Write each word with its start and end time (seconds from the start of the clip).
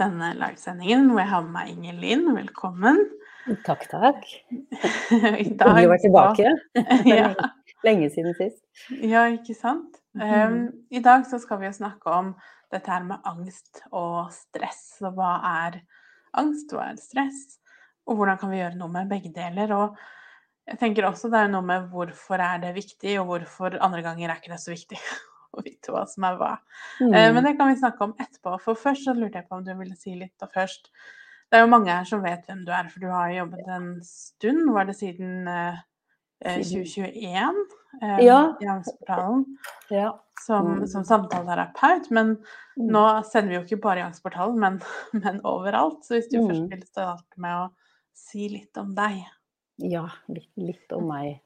denne 0.00 0.32
livesendingen 0.38 1.10
hvor 1.10 1.22
jeg 1.22 1.30
har 1.30 1.44
med 1.44 1.54
meg 1.54 1.72
Inger 1.74 2.00
Linn. 2.02 2.24
Velkommen. 2.36 3.02
Takk, 3.66 3.84
takk. 3.90 4.24
I 5.12 5.44
Hyggelig 5.44 5.88
å 5.88 5.92
være 5.92 6.02
tilbake. 6.06 6.54
Ja. 7.10 7.28
Lenge 7.84 8.08
siden 8.08 8.32
sist. 8.38 8.62
Ja, 9.04 9.26
ikke 9.28 9.52
sant? 9.56 9.98
Um, 10.16 10.70
I 10.88 11.02
dag 11.04 11.26
så 11.28 11.36
skal 11.42 11.60
vi 11.60 11.68
jo 11.68 11.74
snakke 11.76 12.08
om 12.08 12.30
dette 12.72 12.88
her 12.88 13.04
med 13.04 13.20
angst 13.28 13.82
og 13.90 14.32
stress. 14.32 14.86
Og 15.04 15.18
hva 15.18 15.34
er 15.50 15.82
angst, 16.40 16.72
hva 16.72 16.88
er 16.88 16.96
stress, 17.02 17.58
og 18.08 18.16
hvordan 18.18 18.40
kan 18.40 18.52
vi 18.54 18.62
gjøre 18.62 18.80
noe 18.80 18.88
med 18.94 19.12
begge 19.12 19.34
deler. 19.36 19.76
Og 19.76 20.00
jeg 20.70 20.80
tenker 20.80 21.10
også 21.10 21.28
det 21.28 21.44
er 21.44 21.52
noe 21.52 21.66
med 21.66 21.90
hvorfor 21.92 22.40
er 22.40 22.64
det 22.64 22.72
viktig, 22.78 23.18
og 23.20 23.28
hvorfor 23.34 23.76
andre 23.84 24.00
ganger 24.06 24.30
er 24.30 24.40
ikke 24.40 24.54
det 24.54 24.62
så 24.64 24.72
viktig 24.72 25.02
å 25.56 25.64
vite 25.64 25.92
hva 25.92 26.04
som 26.08 26.24
er 26.24 26.36
hva. 26.40 26.52
Eh, 27.00 27.06
Mm. 27.06 27.34
Men 27.34 27.44
det 27.44 27.56
kan 27.58 27.68
vi 27.68 27.80
snakke 27.80 28.00
om 28.02 28.14
etterpå. 28.18 28.60
For 28.60 28.74
først 28.74 29.04
så 29.06 29.14
lurte 29.14 29.34
jeg 29.40 29.48
på 29.48 29.56
om 29.58 29.64
du 29.64 29.74
ville 29.74 29.96
si 29.96 30.14
litt 30.14 30.36
da 30.38 30.46
først. 30.46 30.90
Det 31.50 31.58
er 31.58 31.64
jo 31.66 31.70
mange 31.70 31.88
her 31.92 32.04
som 32.04 32.22
vet 32.22 32.46
hvem 32.46 32.64
du 32.66 32.72
er, 32.72 32.88
for 32.88 33.00
du 33.00 33.06
har 33.12 33.30
jobbet 33.30 33.68
en 33.68 34.00
stund. 34.02 34.72
Var 34.74 34.84
det 34.84 34.96
siden 34.96 35.48
eh, 35.48 35.76
eh, 36.44 36.58
2021 36.62 37.64
eh, 38.02 38.18
Ja. 38.24 38.56
i 38.60 38.64
Angstportalen 38.66 39.44
Ja. 39.90 40.18
som, 40.40 40.80
Mm. 40.80 40.86
som 40.88 41.04
samtaleterapeut? 41.04 42.10
Men 42.10 42.36
Mm. 42.76 42.90
nå 42.90 43.22
sender 43.24 43.48
vi 43.50 43.54
jo 43.54 43.62
ikke 43.76 43.82
bare 43.82 43.98
i 43.98 44.02
Angstportalen, 44.02 44.58
men, 44.58 44.80
men 45.12 45.40
overalt. 45.44 46.02
Så 46.04 46.14
hvis 46.18 46.28
du 46.30 46.38
Mm. 46.40 46.48
først 46.48 46.70
vil 46.70 46.82
starte 46.86 47.36
med 47.38 47.52
å 47.54 47.70
si 48.14 48.48
litt 48.48 48.76
om 48.78 48.94
deg. 48.94 49.24
ja 49.78 50.08
litt, 50.28 50.50
litt 50.56 50.92
om 50.92 51.06
meg. 51.08 51.40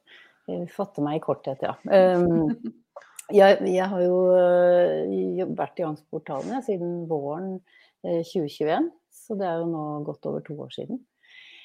Eh, 0.49 0.67
Fatte 0.67 1.01
meg 1.03 1.17
i 1.17 1.25
korthet, 1.25 1.61
ja. 1.63 1.75
Um, 1.85 2.49
jeg, 3.35 3.59
jeg 3.69 3.89
har 3.93 4.03
jo 4.05 4.19
eh, 4.37 5.45
vært 5.59 5.81
i 5.81 5.87
Angstportalen 5.89 6.65
siden 6.67 7.05
våren 7.11 7.57
eh, 8.05 8.23
2021, 8.25 8.91
så 9.13 9.37
det 9.39 9.49
er 9.49 9.63
jo 9.63 9.71
nå 9.73 9.85
godt 10.07 10.29
over 10.31 10.45
to 10.47 10.59
år 10.65 10.75
siden. 10.75 11.01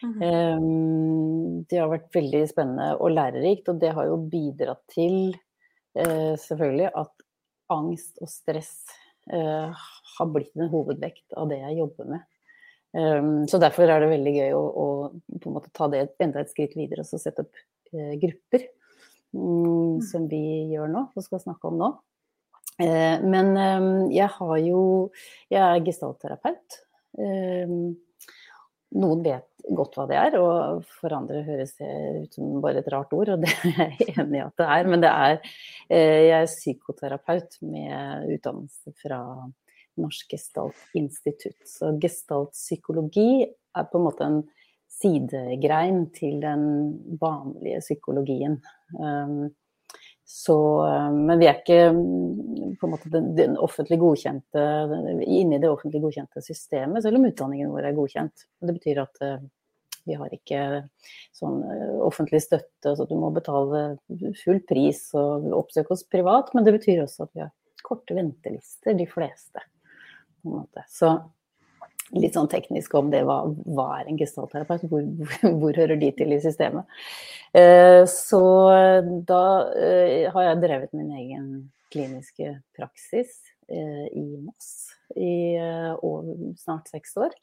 Mm 0.03 0.13
-hmm. 0.19 1.65
det 1.69 1.77
har 1.77 1.87
vært 1.87 2.15
veldig 2.15 2.49
spennende 2.49 2.95
og 2.99 3.11
lærerikt, 3.11 3.69
og 3.69 3.79
det 3.79 3.93
har 3.93 4.05
jo 4.05 4.17
bidratt 4.17 4.81
til 4.91 5.35
eh, 5.95 6.35
selvfølgelig 6.35 6.91
at 6.95 7.11
angst 7.69 8.17
og 8.21 8.29
stress 8.29 8.83
eh, 9.31 9.71
har 10.17 10.25
blitt 10.25 10.55
en 10.55 10.69
hovedvekt 10.69 11.33
av 11.37 11.49
det 11.49 11.61
jeg 11.61 11.77
jobber 11.77 12.05
med. 12.05 12.21
Um, 12.93 13.47
så 13.47 13.57
derfor 13.57 13.89
er 13.89 14.03
det 14.03 14.11
veldig 14.11 14.31
gøy 14.35 14.51
å, 14.53 14.63
å 14.77 15.61
ta 15.73 15.87
det 15.89 16.11
enda 16.21 16.43
et 16.43 16.51
skritt 16.53 16.75
videre 16.77 17.01
og 17.01 17.07
så 17.09 17.17
sette 17.17 17.41
opp 17.41 17.55
eh, 17.89 18.13
grupper, 18.21 18.67
som 19.33 20.27
vi 20.29 20.43
gjør 20.73 20.91
nå 20.93 21.07
og 21.09 21.25
skal 21.25 21.41
snakke 21.41 21.69
om 21.71 21.79
nå. 21.81 21.91
Eh, 22.81 23.21
men 23.21 23.51
eh, 23.57 23.87
jeg 24.15 24.29
har 24.33 24.55
jo 24.65 24.79
Jeg 25.51 25.61
er 25.61 25.83
gestaltterapeut. 25.85 26.79
Eh, 27.21 27.73
noen 28.93 29.25
vet 29.25 29.49
godt 29.73 29.95
hva 29.97 30.05
det 30.09 30.17
er, 30.19 30.35
og 30.41 30.83
for 30.99 31.13
andre 31.15 31.41
høres 31.45 31.75
det 31.79 31.89
ut 32.25 32.37
som 32.37 32.61
bare 32.61 32.81
et 32.81 32.89
rart 32.91 33.13
ord, 33.15 33.31
og 33.35 33.43
det 33.43 33.51
er 33.53 33.93
jeg 33.93 34.15
enig 34.21 34.41
i 34.41 34.43
at 34.43 34.57
det 34.59 34.69
er. 34.75 34.89
Men 34.89 35.03
det 35.03 35.11
er 35.11 35.35
eh, 35.39 36.21
Jeg 36.27 36.39
er 36.39 36.51
psykoterapeut 36.51 37.59
med 37.65 38.33
utdannelse 38.35 38.95
fra 39.01 39.21
Norsk 40.01 40.33
Gestaltinstitutt. 40.33 41.61
Så 41.69 41.93
gestaltpsykologi 42.01 43.45
er 43.45 43.89
på 43.89 43.99
en 43.99 44.07
måte 44.07 44.27
en 44.27 44.41
sidegrein 44.93 46.05
til 46.15 46.39
den 46.43 46.63
vanlige 47.21 47.81
psykologien. 47.83 48.59
Um, 48.99 49.51
så, 50.33 50.55
men 51.13 51.39
vi 51.39 51.47
er 51.49 51.57
ikke 51.59 51.91
mm, 51.93 52.77
på 52.79 52.87
en 52.87 52.93
måte 52.93 53.09
den, 53.11 53.33
den 53.37 53.57
offentlig 53.61 53.99
godkjente, 54.01 54.61
inne 55.27 55.59
det 55.61 55.69
offentlig 55.69 56.01
godkjente 56.01 56.41
systemet, 56.41 57.03
selv 57.03 57.19
om 57.19 57.27
utdanningen 57.27 57.73
vår 57.73 57.89
er 57.89 57.97
godkjent. 57.97 58.45
Det 58.63 58.73
betyr 58.79 59.01
at 59.03 59.21
eh, 59.25 59.43
vi 60.07 60.15
har 60.19 60.31
ikke 60.33 60.61
sånn 61.35 61.59
eh, 61.67 61.91
offentlig 62.07 62.41
støtte, 62.43 62.95
så 62.95 63.05
du 63.09 63.13
må 63.19 63.33
betale 63.35 63.83
full 64.39 64.63
pris 64.67 65.05
og 65.19 65.51
oppsøke 65.59 65.93
oss 65.95 66.05
privat. 66.07 66.49
Men 66.55 66.65
det 66.65 66.77
betyr 66.79 67.03
også 67.03 67.27
at 67.27 67.35
vi 67.35 67.43
har 67.43 67.53
korte 67.83 68.15
ventelister, 68.15 68.95
de 68.97 69.07
fleste. 69.11 69.67
Så 70.91 71.13
litt 72.17 72.35
sånn 72.37 72.49
teknisk 72.51 72.93
om 72.97 73.11
det, 73.13 73.23
hva, 73.27 73.41
hva 73.65 73.87
er 73.99 74.09
en 74.09 74.19
gestaltterapeut, 74.19 74.85
hvor, 74.91 75.05
hvor, 75.61 75.77
hører 75.77 75.99
de 75.99 76.11
til 76.17 76.35
i 76.35 76.41
systemet. 76.43 76.89
Eh, 77.57 78.03
så 78.09 78.43
da 79.29 79.45
eh, 79.77 80.29
har 80.33 80.49
jeg 80.49 80.61
drevet 80.63 80.93
min 80.97 81.13
egen 81.19 81.47
kliniske 81.93 82.55
praksis 82.77 83.35
eh, 83.69 84.05
i 84.09 84.27
Moss 84.41 84.91
i 85.13 85.59
snart 86.57 86.87
seks 86.89 87.11
år. 87.21 87.33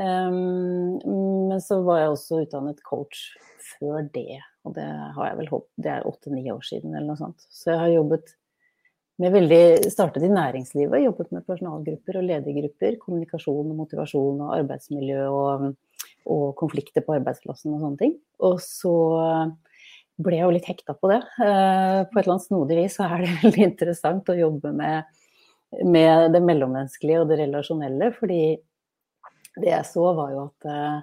Men 0.00 1.58
så 1.60 1.76
var 1.84 1.98
jeg 2.00 2.12
også 2.14 2.38
utdannet 2.46 2.78
coach 2.86 3.34
før 3.74 4.06
det, 4.14 4.38
og 4.64 4.72
det 4.78 4.86
har 4.86 5.26
jeg 5.28 5.36
vel 5.42 5.50
håpet, 5.50 5.72
det 5.84 5.90
er 5.92 6.06
åtte-ni 6.08 6.46
år 6.54 6.62
siden 6.64 6.94
eller 6.94 7.10
noe 7.10 7.20
sånt. 7.20 7.44
Så 7.52 7.74
jeg 7.74 7.82
har 7.82 7.92
jobbet 7.92 8.32
veldig, 9.20 9.90
startet 9.92 10.24
i 10.24 10.32
næringslivet, 10.32 11.02
jobbet 11.04 11.32
med 11.34 11.44
personalgrupper 11.44 12.16
og 12.20 12.24
ledergrupper, 12.24 12.96
kommunikasjon 13.02 13.68
og 13.68 13.80
motivasjon 13.82 14.44
og 14.46 14.54
arbeidsmiljø 14.56 15.26
og, 15.28 15.66
og 16.32 16.46
konflikter 16.56 17.04
på 17.04 17.18
arbeidsplassen 17.18 17.74
og 17.74 17.82
sånne 17.82 18.00
ting. 18.00 18.14
Og 18.48 18.56
så 18.64 18.94
ble 20.20 20.38
jeg 20.38 20.46
jo 20.46 20.54
litt 20.54 20.70
hekta 20.70 20.96
på 20.96 21.10
det. 21.12 21.20
Eh, 21.42 22.00
På 22.08 22.16
et 22.16 22.24
eller 22.24 22.36
annet 22.36 22.46
snodig 22.46 22.80
vis 22.80 22.96
så 22.98 23.08
er 23.08 23.24
det 23.24 23.36
veldig 23.44 23.66
interessant 23.66 24.32
å 24.32 24.38
jobbe 24.38 24.72
med, 24.76 25.22
med 25.84 26.34
det 26.34 26.42
mellommenneskelige 26.44 27.22
og 27.22 27.30
det 27.30 27.40
relasjonelle, 27.44 28.12
fordi 28.16 28.42
det 29.60 29.72
jeg 29.72 29.86
så 29.88 30.12
var 30.16 30.34
jo 30.34 30.44
at 30.48 30.70
eh, 30.70 30.98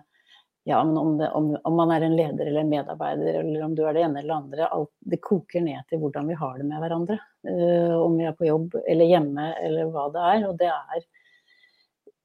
ja, 0.68 0.84
men 0.84 0.98
om, 0.98 1.18
det, 1.18 1.30
om, 1.32 1.58
om, 1.64 1.76
man 1.76 1.92
er 1.96 2.04
en 2.04 2.16
leder 2.18 2.46
eller 2.46 2.66
en 2.66 2.70
medarbeider, 2.70 3.38
eller 3.40 3.62
om 3.64 3.76
du 3.76 3.86
er 3.88 3.94
det 3.96 4.02
ene 4.04 4.20
eller 4.20 4.34
det 4.34 4.38
andre, 4.38 4.66
alt, 4.76 4.90
det 5.00 5.20
koker 5.24 5.64
ned 5.64 5.86
til 5.88 6.02
hvordan 6.02 6.28
vi 6.28 6.36
har 6.36 6.58
det 6.60 6.66
med 6.68 6.82
hverandre. 6.84 7.16
Uh, 7.48 7.94
om 8.02 8.18
vi 8.20 8.26
er 8.28 8.36
på 8.36 8.50
jobb 8.50 8.76
eller 8.82 9.08
hjemme 9.08 9.46
eller 9.64 9.94
hva 9.94 10.10
det 10.12 10.26
er. 10.34 10.44
Og 10.50 10.60
det 10.60 10.68
er 10.74 11.06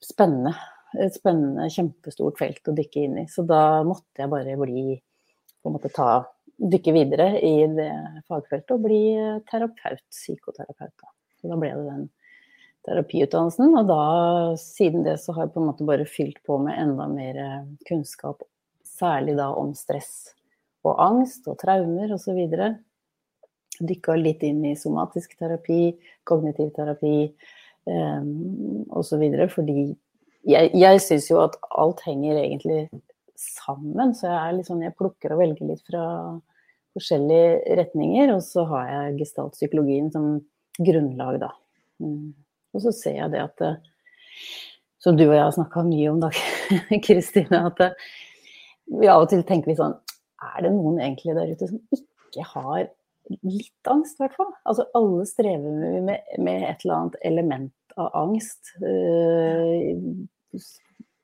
spennende. 0.03 0.57
Et 0.99 1.15
spennende, 1.15 1.69
kjempestort 1.71 2.43
felt 2.43 2.67
å 2.67 2.75
dykke 2.81 3.07
inn 3.07 3.21
i. 3.23 3.27
Så 3.31 3.47
da 3.47 3.63
måtte 3.87 4.25
jeg 4.25 4.35
bare 4.35 4.59
bli 4.59 4.99
på 5.63 5.71
en 5.71 5.79
måte 5.79 5.93
ta, 5.95 6.11
dykke 6.59 6.97
videre 6.99 7.29
i 7.47 7.55
det 7.79 7.93
fagfeltet 8.27 8.75
og 8.75 8.83
bli 8.89 9.05
terapeut, 9.53 10.03
psykoterapeut. 10.11 10.97
Da. 10.99 11.15
Så 11.39 11.55
da 11.55 11.63
ble 11.63 11.71
det 11.79 11.87
den 11.87 12.09
terapiutdannelsen. 12.87 13.75
Og 13.79 13.89
da, 13.91 14.03
siden 14.61 15.07
det, 15.07 15.19
så 15.23 15.35
har 15.37 15.47
jeg 15.47 15.55
på 15.55 15.63
en 15.63 15.71
måte 15.71 15.89
bare 15.89 16.09
fylt 16.09 16.41
på 16.47 16.59
med 16.63 16.79
enda 16.81 17.09
mer 17.11 17.43
kunnskap, 17.89 18.43
særlig 18.87 19.37
da 19.39 19.51
om 19.59 19.75
stress 19.79 20.33
og 20.87 20.99
angst 21.03 21.47
og 21.51 21.59
traumer 21.63 22.13
osv. 22.15 22.41
Dykka 23.83 24.17
litt 24.19 24.43
inn 24.47 24.63
i 24.69 24.77
somatisk 24.79 25.37
terapi, 25.39 25.95
kognitiv 26.29 26.73
terapi 26.77 27.17
eh, 27.25 28.27
osv. 28.91 29.25
Fordi 29.55 29.79
jeg, 30.49 30.71
jeg 30.75 31.03
syns 31.03 31.31
jo 31.31 31.41
at 31.43 31.57
alt 31.71 32.03
henger 32.07 32.41
egentlig 32.43 32.85
sammen, 33.39 34.13
så 34.15 34.29
jeg 34.29 34.59
er 34.61 34.67
sånn, 34.67 34.85
jeg 34.87 34.99
plukker 34.99 35.35
og 35.35 35.43
velger 35.43 35.71
litt 35.71 35.83
fra 35.89 36.05
forskjellige 36.97 37.79
retninger. 37.81 38.35
Og 38.37 38.45
så 38.47 38.67
har 38.71 38.91
jeg 38.91 39.19
gestaltpsykologien 39.23 40.13
som 40.15 40.35
grunnlag, 40.83 41.41
da. 41.43 41.53
Mm. 42.03 42.33
Og 42.73 42.85
så 42.85 42.93
ser 42.97 43.19
jeg 43.19 43.33
det 43.35 43.43
at 43.45 43.65
Som 45.03 45.17
du 45.19 45.27
og 45.27 45.35
jeg 45.35 45.45
har 45.45 45.55
snakka 45.55 45.85
mye 45.87 46.11
om, 46.13 46.21
da, 46.23 46.31
Kristine. 47.07 47.67
At 47.69 47.81
vi 48.93 49.09
av 49.11 49.25
og 49.25 49.31
til 49.33 49.45
tenker 49.47 49.73
vi 49.73 49.79
sånn 49.79 49.95
Er 50.43 50.67
det 50.67 50.73
noen 50.75 51.01
egentlig 51.01 51.37
der 51.39 51.53
ute 51.55 51.71
som 51.71 51.81
ikke 51.95 52.47
har 52.55 52.89
litt 53.47 53.91
angst, 53.91 54.19
i 54.19 54.25
hvert 54.25 54.37
fall? 54.39 54.51
Altså 54.69 54.89
alle 54.99 55.27
strever 55.31 56.01
med, 56.03 56.25
med 56.43 56.65
et 56.67 56.83
eller 56.83 56.97
annet 56.97 57.21
element 57.29 57.95
av 58.01 58.09
angst. 58.19 58.73
Uh, 58.83 60.03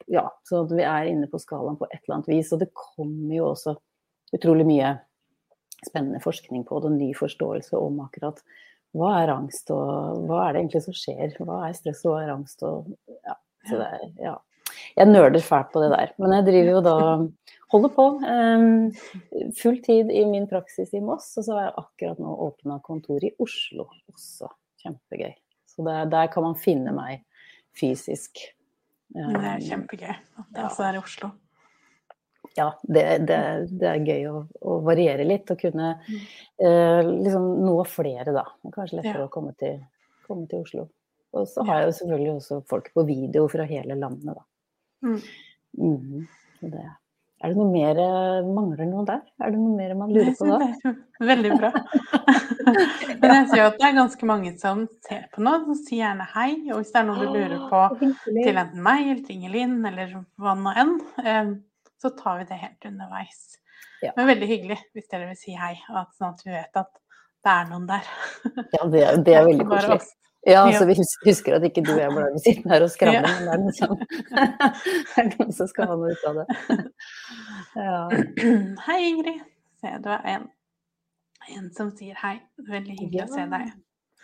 ja, 0.09 0.25
så 0.49 0.63
vi 0.71 0.85
er 0.87 1.11
inne 1.11 1.27
på 1.29 1.41
skalaen 1.43 1.77
på 1.81 1.89
et 1.91 2.01
eller 2.05 2.21
annet 2.21 2.31
vis. 2.31 2.53
Og 2.55 2.63
det 2.63 2.71
kommer 2.77 3.35
jo 3.35 3.51
også 3.51 3.75
utrolig 4.37 4.67
mye 4.69 4.95
spennende 5.87 6.21
forskning 6.23 6.65
på 6.69 6.81
det, 6.85 6.95
ny 6.97 7.11
forståelse 7.17 7.79
om 7.79 8.01
akkurat 8.07 8.41
hva 8.99 9.15
er 9.23 9.33
angst, 9.33 9.71
og 9.75 10.27
hva 10.29 10.45
er 10.45 10.55
det 10.55 10.65
egentlig 10.65 10.85
som 10.85 10.97
skjer? 10.97 11.37
Hva 11.39 11.63
er 11.69 11.79
stress, 11.79 12.05
og 12.05 12.15
hva 12.15 12.25
er 12.25 12.35
angst? 12.35 12.65
Og, 12.67 12.91
ja, 13.27 13.39
så 13.69 13.81
det 13.81 13.89
er, 13.99 14.07
ja. 14.27 14.35
jeg 14.99 15.13
nøler 15.13 15.45
fælt 15.45 15.73
på 15.75 15.85
det 15.85 15.93
der. 15.95 16.13
Men 16.19 16.37
jeg 16.39 16.49
driver 16.51 16.75
jo 16.77 16.85
da 16.87 16.99
Holder 17.69 17.89
på. 17.93 18.05
Um, 18.25 18.93
full 19.63 19.83
tid 19.85 20.11
i 20.11 20.25
min 20.25 20.47
praksis 20.49 20.95
i 20.97 21.03
Moss, 21.05 21.35
og 21.37 21.45
så 21.45 21.57
har 21.57 21.67
jeg 21.67 21.75
akkurat 21.83 22.23
nå 22.23 22.37
åpna 22.47 22.79
kontor 22.85 23.25
i 23.25 23.35
Oslo 23.45 23.85
også. 24.09 24.49
Kjempegøy. 24.81 25.35
Så 25.69 25.85
der, 25.85 26.09
der 26.09 26.31
kan 26.33 26.47
man 26.47 26.57
finne 26.57 26.95
meg 26.97 27.27
fysisk. 27.77 28.41
Um, 29.13 29.35
det 29.35 29.51
er 29.51 29.67
kjempegøy 29.67 30.15
at 30.15 30.49
det 30.55 30.65
også 30.65 30.87
er 30.89 30.97
i 30.97 31.03
Oslo. 31.03 31.31
Ja, 32.59 32.69
det, 32.83 33.05
det, 33.29 33.41
det 33.79 33.89
er 33.91 34.07
gøy 34.07 34.29
å, 34.31 34.43
å, 34.67 34.79
variere 34.87 35.27
litt 35.27 35.51
og 35.55 35.61
kunne 35.61 35.95
uh, 36.03 37.03
liksom 37.07 37.49
nå 37.63 37.77
flere, 37.87 38.35
da. 38.35 38.45
Kanskje 38.75 39.01
lettere 39.01 39.23
ja. 39.23 39.29
å 39.29 39.33
komme 39.33 39.55
til, 39.59 39.79
komme 40.27 40.49
til 40.51 40.65
Oslo. 40.67 40.89
Og 41.39 41.45
så 41.47 41.65
har 41.69 41.83
jeg 41.83 41.91
jo 41.91 41.99
selvfølgelig 41.99 42.33
også 42.35 42.63
folk 42.71 42.89
på 42.95 43.05
video 43.07 43.45
fra 43.53 43.67
hele 43.69 43.99
landet, 43.99 44.33
da. 44.35 44.47
Mm. 45.07 45.21
Mm. 45.79 46.25
Det, 46.59 46.87
er 47.39 47.53
det 47.53 47.59
noe 47.61 47.71
mer 47.71 47.99
Mangler 48.49 48.89
noe 48.89 49.05
der? 49.07 49.21
Er 49.39 49.53
det 49.55 49.61
noe 49.61 49.77
mer 49.77 49.93
man 49.95 50.11
lurer 50.11 50.33
på 50.35 50.49
da? 50.49 50.95
Veldig 51.31 51.53
bra. 51.61 51.71
Men 53.21 53.35
jeg 53.35 53.47
ser 53.51 53.61
jo 53.61 53.69
at 53.69 53.79
det 53.79 53.87
er 53.87 53.95
ganske 53.97 54.29
mange 54.29 54.53
som 54.59 54.83
ser 55.07 55.29
på 55.35 55.45
nå, 55.45 55.55
som 55.69 55.79
sier 55.79 56.03
gjerne 56.03 56.27
hei. 56.35 56.51
Og 56.73 56.81
hvis 56.81 56.91
det 56.95 57.01
er 57.01 57.07
noe 57.09 57.23
du 57.23 57.31
lurer 57.37 57.63
på 57.71 57.85
til 58.27 58.59
enten 58.59 58.83
meg 58.85 59.13
eller 59.13 59.33
Ingelin 59.37 59.79
eller 59.93 60.19
hva 60.41 60.57
nå 60.59 60.75
enn, 60.83 60.93
eh, 61.23 61.55
så 62.03 62.13
tar 62.19 62.39
vi 62.39 62.49
det 62.51 62.61
helt 62.61 62.89
underveis. 62.91 63.43
Ja. 64.03 64.13
Men 64.17 64.31
veldig 64.31 64.47
hyggelig 64.47 64.79
hvis 64.95 65.11
dere 65.11 65.29
vil 65.31 65.39
si 65.39 65.55
hei, 65.59 65.75
sånn 65.89 66.33
at 66.33 66.45
vi 66.47 66.55
vet 66.55 66.81
at 66.81 66.93
det 67.47 67.55
er 67.55 67.69
noen 67.73 67.89
der. 67.89 68.09
Ja, 68.77 68.87
det, 68.93 69.05
det 69.27 69.35
er 69.35 69.47
veldig 69.49 69.67
koselig. 69.69 70.01
Ja, 70.47 70.63
så 70.73 70.87
vi 70.87 70.95
husker 71.27 71.57
at 71.57 71.65
ikke 71.67 71.83
du 71.83 71.91
og 71.93 71.99
jeg 72.01 72.13
ble 72.15 72.41
sittende 72.41 72.71
her 72.73 72.85
og 72.87 72.93
skravle, 72.93 73.19
ja. 73.27 73.33
men 73.35 73.49
det 73.49 73.55
er, 73.55 73.65
liksom, 73.67 73.97
det 74.31 75.19
er 75.23 75.27
noen 75.33 75.51
som 75.57 75.69
skal 75.69 75.91
ha 75.91 75.97
noe 75.99 76.15
ut 76.15 76.29
av 76.31 76.39
det. 76.41 76.47
Ja. 77.89 77.99
Hei, 78.87 79.01
Ingrid. 79.11 79.43
Se, 79.83 79.91
du 80.03 80.09
er 80.11 80.25
en, 80.33 80.47
en 81.55 81.69
som 81.75 81.91
sier 81.95 82.17
hei. 82.19 82.39
Veldig 82.67 82.97
hyggelig 82.97 83.21
ja. 83.21 83.27
å 83.29 83.35
se 83.35 83.45
deg. 83.53 83.69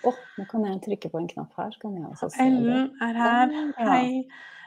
Å, 0.02 0.10
oh, 0.10 0.22
nå 0.38 0.46
kan 0.50 0.64
jeg 0.66 0.80
trykke 0.86 1.10
på 1.12 1.20
en 1.20 1.28
knapp 1.30 1.60
her, 1.60 1.70
så 1.74 1.82
kan 1.84 1.94
jeg 1.98 2.08
også 2.08 2.30
se 2.34 2.46
Ellen 2.46 2.88
er 3.04 3.20
her. 3.20 3.54
Hei. 3.78 4.08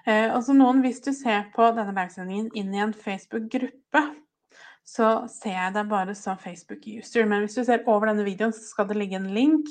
Eh, 0.07 0.29
og 0.31 0.39
så 0.45 0.55
noen, 0.55 0.79
hvis 0.85 1.01
du 1.03 1.11
ser 1.15 1.49
på 1.55 1.67
denne 1.75 1.91
livesendingen 1.91 2.47
inn 2.55 2.71
i 2.75 2.83
en 2.83 2.95
Facebook-gruppe, 2.95 4.03
så 4.87 5.09
ser 5.27 5.57
jeg 5.57 5.75
deg 5.75 5.89
bare 5.91 6.15
som 6.15 6.39
Facebook-user. 6.39 7.27
Men 7.27 7.43
hvis 7.43 7.57
du 7.59 7.65
ser 7.67 7.83
over 7.91 8.07
denne 8.07 8.23
videoen, 8.27 8.55
så 8.55 8.63
skal 8.69 8.87
det 8.87 8.99
ligge 9.01 9.19
en 9.19 9.33
link 9.35 9.67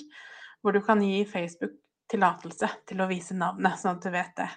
hvor 0.61 0.77
du 0.77 0.83
kan 0.85 1.01
gi 1.01 1.23
Facebook 1.29 1.73
tillatelse 2.11 2.69
til 2.87 3.01
å 3.01 3.09
vise 3.11 3.37
navnet, 3.39 3.79
sånn 3.81 3.97
at 3.97 4.05
du 4.05 4.13
vet 4.13 4.37
det. 4.37 4.51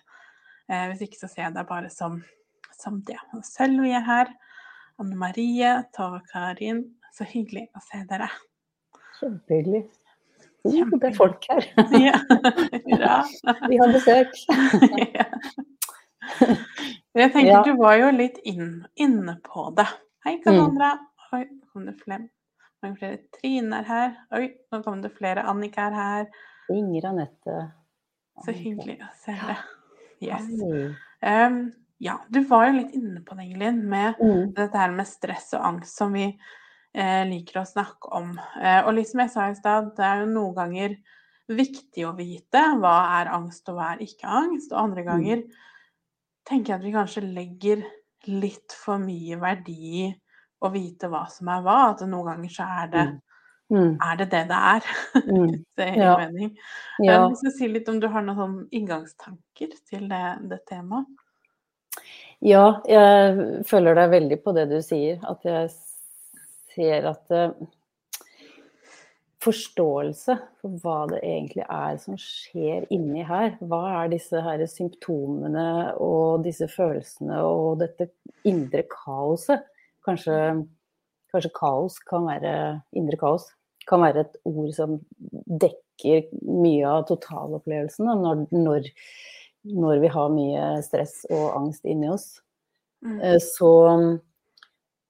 Eh, 0.70 0.86
hvis 0.92 1.06
ikke 1.08 1.22
så 1.22 1.32
ser 1.32 1.46
jeg 1.48 1.56
deg 1.56 1.70
bare 1.70 1.90
som, 1.94 2.20
som 2.76 3.00
det. 3.08 3.18
Og 3.38 3.46
Sølvi 3.48 3.96
er 3.96 4.06
her. 4.06 4.36
Anne 5.00 5.16
Marie, 5.16 5.72
Tove 5.96 6.20
Karin. 6.28 6.84
Så 7.16 7.26
hyggelig 7.26 7.70
å 7.74 7.82
se 7.88 8.04
dere. 8.10 8.28
Kjempehyggelig. 9.20 9.88
Oh, 10.68 10.90
det 11.00 11.12
er 11.12 11.16
folk 11.16 11.46
her. 11.50 11.68
ja. 12.08 12.18
ja. 12.90 13.20
Vi 13.70 13.80
har 13.80 13.94
besøk. 13.96 14.34
ja. 15.16 15.30
Jeg 17.18 17.32
tenker 17.34 17.54
ja. 17.54 17.62
du 17.66 17.72
var 17.80 17.96
jo 18.00 18.10
litt 18.14 18.42
inn, 18.48 18.84
inne 19.00 19.40
på 19.46 19.70
det. 19.78 19.88
Hei, 20.26 20.36
Cassandra. 20.44 20.96
Mm. 21.00 21.08
Oi, 21.38 21.46
kom 21.72 21.88
det 21.88 21.96
flere 22.04 22.28
mange 22.82 23.00
flere 23.00 23.18
Trine 23.36 23.82
er 23.82 23.88
her. 23.90 24.16
Oi, 24.36 24.46
nå 24.72 24.82
kom 24.86 25.02
det 25.04 25.12
flere. 25.18 25.44
Annika 25.50 25.90
er 25.90 25.98
her. 25.98 26.30
Inger 26.72 27.10
Anette. 27.12 27.58
Så 28.46 28.56
hyggelig 28.56 29.00
å 29.04 29.10
se 29.20 29.36
det. 29.36 29.58
Yes. 30.24 30.48
Um, 31.24 31.60
ja, 32.00 32.18
du 32.32 32.42
var 32.48 32.70
jo 32.70 32.78
litt 32.78 32.96
inne 32.96 33.22
på 33.26 33.36
det, 33.36 33.50
Ingelin, 33.50 33.82
med 33.92 34.20
mm. 34.20 34.54
dette 34.56 34.80
her 34.80 34.94
med 34.96 35.08
stress 35.10 35.52
og 35.58 35.66
angst 35.74 36.00
som 36.00 36.16
vi 36.16 36.30
liker 36.96 37.62
å 37.62 37.68
snakke 37.68 38.12
om. 38.18 38.34
Eh, 38.62 38.82
og 38.88 38.98
som 39.06 39.24
jeg 39.24 39.34
sa 39.34 39.50
i 39.50 39.58
stad, 39.58 39.92
det 39.98 40.06
er 40.06 40.24
jo 40.24 40.32
noen 40.34 40.56
ganger 40.58 40.96
viktig 41.50 42.06
å 42.06 42.16
vite 42.18 42.62
hva 42.82 42.96
er 43.20 43.32
angst 43.34 43.70
og 43.70 43.80
hva 43.80 43.94
er 43.94 44.04
ikke 44.06 44.30
angst, 44.30 44.74
og 44.74 44.84
andre 44.84 45.06
mm. 45.06 45.08
ganger 45.10 45.44
mm. 45.44 45.62
tenker 46.50 46.74
jeg 46.74 46.80
at 46.80 46.86
vi 46.86 46.96
kanskje 46.98 47.26
legger 47.26 47.86
litt 48.30 48.76
for 48.76 49.02
mye 49.02 49.40
verdi 49.40 49.78
i 50.04 50.10
å 50.60 50.70
vite 50.74 51.10
hva 51.10 51.24
som 51.32 51.50
er 51.54 51.66
hva. 51.66 51.80
At 51.94 52.06
noen 52.06 52.34
ganger 52.34 52.54
så 52.54 52.68
er 52.82 52.92
det 52.94 53.06
mm. 53.72 53.94
er 54.10 54.20
det 54.20 54.30
det 54.34 54.44
det 54.50 54.62
er. 54.74 54.92
Mm. 55.30 55.56
det 55.80 55.88
er 55.88 56.04
ja. 56.04 56.14
mening. 56.26 56.54
Ja. 57.00 57.14
Jeg 57.14 57.26
vil 57.32 57.56
si 57.58 57.72
litt 57.72 57.90
om 57.92 58.02
du 58.02 58.10
har 58.12 58.26
noen 58.26 58.42
sånn 58.44 58.60
inngangstanker 58.82 59.78
til 59.90 60.10
det, 60.12 60.26
det 60.52 60.64
temaet? 60.70 61.10
Ja, 62.46 62.80
jeg 62.88 63.64
føler 63.68 63.98
deg 64.00 64.14
veldig 64.14 64.38
på 64.46 64.54
det 64.56 64.70
du 64.72 64.78
sier. 64.84 65.18
At 65.28 65.44
jeg 65.48 65.72
ser 66.74 67.08
at 67.10 67.36
uh, 67.36 67.54
forståelse 69.44 70.36
for 70.60 70.80
hva 70.84 70.98
det 71.12 71.22
egentlig 71.24 71.64
er 71.64 72.00
som 72.04 72.18
skjer 72.20 72.88
inni 72.94 73.24
her. 73.28 73.56
Hva 73.64 73.82
er 74.02 74.12
disse 74.14 74.42
her 74.44 74.64
symptomene 74.68 75.96
og 76.04 76.44
disse 76.48 76.68
følelsene 76.72 77.40
og 77.46 77.80
dette 77.84 78.12
indre 78.48 78.86
kaoset 78.92 79.68
Kanskje, 80.08 80.36
kanskje 81.30 81.50
kaos 81.54 81.98
kan 82.08 82.24
være 82.26 82.54
indre 82.98 83.18
kaos. 83.20 83.50
Kan 83.90 84.02
være 84.02 84.24
et 84.24 84.38
ord 84.48 84.72
som 84.74 84.96
dekker 85.46 86.30
mye 86.48 86.88
av 86.88 87.04
totalopplevelsen 87.10 88.08
når, 88.08 88.46
når, 88.56 88.88
når 89.68 90.02
vi 90.02 90.12
har 90.16 90.32
mye 90.34 90.64
stress 90.86 91.26
og 91.30 91.60
angst 91.60 91.86
inni 91.90 92.10
oss. 92.10 92.32
Mm. 93.06 93.20
Eh, 93.20 93.38
så, 93.44 93.72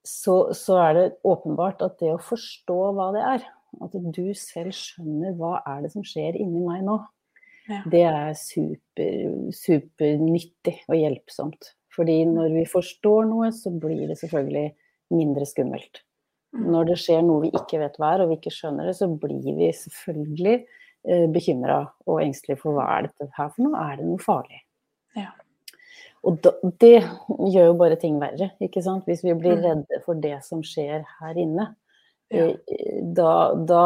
så, 0.09 0.35
så, 0.57 0.79
er 0.81 0.97
det 0.97 1.05
åpenbart 1.27 1.83
at 1.85 1.99
det 2.01 2.11
å 2.15 2.21
forstå 2.23 2.79
hva 2.97 3.09
det 3.15 3.23
er, 3.35 3.47
at 3.85 3.95
du 3.95 4.25
selv 4.37 4.73
skjønner 4.73 5.35
hva 5.37 5.59
er 5.69 5.85
det 5.85 5.93
som 5.93 6.05
skjer 6.05 6.39
inni 6.39 6.63
meg 6.65 6.83
nå, 6.87 6.97
ja. 7.69 7.81
det 7.93 8.03
er 8.09 8.31
super, 8.37 9.35
supernyttig 9.53 10.79
og 10.89 10.97
hjelpsomt. 10.97 11.73
Fordi 11.95 12.21
når 12.29 12.53
vi 12.55 12.65
forstår 12.69 13.27
noe, 13.29 13.49
så 13.53 13.71
blir 13.73 14.07
det 14.09 14.17
selvfølgelig 14.21 14.69
mindre 15.13 15.45
skummelt. 15.49 16.03
Mm. 16.55 16.65
Når 16.73 16.91
det 16.91 16.97
skjer 17.03 17.21
noe 17.25 17.43
vi 17.45 17.51
ikke 17.53 17.81
vet 17.81 17.97
hva 17.99 18.13
er, 18.15 18.23
og 18.23 18.31
vi 18.31 18.39
ikke 18.39 18.53
skjønner 18.55 18.89
det, 18.89 18.95
så 18.97 19.09
blir 19.21 19.57
vi 19.57 19.69
selvfølgelig 19.75 20.55
eh, 20.55 21.27
bekymra 21.33 21.81
og 22.07 22.23
engstelige 22.23 22.61
for 22.63 22.77
hva 22.77 22.87
er 22.95 23.09
dette 23.09 23.29
her 23.37 23.51
for 23.53 23.67
noe, 23.67 23.83
er 23.83 23.99
det 23.99 24.07
noe 24.09 24.23
farlig? 24.23 24.63
Ja. 25.17 25.29
Og 26.27 26.39
da, 26.43 26.51
det 26.81 26.97
gjør 26.99 27.69
jo 27.69 27.75
bare 27.79 27.97
ting 27.99 28.17
verre, 28.19 28.51
ikke 28.63 28.83
sant. 28.83 29.05
Hvis 29.07 29.23
vi 29.23 29.35
blir 29.37 29.55
mm. 29.59 29.63
redde 29.65 30.01
for 30.05 30.19
det 30.19 30.35
som 30.45 30.63
skjer 30.65 31.05
her 31.19 31.39
inne. 31.39 31.69
Ja. 32.29 32.49
Eh, 32.51 32.99
da, 33.15 33.31
da, 33.55 33.85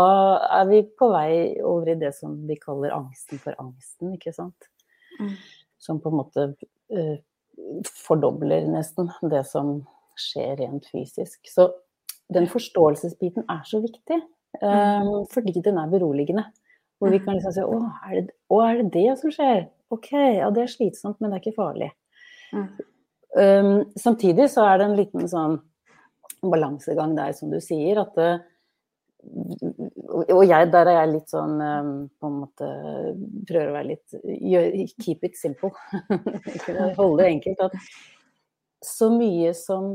er 0.59 0.65
vi 0.71 0.81
på 0.99 1.09
vei 1.13 1.33
over 1.63 1.93
i 1.93 1.99
det 1.99 2.11
som 2.17 2.35
vi 2.47 2.57
kaller 2.59 2.95
angsten 2.95 3.41
for 3.43 3.55
angsten, 3.61 4.15
ikke 4.17 4.33
sant. 4.35 4.67
Mm. 5.21 5.35
Som 5.83 6.01
på 6.03 6.11
en 6.11 6.19
måte 6.19 6.47
uh, 6.95 7.15
fordobler 8.03 8.65
nesten 8.71 9.11
det 9.31 9.45
som 9.47 9.77
skjer 10.19 10.57
rent 10.59 10.89
fysisk. 10.91 11.39
Så 11.49 11.69
den 12.33 12.49
forståelsesbiten 12.49 13.45
er 13.51 13.63
så 13.67 13.81
viktig, 13.83 14.19
um, 14.63 15.23
fordi 15.31 15.61
den 15.61 15.77
er 15.77 15.91
beroligende. 15.91 16.47
Hvor 16.97 17.11
vi 17.11 17.19
kan 17.19 17.35
liksom 17.35 17.51
si 17.51 17.63
å 17.67 17.79
er, 18.07 18.21
det, 18.29 18.35
å, 18.47 18.61
er 18.63 18.79
det 18.79 18.91
det 18.93 19.17
som 19.19 19.31
skjer? 19.33 19.65
Ok, 19.91 20.13
ja 20.13 20.47
det 20.55 20.63
er 20.63 20.71
slitsomt, 20.71 21.19
men 21.19 21.29
det 21.29 21.39
er 21.39 21.43
ikke 21.43 21.57
farlig. 21.57 21.89
Mm. 22.53 22.65
Um, 23.33 23.75
samtidig 23.97 24.49
så 24.53 24.65
er 24.69 24.79
det 24.79 24.87
en 24.87 24.97
liten 24.97 25.29
sånn 25.29 25.57
balansegang 26.43 27.15
der, 27.17 27.33
som 27.37 27.51
du 27.53 27.59
sier, 27.63 28.01
at 28.03 28.17
det, 28.19 28.31
og 29.23 30.43
jeg, 30.43 30.67
der 30.73 30.89
er 30.91 30.97
jeg 30.97 31.11
litt 31.13 31.31
sånn 31.31 31.53
på 32.19 32.27
en 32.27 32.39
måte 32.41 32.65
Prøver 33.47 33.69
å 33.69 33.75
være 33.77 33.93
litt 33.93 34.97
Keep 34.99 35.23
it 35.29 35.37
simple. 35.39 35.71
Holde 36.97 37.21
det 37.21 37.29
enkelt. 37.29 37.63
At 37.63 37.77
så 38.83 39.07
mye 39.13 39.53
som 39.55 39.93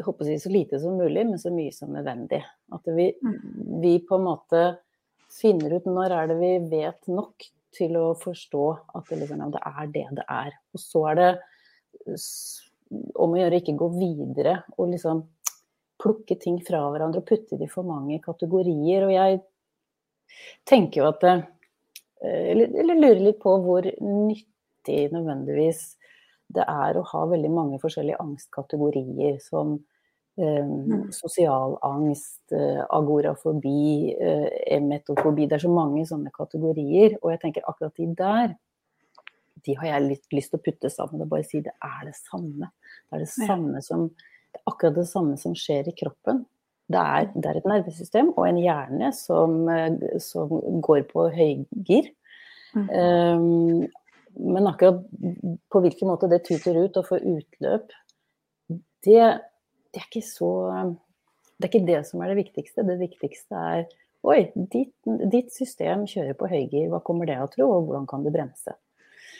håper 0.00 0.30
jeg, 0.32 0.40
Så 0.40 0.52
lite 0.52 0.80
som 0.80 0.96
mulig, 0.96 1.26
men 1.28 1.38
så 1.38 1.52
mye 1.52 1.72
som 1.74 1.92
nødvendig. 1.92 2.40
At 2.72 2.88
vi, 2.88 3.10
mm. 3.12 3.36
vi, 3.82 3.94
på 4.08 4.16
en 4.16 4.28
måte 4.30 4.64
finner 5.30 5.76
ut 5.76 5.86
når 5.86 6.16
er 6.16 6.30
det 6.32 6.38
vi 6.40 6.54
vet 6.72 7.12
nok 7.12 7.50
til 7.76 7.94
å 8.00 8.06
forstå 8.18 8.64
at 8.98 9.12
det, 9.12 9.20
liksom, 9.20 9.44
det 9.52 9.62
er 9.68 9.92
det 9.94 10.06
det 10.16 10.26
er. 10.26 10.56
Og 10.74 10.82
så 10.82 11.04
er 11.12 11.20
det 11.20 11.30
om 13.14 13.34
å 13.34 13.38
gjøre 13.38 13.60
ikke 13.60 13.78
gå 13.78 13.88
videre 13.94 14.56
og 14.76 14.90
liksom 14.94 15.22
plukke 16.00 16.36
ting 16.40 16.58
fra 16.64 16.80
hverandre 16.90 17.20
og 17.22 17.28
putte 17.28 17.58
det 17.60 17.68
i 17.68 17.72
for 17.72 17.86
mange 17.86 18.18
kategorier. 18.24 19.04
Og 19.06 19.12
jeg 19.14 19.40
tenker 20.68 21.02
jo 21.02 21.08
at 21.10 21.26
eh, 21.28 21.42
eller, 22.22 22.72
eller 22.82 23.00
lurer 23.00 23.24
litt 23.28 23.40
på 23.42 23.56
hvor 23.64 23.86
nyttig 23.86 25.10
nødvendigvis 25.14 25.84
det 26.50 26.66
er 26.66 26.98
å 26.98 27.06
ha 27.12 27.24
veldig 27.30 27.50
mange 27.54 27.78
forskjellige 27.82 28.18
angstkategorier 28.22 29.36
som 29.44 29.76
eh, 30.40 30.64
mm. 30.66 31.10
sosial 31.14 31.76
angst, 31.86 32.42
eh, 32.56 32.80
agorafobi, 32.88 34.16
eh, 34.16 34.48
emetofobi. 34.78 35.46
Det 35.46 35.60
er 35.60 35.66
så 35.66 35.72
mange 35.74 36.02
sånne 36.08 36.32
kategorier. 36.34 37.18
Og 37.20 37.30
jeg 37.34 37.42
tenker 37.44 37.68
akkurat 37.70 37.94
de 38.00 38.08
der, 38.18 38.56
de 39.66 39.76
har 39.78 39.92
jeg 39.92 40.06
litt 40.06 40.36
lyst 40.36 40.52
til 40.52 40.60
å 40.60 40.64
putte 40.64 40.90
sammen 40.92 41.24
og 41.24 41.30
bare 41.32 41.46
si 41.46 41.62
det 41.64 41.74
er 41.84 42.00
det 42.08 42.16
samme. 42.18 42.70
Det 43.08 43.18
er 43.18 43.24
det 43.24 43.32
samme 43.32 43.82
som 43.84 44.08
det 44.10 44.58
er 44.58 44.72
akkurat 44.72 44.96
det 44.96 45.06
samme 45.06 45.36
som 45.38 45.54
skjer 45.54 45.90
i 45.90 45.94
kroppen. 45.94 46.44
Det 46.90 46.98
er, 46.98 47.28
det 47.36 47.46
er 47.46 47.60
et 47.60 47.68
nervesystem 47.70 48.32
og 48.34 48.48
en 48.48 48.58
hjerne 48.58 49.12
som, 49.14 49.60
eh, 49.70 50.16
som 50.22 50.50
går 50.82 51.04
på 51.12 51.28
høygir. 51.36 52.10
Mm. 52.74 52.88
Um, 52.90 53.86
men 54.34 54.66
akkurat 54.70 55.04
på 55.70 55.82
hvilken 55.82 56.10
måte 56.10 56.30
det 56.30 56.44
tuter 56.46 56.78
ut 56.78 56.98
og 56.98 57.06
får 57.08 57.24
utløp, 57.26 57.94
det, 58.70 59.22
det, 59.94 60.00
er 60.00 60.04
ikke 60.06 60.22
så 60.22 60.50
Det 61.56 61.66
er 61.66 61.70
ikke 61.70 61.86
det 61.88 62.02
som 62.06 62.22
er 62.22 62.32
det 62.32 62.40
viktigste. 62.42 62.86
Det 62.86 62.98
viktigste 63.00 63.64
er 63.72 63.88
Oi, 64.20 64.50
ditt, 64.54 64.92
ditt 65.32 65.48
system 65.54 66.02
kjører 66.04 66.34
på 66.36 66.48
høygir, 66.50 66.90
hva 66.92 66.98
kommer 67.00 67.24
det 67.24 67.38
av 67.38 67.46
å 67.46 67.52
tro, 67.54 67.70
og 67.72 67.86
hvordan 67.86 68.04
kan 68.10 68.20
du 68.20 68.28
bremse? 68.34 68.74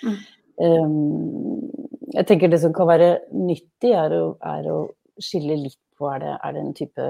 Mm. 0.05 0.17
Um, 0.61 1.71
jeg 2.13 2.27
tenker 2.29 2.51
det 2.53 2.61
som 2.63 2.75
kan 2.77 2.89
være 2.91 3.11
nyttig, 3.33 3.93
er 3.97 4.15
å, 4.17 4.25
er 4.45 4.67
å 4.71 4.81
skille 5.21 5.57
litt 5.63 5.79
på 5.99 6.09
er 6.11 6.23
det, 6.23 6.33
er 6.41 6.57
det 6.57 6.65
en 6.65 6.75
type 6.77 7.07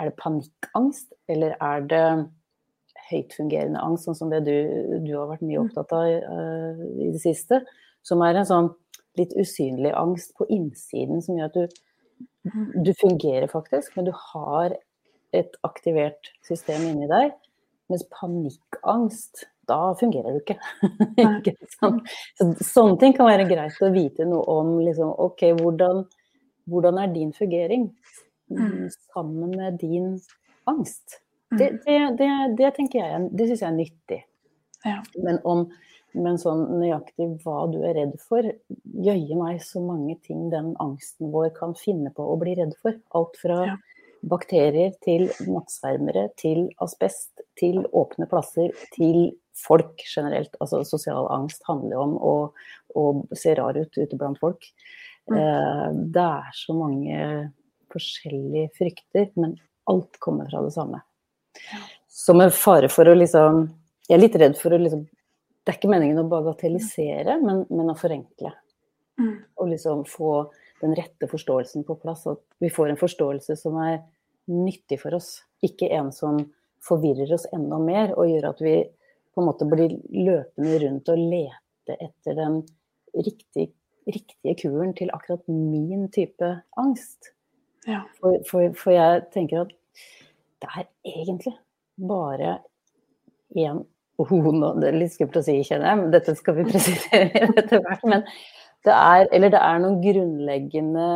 Er 0.00 0.08
det 0.08 0.16
panikkangst, 0.16 1.10
eller 1.28 1.56
er 1.60 1.82
det 1.90 2.04
høytfungerende 3.10 3.82
angst, 3.82 4.06
sånn 4.06 4.16
som 4.16 4.30
det 4.32 4.44
du, 4.46 4.54
du 5.04 5.10
har 5.12 5.28
vært 5.28 5.42
mye 5.44 5.60
mm. 5.60 5.66
opptatt 5.66 5.92
av 5.92 6.06
uh, 6.08 6.84
i 6.94 7.10
det 7.10 7.20
siste? 7.20 7.60
Som 8.06 8.22
er 8.24 8.38
en 8.38 8.48
sånn 8.48 8.70
litt 9.18 9.34
usynlig 9.36 9.92
angst 9.98 10.32
på 10.38 10.46
innsiden 10.48 11.20
som 11.24 11.36
gjør 11.36 11.50
at 11.50 11.58
du, 11.58 11.80
mm. 12.48 12.68
du 12.86 12.92
fungerer 12.96 13.50
faktisk, 13.50 13.92
men 13.98 14.08
du 14.08 14.14
har 14.32 14.76
et 15.36 15.58
aktivert 15.66 16.32
system 16.46 16.86
inni 16.88 17.10
deg. 17.10 17.34
Mens 17.90 18.06
panikkangst, 18.14 19.44
da 19.70 19.78
fungerer 20.00 20.34
du 20.34 20.40
ikke. 20.42 20.58
Så, 21.78 21.92
sånne 22.66 22.98
ting 23.00 23.14
kan 23.16 23.30
være 23.30 23.48
greit 23.48 23.78
å 23.82 23.92
vite 23.94 24.26
noe 24.28 24.42
om. 24.50 24.76
Liksom, 24.82 25.14
ok, 25.26 25.46
hvordan, 25.60 26.04
hvordan 26.70 27.00
er 27.02 27.12
din 27.14 27.32
fungering 27.36 27.88
mm. 28.52 28.88
sammen 29.14 29.54
med 29.56 29.78
din 29.82 30.16
angst? 30.70 31.20
Det, 31.50 31.70
mm. 31.70 31.78
det, 31.86 32.00
det, 32.18 32.32
det 32.58 32.74
tenker 32.76 33.00
jeg, 33.02 33.30
det 33.34 33.48
syns 33.48 33.64
jeg 33.64 33.70
er 33.70 33.78
nyttig. 33.78 34.20
Ja. 34.86 34.98
Men, 35.20 35.40
om, 35.44 35.64
men 36.16 36.38
sånn 36.40 36.64
nøyaktig 36.80 37.28
hva 37.44 37.64
du 37.72 37.80
er 37.84 37.96
redd 37.98 38.16
for, 38.22 38.46
jøye 39.06 39.38
meg 39.38 39.60
så 39.64 39.82
mange 39.84 40.16
ting 40.26 40.48
den 40.52 40.72
angsten 40.82 41.32
vår 41.34 41.52
kan 41.58 41.74
finne 41.78 42.12
på 42.14 42.26
å 42.26 42.38
bli 42.40 42.56
redd 42.58 42.76
for. 42.82 42.96
Alt 43.18 43.38
fra 43.42 43.60
ja. 43.72 43.76
bakterier 44.30 44.94
til 45.04 45.28
nattsvermere, 45.46 46.28
til 46.40 46.68
asbest, 46.82 47.39
til 47.60 47.84
åpne 47.96 48.26
plasser, 48.30 48.72
til 48.96 49.30
folk 49.60 50.02
generelt. 50.06 50.54
Altså 50.60 50.82
sosial 50.88 51.28
angst 51.32 51.64
handler 51.68 51.96
jo 51.96 52.02
om 52.06 52.16
å, 52.16 52.34
å 52.96 53.04
se 53.36 53.54
rar 53.58 53.78
ut 53.78 53.98
ute 54.00 54.18
blant 54.18 54.40
folk. 54.40 54.66
Mm. 55.30 55.36
Eh, 55.38 55.86
det 56.16 56.26
er 56.26 56.54
så 56.56 56.76
mange 56.76 57.18
forskjellige 57.90 58.70
frykter, 58.78 59.30
men 59.40 59.56
alt 59.90 60.18
kommer 60.22 60.50
fra 60.50 60.62
det 60.64 60.74
samme. 60.74 61.02
Så 62.08 62.34
med 62.36 62.54
fare 62.54 62.90
for 62.92 63.08
å 63.10 63.16
liksom 63.16 63.64
Jeg 64.08 64.16
er 64.16 64.22
litt 64.22 64.36
redd 64.38 64.54
for 64.58 64.74
å 64.74 64.78
liksom 64.78 65.00
Det 65.02 65.72
er 65.72 65.76
ikke 65.78 65.90
meningen 65.90 66.20
å 66.22 66.28
bagatellisere, 66.30 67.36
men, 67.42 67.64
men 67.70 67.92
å 67.92 67.98
forenkle. 67.98 68.52
Mm. 69.20 69.34
Og 69.60 69.68
liksom 69.70 70.04
få 70.08 70.32
den 70.80 70.94
rette 70.96 71.28
forståelsen 71.28 71.84
på 71.84 71.98
plass. 72.00 72.24
At 72.26 72.40
vi 72.62 72.70
får 72.72 72.90
en 72.90 73.00
forståelse 73.00 73.56
som 73.60 73.76
er 73.84 74.00
nyttig 74.50 75.00
for 75.02 75.14
oss. 75.18 75.42
Ikke 75.62 75.90
en 75.94 76.08
som 76.16 76.40
forvirrer 76.86 77.32
oss 77.34 77.46
enda 77.54 77.78
mer 77.82 78.14
og 78.16 78.30
gjør 78.30 78.50
at 78.52 78.62
vi 78.64 78.76
på 79.34 79.42
en 79.42 79.48
måte 79.48 79.68
blir 79.68 79.94
løpende 80.10 80.78
rundt 80.84 81.10
og 81.12 81.20
lete 81.20 81.96
etter 81.96 82.38
den 82.38 82.62
riktige, 83.14 83.70
riktige 84.08 84.56
kuren 84.62 84.94
til 84.96 85.12
akkurat 85.14 85.44
min 85.48 86.08
type 86.14 86.50
angst. 86.80 87.32
Ja. 87.88 88.02
For, 88.20 88.40
for, 88.48 88.72
for, 88.76 88.94
jeg 88.94 89.24
tenker 89.34 89.64
at 89.64 89.74
det 90.60 90.72
er 90.76 90.88
egentlig 91.08 91.54
bare 91.96 92.58
én 93.56 93.84
oh, 94.20 94.32
Det 94.80 94.88
er 94.90 94.98
litt 94.98 95.14
skummelt 95.14 95.40
å 95.40 95.44
si, 95.44 95.60
kjenner 95.64 95.88
jeg, 95.88 96.00
men 96.02 96.12
dette 96.12 96.36
skal 96.36 96.58
vi 96.58 96.66
presisere 96.72 97.46
etter 97.48 97.80
hvert. 97.80 98.04
Men 98.04 98.26
det 98.84 98.92
er, 98.96 99.26
eller 99.36 99.52
det 99.52 99.60
er 99.60 99.80
noen 99.82 99.98
grunnleggende, 100.04 101.08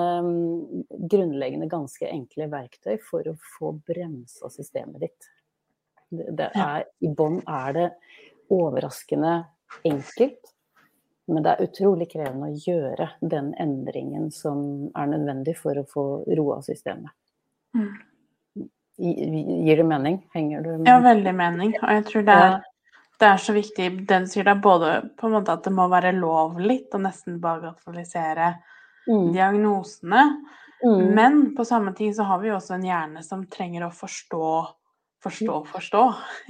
grunnleggende, 1.13 1.69
ganske 1.73 2.09
enkle 2.09 2.49
verktøy 2.53 2.99
for 3.01 3.25
å 3.29 3.37
få 3.57 3.73
bremsa 3.89 4.51
systemet 4.53 5.07
ditt. 5.07 5.31
Det, 6.17 6.51
er, 6.55 6.85
I 7.01 7.11
bånn 7.15 7.41
er 7.47 7.77
det 7.77 7.89
overraskende 8.53 9.37
enkelt, 9.85 10.53
men 11.27 11.45
det 11.45 11.55
er 11.55 11.65
utrolig 11.65 12.09
krevende 12.13 12.51
å 12.51 12.59
gjøre 12.67 13.09
den 13.21 13.53
endringen 13.61 14.29
som 14.35 14.91
er 14.93 15.09
nødvendig 15.09 15.57
for 15.57 15.81
å 15.81 15.87
få 15.89 16.05
roa 16.37 16.61
systemet. 16.65 17.15
Mm. 17.75 17.95
Gir 18.97 19.81
det 19.81 19.87
mening? 19.89 20.21
Henger 20.35 20.61
du 20.63 20.71
med? 20.77 20.89
Ja, 20.89 21.01
veldig 21.03 21.35
mening. 21.35 21.73
Og 21.81 21.97
jeg 21.97 22.05
tror 22.11 22.27
det 22.29 22.37
er, 22.45 22.53
det 23.19 23.31
er 23.31 23.41
så 23.43 23.55
viktig 23.57 23.89
Det 24.07 24.21
du 24.23 24.29
sier, 24.31 24.47
det 24.47 24.53
er 24.53 24.63
både 24.63 24.93
på 25.19 25.27
en 25.27 25.35
måte 25.39 25.57
at 25.57 25.65
det 25.67 25.73
må 25.75 25.89
være 25.91 26.13
lov 26.15 26.61
litt 26.63 26.95
å 26.95 27.01
nesten 27.03 27.41
bagatellisere 27.43 28.53
mm. 29.09 29.33
diagnosene. 29.35 30.23
Mm. 30.85 31.03
Men 31.17 31.43
på 31.57 31.65
samme 31.65 31.95
tid 31.97 32.15
så 32.17 32.29
har 32.29 32.43
vi 32.43 32.53
jo 32.53 32.59
også 32.59 32.77
en 32.77 32.87
hjerne 32.87 33.25
som 33.27 33.47
trenger 33.51 33.87
å 33.87 33.95
forstå 33.95 34.51
forstå, 35.25 35.61
forstå 35.73 36.03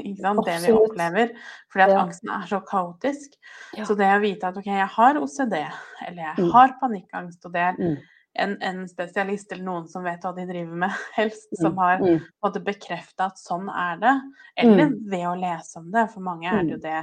ikke 0.02 0.20
sant? 0.20 0.42
det 0.46 0.56
vi 0.66 0.74
opplever. 0.76 1.36
Fordi 1.72 1.86
at 1.86 2.00
angsten 2.02 2.32
er 2.34 2.48
så 2.50 2.60
kaotisk. 2.66 3.38
Ja. 3.78 3.86
Så 3.88 3.96
det 3.98 4.10
å 4.12 4.22
vite 4.22 4.50
at 4.50 4.58
OK, 4.60 4.68
jeg 4.68 4.90
har 4.98 5.20
OCD, 5.22 5.60
eller 6.08 6.20
jeg 6.26 6.42
mm. 6.42 6.50
har 6.56 6.76
panikkangst, 6.82 7.46
og 7.46 7.56
det 7.56 7.64
er 7.70 7.80
mm 7.80 7.94
en, 8.34 8.62
en, 8.62 8.88
spesialist 8.88 9.52
eller 9.52 9.64
noen 9.64 9.88
som 9.88 10.04
vet 10.04 10.24
hva 10.24 10.32
de 10.34 10.46
driver 10.48 10.78
med, 10.84 11.00
helst, 11.18 11.48
som 11.60 11.74
mm, 11.74 11.80
har 11.80 12.02
mm. 12.02 12.62
bekrefta 12.66 13.30
at 13.30 13.40
sånn 13.40 13.68
er 13.70 14.00
det. 14.02 14.14
Eller 14.62 14.94
ved 15.10 15.26
å 15.30 15.34
lese 15.38 15.80
om 15.80 15.90
det. 15.94 16.08
For 16.12 16.24
mange 16.24 16.50
er 16.50 16.64
det 16.64 16.76
jo 16.76 16.80
det 16.82 17.00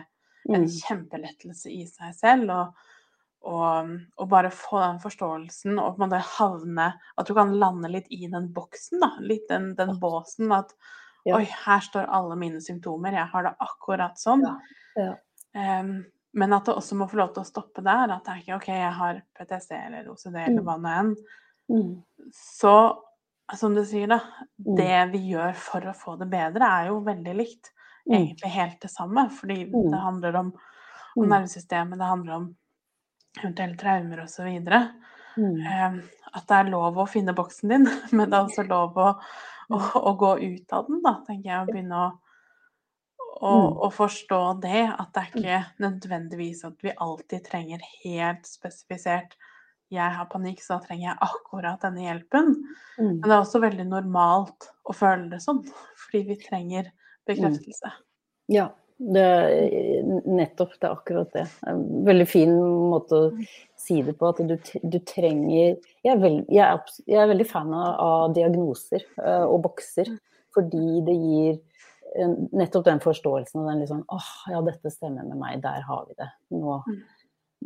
en 0.52 0.66
kjempelettelse 0.68 1.72
i 1.72 1.86
seg 1.88 2.16
selv. 2.18 2.52
Og, 2.56 2.88
og, 3.52 3.94
og 4.20 4.32
bare 4.32 4.52
få 4.54 4.82
den 4.84 5.00
forståelsen 5.02 5.80
og 5.80 5.96
på 5.96 6.04
en 6.04 6.04
måte 6.04 6.20
havne 6.36 6.92
At 7.18 7.26
du 7.26 7.32
kan 7.34 7.56
lande 7.58 7.90
litt 7.90 8.12
i 8.14 8.28
den 8.30 8.52
boksen, 8.54 9.02
da. 9.02 9.14
Litt 9.24 9.48
den, 9.50 9.72
den 9.80 9.96
båsen. 10.02 10.52
At 10.56 10.76
ja. 11.28 11.38
oi, 11.38 11.46
her 11.66 11.84
står 11.86 12.10
alle 12.10 12.38
mine 12.40 12.62
symptomer. 12.64 13.16
Jeg 13.20 13.30
har 13.34 13.46
det 13.48 13.54
akkurat 13.68 14.20
sånn. 14.20 14.46
Ja. 14.98 15.12
Um, 15.54 16.02
men 16.34 16.56
at 16.56 16.66
det 16.66 16.78
også 16.80 16.96
må 16.96 17.08
få 17.12 17.20
lov 17.20 17.34
til 17.36 17.44
å 17.44 17.50
stoppe 17.50 17.84
der. 17.86 18.12
At 18.16 18.26
det 18.26 18.34
er 18.34 18.42
ikke 18.44 18.58
OK, 18.58 18.70
jeg 18.72 18.94
har 18.98 19.22
PTSD 19.38 19.74
eller 19.78 20.10
OCD 20.12 20.38
eller 20.38 20.62
mm. 20.62 20.68
hva 20.68 20.78
nå 20.80 20.94
enn. 21.02 21.14
Mm. 21.72 21.92
Så 22.36 22.76
som 23.60 23.76
du 23.76 23.84
sier, 23.86 24.08
da. 24.08 24.22
Mm. 24.64 24.76
Det 24.80 25.00
vi 25.12 25.22
gjør 25.34 25.54
for 25.60 25.92
å 25.92 25.96
få 25.98 26.16
det 26.22 26.30
bedre, 26.32 26.68
er 26.68 26.92
jo 26.92 27.02
veldig 27.06 27.36
likt. 27.36 27.74
Egentlig 28.08 28.52
helt 28.54 28.80
det 28.82 28.92
samme. 28.92 29.28
Fordi 29.36 29.66
det 29.72 30.02
handler 30.02 30.40
om, 30.40 30.52
om 31.18 31.28
nervesystemet, 31.28 32.00
det 32.00 32.12
handler 32.14 32.38
om 32.40 32.50
eventuelle 33.42 33.78
traumer 33.80 34.24
osv. 34.24 34.48
Mm. 35.38 35.60
Um, 35.60 36.02
at 36.32 36.48
det 36.48 36.58
er 36.58 36.72
lov 36.72 37.00
å 37.00 37.08
finne 37.10 37.36
boksen 37.36 37.72
din, 37.72 37.88
men 38.16 38.32
det 38.32 38.38
er 38.38 38.48
også 38.48 38.68
lov 38.68 39.00
å, 39.00 39.12
å, 39.78 39.80
å 40.12 40.14
gå 40.20 40.34
ut 40.42 40.76
av 40.78 40.90
den, 40.90 41.02
da, 41.06 41.18
tenker 41.28 41.50
jeg. 41.54 41.62
Og 41.64 41.74
begynne 41.74 42.04
å 42.08 42.12
å, 43.42 43.52
mm. 43.52 43.78
og, 43.82 43.94
forstå 43.96 44.40
det, 44.62 44.84
at 44.92 45.16
det 45.16 45.22
er 45.22 45.30
ikke 45.32 45.62
nødvendigvis 45.82 46.60
at 46.68 46.84
vi 46.86 46.92
alltid 46.94 47.42
trenger 47.48 47.82
helt 48.04 48.46
spesifisert 48.46 49.34
jeg 49.92 50.16
har 50.16 50.28
panikk, 50.32 50.62
så 50.64 50.78
da 50.78 50.86
trenger 50.86 51.10
jeg 51.10 51.24
akkurat 51.26 51.82
denne 51.84 52.06
hjelpen. 52.06 52.54
Mm. 52.96 53.18
Men 53.18 53.26
det 53.26 53.34
er 53.34 53.42
også 53.42 53.60
veldig 53.60 53.86
normalt 53.90 54.70
å 54.88 54.96
føle 54.96 55.28
det 55.34 55.42
sånn, 55.44 55.60
fordi 56.00 56.22
vi 56.30 56.38
trenger 56.40 56.88
bekreftelse. 57.28 57.92
Mm. 57.92 58.06
Ja, 58.56 58.70
det 59.02 59.28
nettopp 60.30 60.76
det 60.78 60.88
er 60.88 60.94
akkurat 60.94 61.32
det. 61.34 61.46
En 61.68 61.82
veldig 62.06 62.28
fin 62.30 62.52
måte 62.92 63.18
å 63.18 63.30
si 63.80 64.02
det 64.06 64.14
på. 64.20 64.30
At 64.30 64.42
du, 64.46 64.56
du 64.84 65.00
trenger 65.08 65.56
jeg 65.58 66.12
er, 66.14 66.20
veld, 66.22 66.44
jeg, 66.52 66.66
er, 66.66 67.02
jeg 67.10 67.22
er, 67.24 67.32
veldig 67.32 67.48
fan 67.50 67.74
av, 67.78 68.36
diagnoser 68.36 69.06
uh, 69.22 69.48
og 69.48 69.64
bokser, 69.66 70.12
fordi 70.56 71.02
det 71.08 71.18
gir 71.18 71.60
nettopp 72.52 72.84
den 72.90 73.00
forståelsen 73.00 73.62
og 73.62 73.70
den 73.70 73.82
liksom 73.86 74.02
åh, 74.12 74.32
ja, 74.52 74.60
dette 74.66 74.92
stemmer 74.92 75.24
med 75.24 75.40
meg, 75.40 75.62
der 75.64 75.86
har 75.88 76.06
vi 76.10 76.18
det. 76.20 76.28
Nå, 76.52 76.78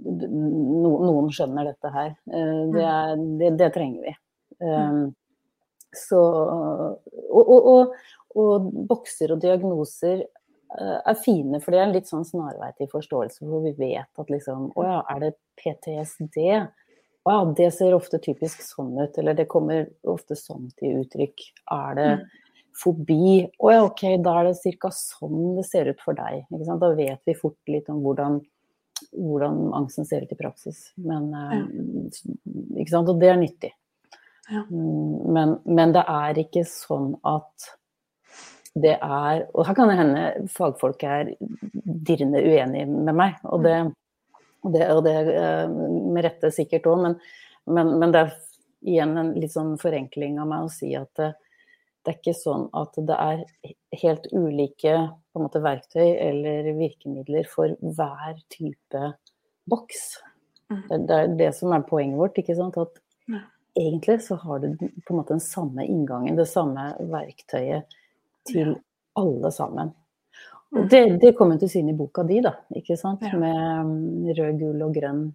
no, 0.06 0.92
noen 1.02 1.32
skjønner 1.34 1.72
dette 1.72 1.92
her. 1.92 2.16
Uh, 2.30 2.64
det, 2.72 2.82
mm. 2.82 2.96
er, 2.96 3.28
det, 3.42 3.54
det 3.62 3.72
trenger 3.76 4.08
vi. 4.08 4.18
Um, 4.64 5.06
så 5.96 6.20
og, 6.20 7.42
og, 7.42 7.68
og, 7.72 7.94
og, 8.36 8.72
bokser 8.90 9.34
og 9.36 9.42
diagnoser 9.44 10.24
uh, 10.24 10.35
er 10.82 11.20
fine, 11.24 11.60
for 11.64 11.72
det 11.72 11.82
er 11.82 11.88
en 11.88 11.96
litt 11.96 12.10
sånn 12.10 12.26
snarvei 12.28 12.72
til 12.78 12.90
forståelse, 12.92 13.46
hvor 13.48 13.64
vi 13.64 13.76
vet 13.78 14.22
at 14.22 14.32
liksom 14.34 14.72
Å 14.76 14.88
ja, 14.88 14.98
er 15.14 15.22
det 15.24 15.34
PTSD? 15.62 16.40
Å 17.26 17.36
ja, 17.36 17.44
det 17.58 17.70
ser 17.74 17.96
ofte 17.98 18.20
typisk 18.22 18.62
sånn 18.66 18.94
ut, 19.00 19.18
eller 19.22 19.38
det 19.38 19.48
kommer 19.52 19.88
ofte 20.08 20.38
sånn 20.38 20.68
til 20.80 21.04
uttrykk. 21.04 21.48
Er 21.74 21.96
det 22.00 22.10
mm 22.20 22.26
fobi. 22.76 23.46
Å 23.64 23.72
ja, 23.72 23.84
ok, 23.88 24.02
da 24.24 24.40
er 24.42 24.50
det 24.50 24.74
ca. 24.82 24.92
sånn 24.92 25.56
det 25.58 25.66
ser 25.68 25.88
ut 25.92 26.02
for 26.04 26.18
deg. 26.18 26.44
Da 26.52 26.90
vet 26.98 27.22
vi 27.24 27.38
fort 27.38 27.72
litt 27.72 27.88
om 27.94 28.02
hvordan 28.04 28.42
hvordan 29.12 29.74
angsten 29.76 30.08
ser 30.08 30.24
ut 30.24 30.32
i 30.32 30.40
praksis. 30.40 30.90
Men, 30.96 31.32
ja. 31.32 31.64
ikke 32.80 32.94
sant? 32.94 33.10
Og 33.12 33.20
det 33.20 33.32
er 33.32 33.40
nyttig. 33.40 33.72
Ja. 34.48 34.62
Mm, 34.70 35.34
men, 35.36 35.56
men, 35.66 35.96
det 35.96 36.06
er 36.08 36.40
ikke 36.40 36.64
sånn 36.70 37.16
at 37.28 37.72
det 38.76 38.98
er 39.00 39.46
Og 39.54 39.64
her 39.68 39.78
kan 39.78 39.90
det 39.90 40.00
hende 40.00 40.24
fagfolk 40.52 41.04
er 41.08 41.32
dirrende 41.86 42.42
uenige 42.44 42.90
med 42.92 43.16
meg, 43.16 43.38
og 43.48 43.64
det, 43.64 43.78
og 44.66 44.76
det, 44.76 44.90
og 44.92 45.02
det 45.06 45.16
med 46.12 46.26
rette 46.26 46.52
sikkert 46.54 46.90
òg, 46.92 47.06
men, 47.06 47.18
men, 47.72 47.94
men, 48.02 48.12
det 48.12 48.26
er 48.26 48.36
igjen 48.86 49.16
en 49.18 49.32
litt 49.40 49.56
sånn 49.56 49.76
forenkling 49.82 50.38
av 50.42 50.52
meg 50.52 50.68
å 50.68 50.74
si 50.74 50.92
at 50.98 51.10
det, 51.22 51.32
det 52.04 52.12
er 52.12 52.20
ikke 52.20 52.36
sånn 52.38 52.68
at 52.78 53.00
det 53.08 53.16
er 53.18 53.46
helt 54.04 54.28
ulike 54.36 54.98
måte, 55.40 55.64
verktøy 55.64 56.06
eller 56.06 56.70
virkemidler 56.78 57.48
for 57.50 57.74
hver 57.80 58.38
type 58.54 59.08
boks. 59.72 60.04
Mm. 60.70 60.84
Det, 60.90 61.00
det, 61.10 61.18
er 61.18 61.36
det 61.40 61.52
som 61.58 61.74
er 61.74 61.88
poenget 61.88 62.20
vårt. 62.20 62.38
ikke 62.38 62.56
sant? 62.60 62.78
At 62.78 63.02
egentlig 63.76 64.20
så 64.28 64.38
har 64.44 64.62
du 64.62 64.76
på 64.78 65.16
en 65.16 65.18
måte 65.18 65.34
den 65.34 65.44
samme 65.44 65.88
inngangen, 65.90 66.38
det 66.38 66.48
samme 66.52 66.92
verktøyet 67.10 67.90
til 68.48 68.76
alle 69.20 69.52
sammen. 69.54 69.94
Og 70.76 70.84
mm. 70.84 70.90
det, 70.92 71.02
det 71.22 71.34
kommer 71.38 71.60
til 71.62 71.72
syne 71.72 71.94
i 71.94 71.98
boka 71.98 72.26
di, 72.28 72.42
da, 72.44 72.56
ikke 72.76 72.98
sant? 73.00 73.24
Ja. 73.24 73.38
med 73.40 73.88
mm, 73.88 74.30
rød, 74.38 74.60
gul 74.60 74.86
og 74.86 74.94
grønn. 74.98 75.26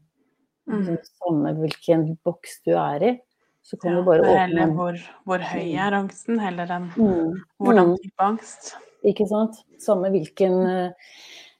Mm. 0.71 1.01
Samme 1.09 1.55
hvilken 1.59 2.07
boks 2.27 2.61
du 2.67 2.75
er 2.77 3.07
i. 3.09 3.15
Så 3.65 3.77
kan 3.77 3.93
ja, 3.93 4.01
du 4.01 4.07
bare 4.07 4.25
åpne 4.25 4.45
Eller 4.45 4.71
hvor, 4.77 4.97
hvor, 5.29 5.43
høy 5.45 5.67
mm. 5.67 5.81
er 5.85 5.97
angsten, 5.99 6.39
heller 6.41 6.71
enn 6.77 6.87
mm. 6.95 7.41
hvordan 7.61 7.97
type 8.01 8.25
angst. 8.25 8.75
Ikke 9.07 9.27
sant. 9.29 9.59
Samme 9.81 10.11
hvilken, 10.13 10.61
eh, 10.69 11.17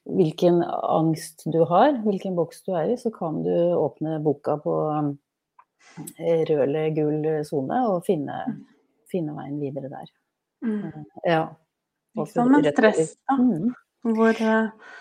hvilken 0.09 0.61
angst 0.65 1.45
du 1.49 1.63
har, 1.69 1.97
hvilken 2.05 2.37
boks 2.37 2.63
du 2.67 2.73
er 2.77 2.93
i, 2.93 2.97
så 3.01 3.13
kan 3.13 3.41
du 3.45 3.53
åpne 3.77 4.19
boka 4.25 4.59
på 4.61 4.77
Eh, 6.17 6.45
rød 6.49 6.61
eller 6.63 6.89
gul 6.95 7.25
sone 7.45 7.79
og 7.89 8.05
finne, 8.07 8.37
finne, 9.11 9.35
veien 9.35 9.59
videre 9.59 9.89
der. 9.91 10.11
Mm. 10.61 11.05
Eh, 11.25 11.31
ja. 11.31 11.45
Sånn 12.31 12.51
med 12.51 12.67
stress, 12.73 13.15
da. 13.29 13.37
Mm. 13.39 13.71
Hvor, 14.15 14.41
eh, 14.41 14.95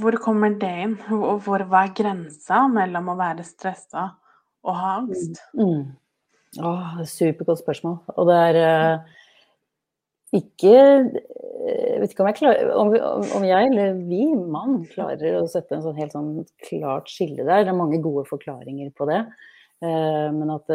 hvor, 0.00 0.18
kommer 0.22 0.54
det 0.60 0.72
inn? 0.84 0.96
Og 1.16 1.42
hvor, 1.46 1.64
hva 1.70 1.86
er 1.86 1.94
grensa 1.96 2.64
mellom 2.72 3.12
å 3.12 3.18
være 3.18 3.46
stressa 3.46 4.10
og 4.66 4.76
ha 4.76 4.98
angst? 5.00 5.40
Mm. 5.56 5.64
mm. 5.64 5.88
Åh, 6.64 7.00
supergodt 7.04 7.60
spørsmål. 7.60 7.98
Og 8.16 8.28
det 8.30 8.36
er 8.46 8.58
uh, 8.64 9.16
ikke 10.38 10.72
jeg 11.68 12.00
vet 12.00 12.12
ikke 12.12 12.22
om 12.22 12.28
jeg, 12.30 12.36
klarer, 12.38 12.68
om, 12.78 12.92
om 13.36 13.44
jeg, 13.44 13.68
eller 13.68 13.98
vi, 14.08 14.22
mann, 14.48 14.78
klarer 14.88 15.40
å 15.40 15.48
sette 15.50 15.76
en 15.76 15.82
sånn 15.84 15.98
helt 15.98 16.14
sånn 16.14 16.30
klart 16.64 17.10
skille 17.12 17.42
der. 17.42 17.66
Det 17.66 17.72
er 17.72 17.76
mange 17.76 17.98
gode 18.00 18.24
forklaringer 18.28 18.92
på 18.96 19.08
det. 19.10 19.18
Eh, 19.84 20.28
men 20.32 20.52
at 20.54 20.72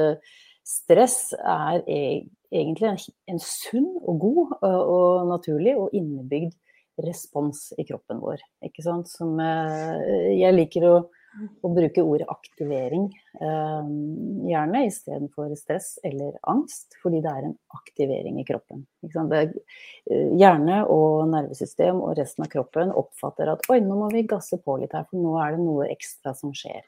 stress 0.68 1.34
er 1.40 1.82
e-, 1.88 2.28
egentlig 2.54 2.92
en, 3.28 3.42
sunn 3.42 3.90
og 4.04 4.22
god 4.22 4.54
og 4.62 5.32
naturlig 5.32 5.76
og 5.80 5.96
innebygd 5.96 6.54
respons 7.04 7.72
i 7.82 7.86
kroppen 7.88 8.22
vår. 8.22 8.42
Ikke 8.66 8.86
sant? 8.86 9.10
Som 9.10 9.40
eh, 9.42 10.34
jeg 10.38 10.54
liker 10.54 10.86
å, 10.86 10.94
å 11.66 11.72
bruke 11.74 12.04
ordet 12.06 12.28
aktivering, 12.30 13.08
gjerne 13.34 14.84
istedenfor 14.86 15.56
stress 15.58 15.96
eller 16.06 16.36
angst, 16.46 16.94
fordi 17.02 17.24
det 17.26 17.32
er 17.32 17.48
en 17.48 17.56
aktivering 17.74 18.38
i 18.38 18.46
kroppen. 18.46 18.84
Hjerne 19.02 20.78
og 20.94 21.32
nervesystem 21.34 22.04
og 22.06 22.14
resten 22.22 22.46
av 22.46 22.52
kroppen 22.54 22.94
oppfatter 22.94 23.50
at 23.56 23.66
oi, 23.74 23.82
nå 23.82 23.98
må 24.04 24.12
vi 24.14 24.28
gasse 24.30 24.62
på 24.62 24.78
litt 24.84 24.94
her, 24.94 25.10
for 25.10 25.26
nå 25.26 25.34
er 25.42 25.58
det 25.58 25.66
noe 25.66 25.90
ekstra 25.90 26.38
som 26.38 26.54
skjer. 26.54 26.86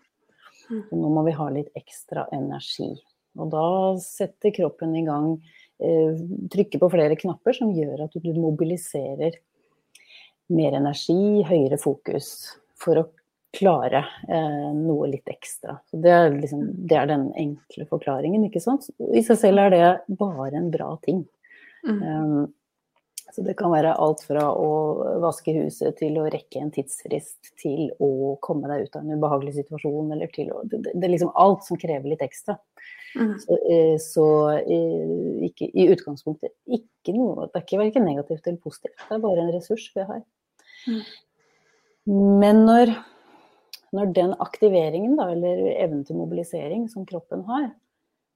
Så 0.68 0.78
mm. 0.78 1.02
nå 1.02 1.12
må 1.14 1.26
vi 1.26 1.36
ha 1.38 1.50
litt 1.54 1.74
ekstra 1.78 2.28
energi. 2.34 2.94
Og 3.40 3.52
da 3.52 3.68
setter 4.04 4.54
kroppen 4.56 4.96
i 4.96 5.04
gang, 5.08 5.36
eh, 5.80 6.16
trykker 6.52 6.82
på 6.82 6.92
flere 6.94 7.18
knapper 7.20 7.58
som 7.58 7.74
gjør 7.76 8.06
at 8.08 8.16
du 8.16 8.32
mobiliserer 8.38 9.40
mer 10.56 10.78
energi, 10.78 11.44
høyere 11.48 11.80
fokus, 11.82 12.58
for 12.78 13.02
å 13.02 13.08
klare 13.56 14.04
eh, 14.28 14.74
noe 14.76 15.08
litt 15.10 15.30
ekstra. 15.32 15.80
Så 15.90 16.00
det 16.04 16.12
er, 16.12 16.30
liksom, 16.36 16.68
det 16.90 17.00
er 17.00 17.10
den 17.10 17.30
enkle 17.40 17.88
forklaringen, 17.90 18.44
ikke 18.48 18.64
sant. 18.64 18.90
I 19.00 19.24
seg 19.26 19.40
selv 19.42 19.64
er 19.66 19.74
det 19.74 20.20
bare 20.20 20.60
en 20.60 20.70
bra 20.74 20.92
ting. 21.06 21.24
Mm. 21.88 22.02
Um, 22.02 22.54
så 23.36 23.44
det 23.44 23.58
kan 23.60 23.74
være 23.74 23.96
alt 24.00 24.22
fra 24.24 24.46
å 24.56 24.70
vaske 25.24 25.52
huset 25.58 25.98
til 26.00 26.20
å 26.22 26.28
rekke 26.32 26.62
en 26.62 26.72
tidsfrist, 26.72 27.56
til 27.60 27.90
å 28.00 28.36
komme 28.44 28.70
deg 28.72 28.86
ut 28.86 28.96
av 28.96 29.04
en 29.04 29.18
ubehagelig 29.18 29.58
situasjon, 29.58 30.14
eller 30.16 30.32
til 30.36 30.54
å 30.56 30.62
Det, 30.64 30.86
det 30.94 31.04
er 31.04 31.16
liksom 31.16 31.34
alt 31.36 31.66
som 31.68 31.80
krever 31.80 32.14
litt 32.14 32.24
ekstra. 32.24 32.56
Mm. 33.16 33.34
Så, 33.40 33.58
eh, 33.72 33.96
så 34.02 34.28
ikke, 35.48 35.70
i 35.72 35.88
utgangspunktet 35.94 36.52
ikke 36.68 37.14
noe 37.16 37.46
Det 37.48 37.62
er 37.62 37.64
ikke 37.64 37.80
verken 37.80 38.04
negativt 38.04 38.48
eller 38.48 38.60
positivt, 38.60 38.98
det 39.00 39.16
er 39.16 39.24
bare 39.24 39.44
en 39.46 39.54
ressurs 39.56 39.86
vi 39.96 40.08
har. 40.10 40.24
Mm. 40.86 41.02
Men 42.44 42.62
når, 42.68 42.92
når 43.96 44.12
den 44.18 44.36
aktiveringen, 44.44 45.16
da, 45.18 45.30
eller 45.34 45.64
evnen 45.74 46.04
til 46.06 46.20
mobilisering 46.20 46.90
som 46.92 47.08
kroppen 47.08 47.46
har, 47.48 47.70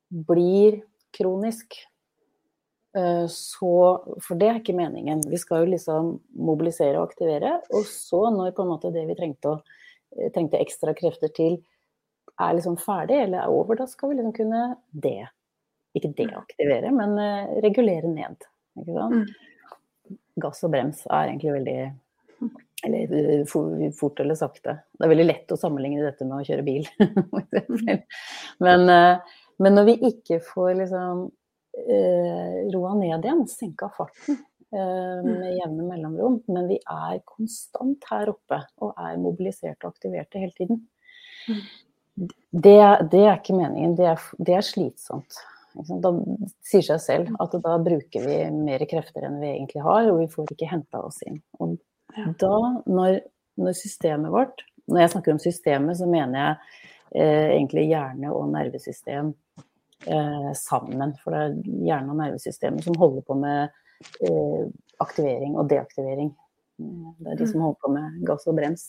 blir 0.10 0.80
kronisk, 1.14 1.76
Eh, 2.98 3.28
så, 3.30 3.74
for 4.26 4.40
det 4.40 4.48
er 4.50 4.60
ikke 4.60 4.78
meningen. 4.78 5.22
Vi 5.30 5.38
skal 5.38 5.64
jo 5.64 5.74
liksom 5.74 6.14
mobilisere 6.34 6.98
og 6.98 7.10
aktivere. 7.10 7.60
Og 7.76 7.86
så, 7.86 8.26
når 8.34 8.56
på 8.58 8.66
en 8.66 8.72
måte 8.72 8.94
det 8.94 9.06
vi 9.10 9.18
trengte, 9.18 9.54
å, 9.54 9.84
eh, 10.18 10.32
trengte 10.34 10.62
ekstra 10.62 10.96
krefter 10.98 11.34
til, 11.36 11.60
er 12.40 12.56
liksom 12.58 12.78
ferdig 12.82 13.18
eller 13.24 13.44
er 13.44 13.54
over, 13.54 13.80
da 13.80 13.88
skal 13.90 14.12
vi 14.12 14.20
liksom 14.20 14.36
kunne 14.38 14.64
det. 14.92 15.30
Ikke 15.98 16.14
deaktivere, 16.18 16.92
men 16.94 17.16
uh, 17.18 17.56
regulere 17.64 18.12
ned. 18.12 18.46
Ikke 18.80 18.96
sant? 18.96 19.26
Mm. 19.26 20.20
Gass 20.40 20.62
og 20.64 20.72
brems 20.74 21.02
er 21.10 21.32
egentlig 21.32 21.56
veldig 21.58 21.80
Eller 22.88 23.92
fort 23.92 24.22
eller 24.24 24.38
sakte. 24.40 24.78
Det 24.96 25.04
er 25.04 25.12
veldig 25.12 25.26
lett 25.26 25.52
å 25.52 25.58
sammenligne 25.60 26.06
dette 26.06 26.24
med 26.24 26.38
å 26.38 26.46
kjøre 26.48 26.64
bil. 26.64 26.86
men, 28.66 28.86
uh, 28.88 29.42
men 29.60 29.76
når 29.76 29.90
vi 29.90 29.98
ikke 30.14 30.40
får 30.46 30.78
liksom 30.80 31.26
eh, 31.88 32.72
roa 32.74 32.94
ned 32.96 33.26
igjen, 33.26 33.44
senka 33.48 33.90
farten 33.98 34.38
eh, 34.72 34.80
mm. 34.80 35.28
med 35.28 35.58
jevne 35.58 35.88
mellomrom. 35.90 36.40
Men 36.48 36.70
vi 36.72 36.80
er 36.80 37.22
konstant 37.28 38.08
her 38.12 38.32
oppe 38.34 38.62
og 38.84 38.96
er 38.96 39.20
mobiliserte 39.22 39.86
og 39.86 39.96
aktiverte 39.96 40.42
hele 40.42 40.56
tiden. 40.58 40.84
Det, 42.16 42.80
det, 43.12 43.22
er 43.24 43.38
ikke 43.38 43.56
meningen. 43.58 43.96
Det 43.98 44.10
er, 44.12 44.26
det 44.42 44.58
er 44.58 44.66
slitsomt. 44.66 45.40
Da 46.04 46.12
sier 46.66 46.84
seg 46.84 47.02
selv 47.04 47.36
at 47.40 47.54
da 47.64 47.76
bruker 47.82 48.26
vi 48.26 48.40
mer 48.56 48.84
krefter 48.90 49.28
enn 49.28 49.38
vi 49.42 49.52
egentlig 49.54 49.84
har, 49.86 50.10
og 50.10 50.20
vi 50.24 50.30
får 50.32 50.54
ikke 50.56 50.72
henta 50.72 51.04
oss 51.06 51.22
inn. 51.28 51.40
Og 51.62 51.78
da, 52.42 52.56
når, 52.90 53.20
når, 53.62 53.76
systemet 53.78 54.34
vårt 54.34 54.64
Når 54.90 55.04
jeg 55.04 55.12
snakker 55.14 55.36
om 55.36 55.40
systemet, 55.44 56.00
så 56.00 56.08
mener 56.10 56.40
jeg 56.40 56.56
eh, 57.22 57.50
egentlig 57.54 57.84
hjerne 57.92 58.32
og 58.34 58.48
nervesystem 58.50 59.30
eh, 60.10 60.50
sammen. 60.58 61.14
For 61.22 61.36
det 61.36 61.44
er 61.44 61.84
hjerne- 61.92 62.16
og 62.16 62.18
nervesystemet 62.24 62.88
som 62.88 62.98
holder 62.98 63.28
på 63.28 63.38
med 63.38 63.70
eh, 64.26 64.64
aktivering 65.06 65.60
og 65.62 65.70
deaktivering. 65.70 66.34
Det 66.80 67.32
er 67.32 67.38
de 67.38 67.48
som 67.48 67.60
mm. 67.60 67.68
holder 67.68 67.80
på 67.86 67.94
med 67.94 68.20
gass 68.26 68.50
og 68.50 68.58
brems. 68.58 68.88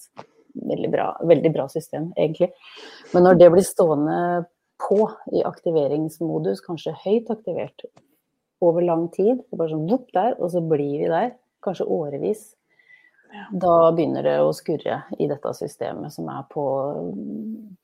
Veldig 0.54 0.90
bra, 0.92 1.08
veldig 1.30 1.52
bra 1.54 1.66
system, 1.72 2.10
egentlig. 2.16 2.50
Men 3.14 3.26
når 3.26 3.40
det 3.40 3.50
blir 3.54 3.66
stående 3.66 4.20
på 4.80 5.02
i 5.36 5.42
aktiveringsmodus, 5.46 6.62
kanskje 6.64 6.96
høyt 7.04 7.30
aktivert 7.32 7.84
over 8.64 8.84
lang 8.84 9.08
tid, 9.14 9.40
det 9.40 9.56
er 9.56 9.60
bare 9.60 9.74
sånn 9.74 9.88
vopp 9.90 10.08
der, 10.16 10.34
og 10.38 10.50
så 10.52 10.62
blir 10.64 10.96
vi 11.02 11.10
der, 11.10 11.34
kanskje 11.64 11.88
årevis, 11.92 12.46
ja. 13.32 13.44
da 13.62 13.74
begynner 13.94 14.26
det 14.26 14.38
å 14.42 14.52
skurre 14.56 15.02
i 15.20 15.28
dette 15.30 15.52
systemet 15.56 16.12
som 16.14 16.28
er 16.32 16.46
på, 16.50 16.64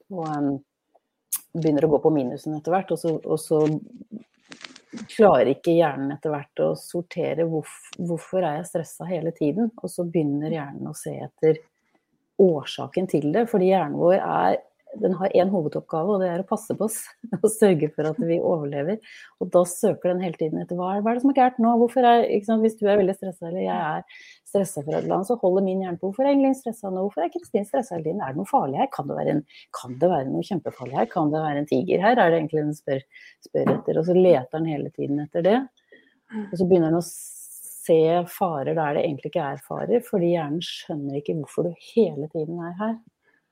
på 0.08 0.30
en 0.32 0.56
begynner 1.56 1.86
å 1.86 1.92
gå 1.94 2.00
på 2.04 2.12
minusen 2.14 2.56
etter 2.56 2.74
hvert. 2.74 2.92
Og 2.92 3.00
så, 3.00 3.14
og 3.20 3.40
så 3.40 3.62
klarer 5.16 5.52
ikke 5.52 5.76
hjernen 5.76 6.14
etter 6.14 6.32
hvert 6.32 6.62
å 6.64 6.70
sortere 6.80 7.46
hvorfor, 7.48 8.02
hvorfor 8.08 8.44
er 8.44 8.60
jeg 8.60 8.70
stressa 8.70 9.08
hele 9.08 9.32
tiden. 9.36 9.72
Og 9.82 9.92
så 9.92 10.06
begynner 10.08 10.54
hjernen 10.54 10.90
å 10.90 10.96
se 10.96 11.14
etter 11.28 11.62
årsaken 12.42 13.10
til 13.10 13.30
det. 13.34 13.46
Fordi 13.50 13.70
hjernen 13.72 13.98
vår 14.00 14.18
er 14.20 14.62
den 15.00 15.12
har 15.18 15.32
én 15.36 15.50
hovedoppgave, 15.52 16.14
og 16.14 16.22
det 16.22 16.28
er 16.30 16.42
å 16.42 16.46
passe 16.48 16.74
på 16.76 16.86
oss. 16.86 17.02
Og 17.42 17.48
sørge 17.52 17.90
for 17.94 18.08
at 18.08 18.18
vi 18.22 18.38
overlever. 18.38 19.00
Og 19.42 19.50
da 19.52 19.62
søker 19.68 20.12
den 20.12 20.22
hele 20.24 20.38
tiden 20.40 20.62
etter 20.62 20.78
hva 20.78 20.94
er, 20.94 21.04
det 21.04 21.22
som 21.24 21.32
er 21.32 21.38
gærent 21.38 21.60
nå? 21.62 21.74
Er, 22.00 22.56
Hvis 22.62 22.78
du 22.80 22.86
er 22.86 23.00
veldig 23.00 23.16
stressa, 23.18 23.50
eller 23.50 23.64
jeg 23.64 23.76
er 23.76 24.24
stressa 24.48 24.82
for 24.82 24.94
et 24.94 25.02
eller 25.02 25.18
annet, 25.18 25.30
så 25.30 25.38
holder 25.42 25.66
min 25.66 25.84
hjerne 25.84 26.00
på. 26.00 26.10
Hvorfor 26.10 26.26
er 26.26 26.32
Engelin 26.32 26.56
stressa 26.56 26.92
nå? 26.92 27.06
Hvorfor 27.08 27.26
er 27.26 27.32
Kristin 27.34 27.68
stressa 27.68 27.96
hele 27.96 28.08
tiden? 28.08 28.22
Er 28.24 28.34
det 28.34 28.40
noe 28.40 28.50
farlig 28.50 28.80
her? 28.80 28.90
Kan 28.94 29.10
det, 29.10 29.18
være 29.18 29.36
en, 29.36 29.42
kan 29.76 29.96
det 30.00 30.12
være 30.12 30.30
noe 30.32 30.48
kjempefarlig 30.48 31.00
her? 31.00 31.10
Kan 31.12 31.32
det 31.34 31.44
være 31.44 31.62
en 31.62 31.72
tiger 31.72 32.04
her? 32.06 32.20
Er 32.22 32.32
det 32.32 32.40
egentlig 32.40 32.62
den 32.62 32.76
spør, 32.78 33.02
spør 33.48 33.74
etter? 33.76 34.00
Og 34.00 34.08
så 34.08 34.16
leter 34.16 34.52
den 34.58 34.70
hele 34.72 34.94
tiden 34.94 35.24
etter 35.26 35.44
det. 35.46 35.58
Og 36.46 36.56
så 36.58 36.66
begynner 36.66 36.90
den 36.90 37.02
å 37.02 37.08
se 37.86 37.98
farer 38.30 38.74
der 38.76 38.96
det 38.96 39.04
egentlig 39.04 39.32
ikke 39.32 39.44
er 39.52 39.62
farer, 39.66 40.02
fordi 40.06 40.32
hjernen 40.34 40.64
skjønner 40.64 41.20
ikke 41.20 41.36
hvorfor 41.40 41.68
du 41.68 41.86
hele 41.94 42.28
tiden 42.32 42.58
er 42.66 42.74
her. 42.80 42.96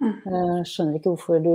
Uh, 0.04 0.60
skjønner 0.66 0.98
ikke 0.98 1.12
hvorfor 1.12 1.38
du 1.40 1.52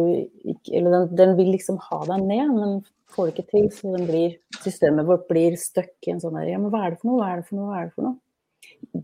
ikke 0.47 0.71
Eller 0.79 0.93
den, 0.93 1.09
den, 1.19 1.33
vil 1.37 1.51
liksom 1.53 1.75
ha 1.89 1.99
deg 2.07 2.23
ned, 2.23 2.53
men 2.55 2.79
får 3.11 3.27
det 3.27 3.33
ikke 3.35 3.49
til. 3.51 3.67
Så 3.75 3.91
blir, 4.07 4.37
systemet 4.63 5.07
vårt 5.09 5.27
blir 5.29 5.57
stuck 5.59 6.07
i 6.07 6.15
en 6.15 6.23
sånn 6.23 6.39
der 6.39 6.53
Ja, 6.53 6.61
men 6.61 6.71
hva 6.73 6.85
er 6.85 6.95
det 6.95 7.01
for 7.01 7.11
noe? 7.11 7.19
Hva 7.19 7.33
er 7.33 7.41
det 7.41 7.49
for 7.49 7.59
noe? 7.59 7.69
Hva 7.69 7.81
er 7.81 7.89
det 7.89 7.95
for 7.97 8.07
noe? 8.07 8.17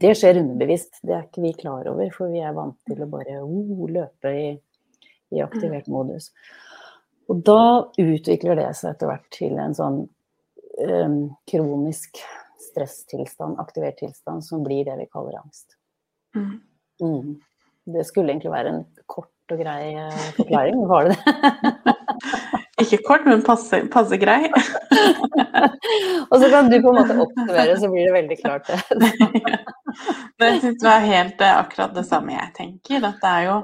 Det 0.04 0.14
skjer 0.18 0.40
underbevisst, 0.40 1.02
det 1.04 1.14
er 1.14 1.26
ikke 1.28 1.44
vi 1.44 1.52
klar 1.58 1.88
over, 1.92 2.08
for 2.16 2.32
vi 2.32 2.42
er 2.44 2.56
vant 2.56 2.78
til 2.88 3.02
å 3.04 3.10
bare 3.12 3.42
oh, 3.44 3.84
løpe 3.92 4.32
i, 4.32 4.48
i 5.36 5.44
aktivert 5.44 5.90
modus. 5.92 6.30
Og 7.32 7.42
da 7.46 7.60
utvikler 8.00 8.60
det 8.60 8.70
seg 8.78 8.94
etter 8.94 9.10
hvert 9.10 9.28
til 9.34 9.56
en 9.60 9.76
sånn 9.76 10.00
um, 10.06 11.20
kronisk 11.50 12.22
stresstilstand, 12.62 13.60
aktivert 13.60 14.00
tilstand, 14.02 14.46
som 14.46 14.64
blir 14.64 14.86
det 14.88 14.98
vi 15.00 15.10
kaller 15.12 15.40
angst. 15.42 15.78
Mm. 16.36 16.60
Mm. 17.02 17.36
Det 17.96 18.06
skulle 18.08 18.34
egentlig 18.34 18.54
være 18.54 18.74
en 18.74 18.84
kort 19.06 19.32
og 19.54 19.62
grei 19.62 19.94
eh, 19.94 20.30
forklaring, 20.40 20.86
var 20.90 21.10
det 21.10 21.18
det? 21.20 21.96
Ikke 22.84 23.00
kort, 23.08 23.26
men 23.28 23.44
passe, 23.46 23.80
passe 23.92 24.18
grei. 24.20 24.50
og 26.32 26.38
så 26.42 26.50
kan 26.52 26.70
du 26.72 26.78
på 26.82 26.92
en 26.92 26.98
måte 27.00 27.18
oppsummere, 27.24 27.78
så 27.80 27.90
blir 27.92 28.10
det 28.10 28.16
veldig 28.16 28.38
klart. 28.42 28.68
det. 28.68 28.82
Men 30.40 30.50
jeg 30.50 30.62
syns 30.64 30.82
det 30.82 30.90
var 30.90 31.06
helt 31.06 31.44
eh, 31.46 31.58
akkurat 31.62 31.96
det 31.96 32.06
samme 32.10 32.36
jeg 32.36 32.52
tenker. 32.58 33.04
Dette 33.06 33.32
er 33.32 33.48
jo, 33.48 33.58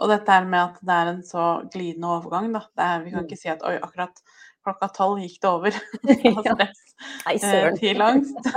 og 0.00 0.10
dette 0.10 0.40
med 0.48 0.60
at 0.64 0.82
det 0.82 0.96
er 0.96 1.12
en 1.12 1.24
så 1.26 1.48
glidende 1.70 2.10
overgang. 2.16 2.50
Da. 2.56 2.64
Er, 2.74 3.04
vi 3.04 3.14
kan 3.14 3.22
mm. 3.22 3.28
ikke 3.28 3.40
si 3.40 3.52
at 3.52 3.62
oi, 3.68 3.76
akkurat 3.78 4.24
klokka 4.70 4.90
tolv 4.96 5.20
gikk 5.22 5.40
det 5.42 5.50
over 5.50 5.76
fra 6.46 6.56
stress 6.56 7.44
eh, 7.50 7.70
til 7.78 8.02
angst. 8.04 8.50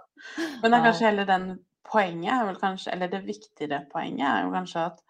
Men 0.62 0.68
det 0.68 0.76
er 0.76 0.86
kanskje 0.88 1.08
heller 1.08 1.28
den 1.28 1.48
poenget 1.92 2.60
kanskje, 2.60 2.92
eller 2.94 3.10
det 3.12 3.24
viktigere 3.26 3.82
poenget 3.92 4.28
er 4.28 4.46
jo 4.46 4.52
kanskje 4.54 4.86
at 4.90 5.02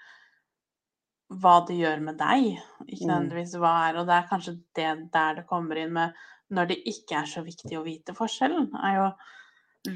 hva 1.42 1.60
det 1.64 1.78
gjør 1.78 2.02
med 2.04 2.18
deg, 2.20 2.48
ikke 2.84 3.06
mm. 3.06 3.08
nødvendigvis 3.08 3.54
hva 3.60 3.72
er 3.86 3.98
Og 4.00 4.08
det 4.08 4.16
er 4.18 4.26
kanskje 4.28 4.56
det 4.76 4.88
der 5.14 5.38
det 5.38 5.46
kommer 5.48 5.78
inn 5.80 5.94
med 5.96 6.18
når 6.52 6.68
det 6.68 6.82
ikke 6.90 7.22
er 7.22 7.30
så 7.30 7.40
viktig 7.44 7.78
å 7.78 7.84
vite 7.86 8.12
forskjellen, 8.12 8.66
er 8.84 8.98
jo 8.98 9.06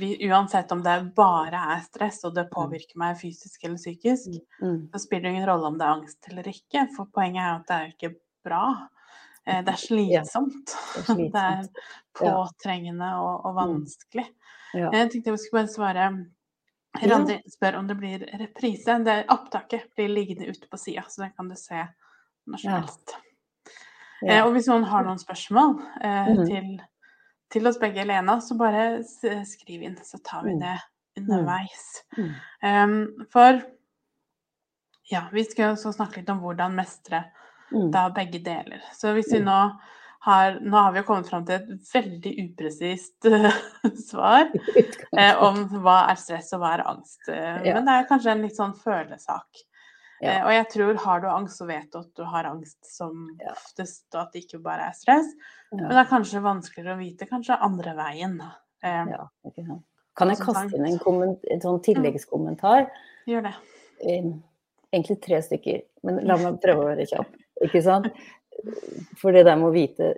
vi, 0.01 0.17
uansett 0.31 0.73
om 0.73 0.81
det 0.83 0.95
bare 1.15 1.59
er 1.77 1.83
stress 1.85 2.23
og 2.27 2.35
det 2.35 2.47
mm. 2.49 2.53
påvirker 2.55 2.99
meg 2.99 3.19
fysisk 3.21 3.67
eller 3.67 3.79
psykisk, 3.79 4.41
mm. 4.63 4.89
så 4.93 5.03
spiller 5.03 5.29
det 5.29 5.35
ingen 5.37 5.49
rolle 5.51 5.71
om 5.71 5.77
det 5.79 5.87
er 5.87 5.99
angst 5.99 6.31
eller 6.31 6.49
ikke. 6.51 6.87
For 6.97 7.13
poenget 7.15 7.43
er 7.45 7.53
at 7.53 7.69
det 7.69 7.77
er 7.77 7.93
ikke 7.93 8.13
bra. 8.47 8.65
Eh, 9.47 9.63
det 9.67 9.75
er 9.75 9.83
slitsomt. 9.83 10.75
Ja, 10.75 11.03
det, 11.03 11.03
er 11.03 11.05
slitsomt. 11.05 11.33
det 11.33 11.45
er 11.45 12.33
påtrengende 12.37 13.13
og, 13.21 13.47
og 13.49 13.61
vanskelig. 13.61 14.27
Ja. 14.75 14.91
Jeg 14.93 15.13
tenkte 15.13 15.33
jeg 15.33 15.45
skulle 15.45 15.63
bare 15.65 15.73
svare 15.73 16.09
Randi 16.97 17.37
spør 17.53 17.77
om 17.77 17.89
det 17.89 17.95
blir 18.01 18.23
reprise. 18.41 18.99
Det 19.05 19.17
opptaket 19.33 19.91
blir 19.97 20.09
liggende 20.09 20.49
ute 20.49 20.69
på 20.71 20.79
sida, 20.81 21.05
så 21.09 21.27
det 21.27 21.35
kan 21.37 21.49
du 21.51 21.57
se 21.61 21.83
når 22.47 22.63
som 22.63 22.73
helst. 22.73 23.17
Ja. 24.23 24.39
Eh, 24.39 24.43
og 24.47 24.55
hvis 24.55 24.69
noen 24.71 24.87
har 24.89 25.05
noen 25.05 25.21
spørsmål 25.21 25.75
eh, 26.01 26.31
mm. 26.33 26.43
til, 26.49 26.71
til, 27.53 27.69
oss 27.69 27.77
begge, 27.83 28.07
Lena, 28.09 28.39
så 28.41 28.57
bare 28.57 29.03
skriv 29.05 29.85
inn, 29.85 29.99
så 30.05 30.23
tar 30.25 30.47
vi 30.47 30.57
mm. 30.57 30.63
det 30.65 30.77
underveis. 31.21 31.85
Mm. 32.17 32.31
Um, 32.65 33.27
for 33.33 33.61
ja, 35.11 35.27
vi 35.33 35.45
skal 35.45 35.75
også 35.75 35.93
snakke 35.95 36.21
litt 36.21 36.33
om 36.33 36.41
hvordan 36.43 36.75
mestre 36.77 37.27
mm. 37.73 37.91
da 37.95 38.09
begge 38.15 38.41
deler. 38.45 38.83
Så 38.95 39.15
hvis 39.17 39.33
vi 39.33 39.43
mm. 39.43 39.47
nå 39.49 39.61
har, 40.27 40.59
nå 40.61 40.77
har 40.77 40.93
vi 40.93 40.99
jo 40.99 41.07
kommet 41.07 41.29
fram 41.31 41.45
til 41.47 41.61
et 41.61 41.91
veldig 41.93 42.33
upresist 42.43 43.29
uh, 43.31 43.47
svar 44.09 44.49
eh, 45.21 45.43
om 45.43 45.61
hva 45.85 46.01
er 46.11 46.19
stress 46.19 46.51
og 46.57 46.65
hva 46.65 46.73
er 46.75 46.83
angst. 46.91 47.21
Uh, 47.29 47.63
ja. 47.63 47.77
Men 47.77 47.87
det 47.87 47.95
er 47.95 48.09
kanskje 48.11 48.35
en 48.35 48.43
litt 48.43 48.59
sånn 48.59 48.75
følesak. 48.81 49.63
Ja. 50.19 50.41
Uh, 50.41 50.43
og 50.49 50.53
jeg 50.57 50.67
tror 50.73 51.01
har 51.05 51.23
du 51.23 51.29
angst, 51.31 51.61
så 51.61 51.69
vet 51.69 51.87
du 51.93 52.01
at 52.01 52.11
du 52.19 52.25
har 52.27 52.51
angst 52.51 52.91
som 52.91 53.29
ja. 53.39 53.55
oftest, 53.55 54.09
og 54.17 54.25
at 54.25 54.35
det 54.35 54.47
ikke 54.47 54.63
bare 54.67 54.91
er 54.91 54.99
stress. 54.99 55.31
Men 55.71 55.93
det 55.93 56.03
er 56.03 56.11
kanskje 56.11 56.43
vanskeligere 56.43 56.97
å 56.97 57.03
vite 57.05 57.31
kanskje 57.31 57.63
andre 57.63 57.95
veien. 57.99 58.37
kan 60.17 60.33
jeg 60.33 60.43
kaste 60.43 60.79
inn 60.79 60.91
en, 60.91 61.33
en 61.55 61.63
sånn 61.63 61.83
tilleggskommentar? 61.85 62.87
Gjør 63.31 63.47
det. 63.47 63.57
Egentlig 64.07 65.21
tre 65.23 65.43
stykker, 65.45 65.83
men 66.07 66.23
la 66.27 66.39
meg 66.43 66.59
prøve 66.63 66.83
å 66.83 66.91
være 66.95 67.07
kjapp. 67.11 67.35
Ikke 67.65 67.83
sant? 67.85 68.11
For 69.21 69.35
det 69.35 69.45
der 69.47 69.57
med 69.61 69.71
å 69.71 69.75
vite, 69.75 70.13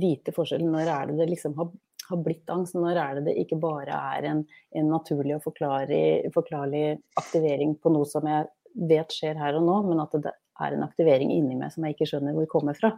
vite 0.00 0.34
forskjellen, 0.34 0.70
når 0.72 0.90
er 0.90 1.08
det 1.10 1.18
det 1.20 1.30
liksom 1.32 1.56
har, 1.58 1.70
har, 2.08 2.20
blitt 2.24 2.50
angst? 2.52 2.76
Når 2.78 2.98
er 2.98 3.18
det 3.18 3.24
det 3.28 3.36
ikke 3.44 3.58
bare 3.62 3.96
er 4.14 4.28
en, 4.30 4.44
en 4.78 4.92
naturlig 4.92 5.36
og 5.38 5.44
forklarlig, 5.48 6.30
forklarlig, 6.34 7.00
aktivering 7.20 7.76
på 7.82 7.92
noe 7.94 8.08
som 8.08 8.28
jeg 8.30 8.46
vet 8.90 9.14
skjer 9.14 9.38
her 9.40 9.58
og 9.58 9.66
nå, 9.66 9.76
men 9.88 10.02
at 10.02 10.14
det 10.22 10.32
er 10.60 10.76
en 10.76 10.84
aktivering 10.84 11.32
inni 11.34 11.56
meg 11.58 11.72
som 11.74 11.86
jeg 11.86 11.96
ikke 11.96 12.10
skjønner 12.12 12.36
hvor 12.36 12.48
kommer 12.50 12.78
fra. 12.78 12.92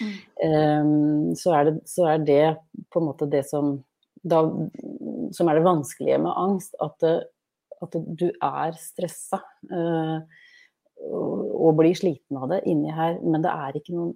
Mm. 0.00 0.14
Um, 0.46 1.32
så, 1.38 1.54
er 1.58 1.68
det, 1.68 1.74
så, 1.90 2.06
er 2.14 2.24
det, 2.24 2.44
på 2.88 3.02
en 3.02 3.08
måte 3.10 3.28
det 3.30 3.42
som, 3.50 3.74
da, 4.22 4.44
som 5.36 5.50
er 5.50 5.58
det 5.58 5.66
vanskelige 5.66 6.20
med 6.22 6.32
angst, 6.32 6.78
at, 6.80 7.08
at 7.84 7.98
du 8.08 8.28
er 8.30 8.78
stressa. 8.80 9.42
Uh, 9.68 10.22
og 11.00 11.76
blir 11.78 11.96
sliten 11.96 12.40
av 12.40 12.50
det 12.52 12.62
inni 12.68 12.92
her, 12.94 13.18
men 13.22 13.44
det 13.44 13.52
er 13.52 13.78
ikke 13.78 13.94
noen 13.96 14.14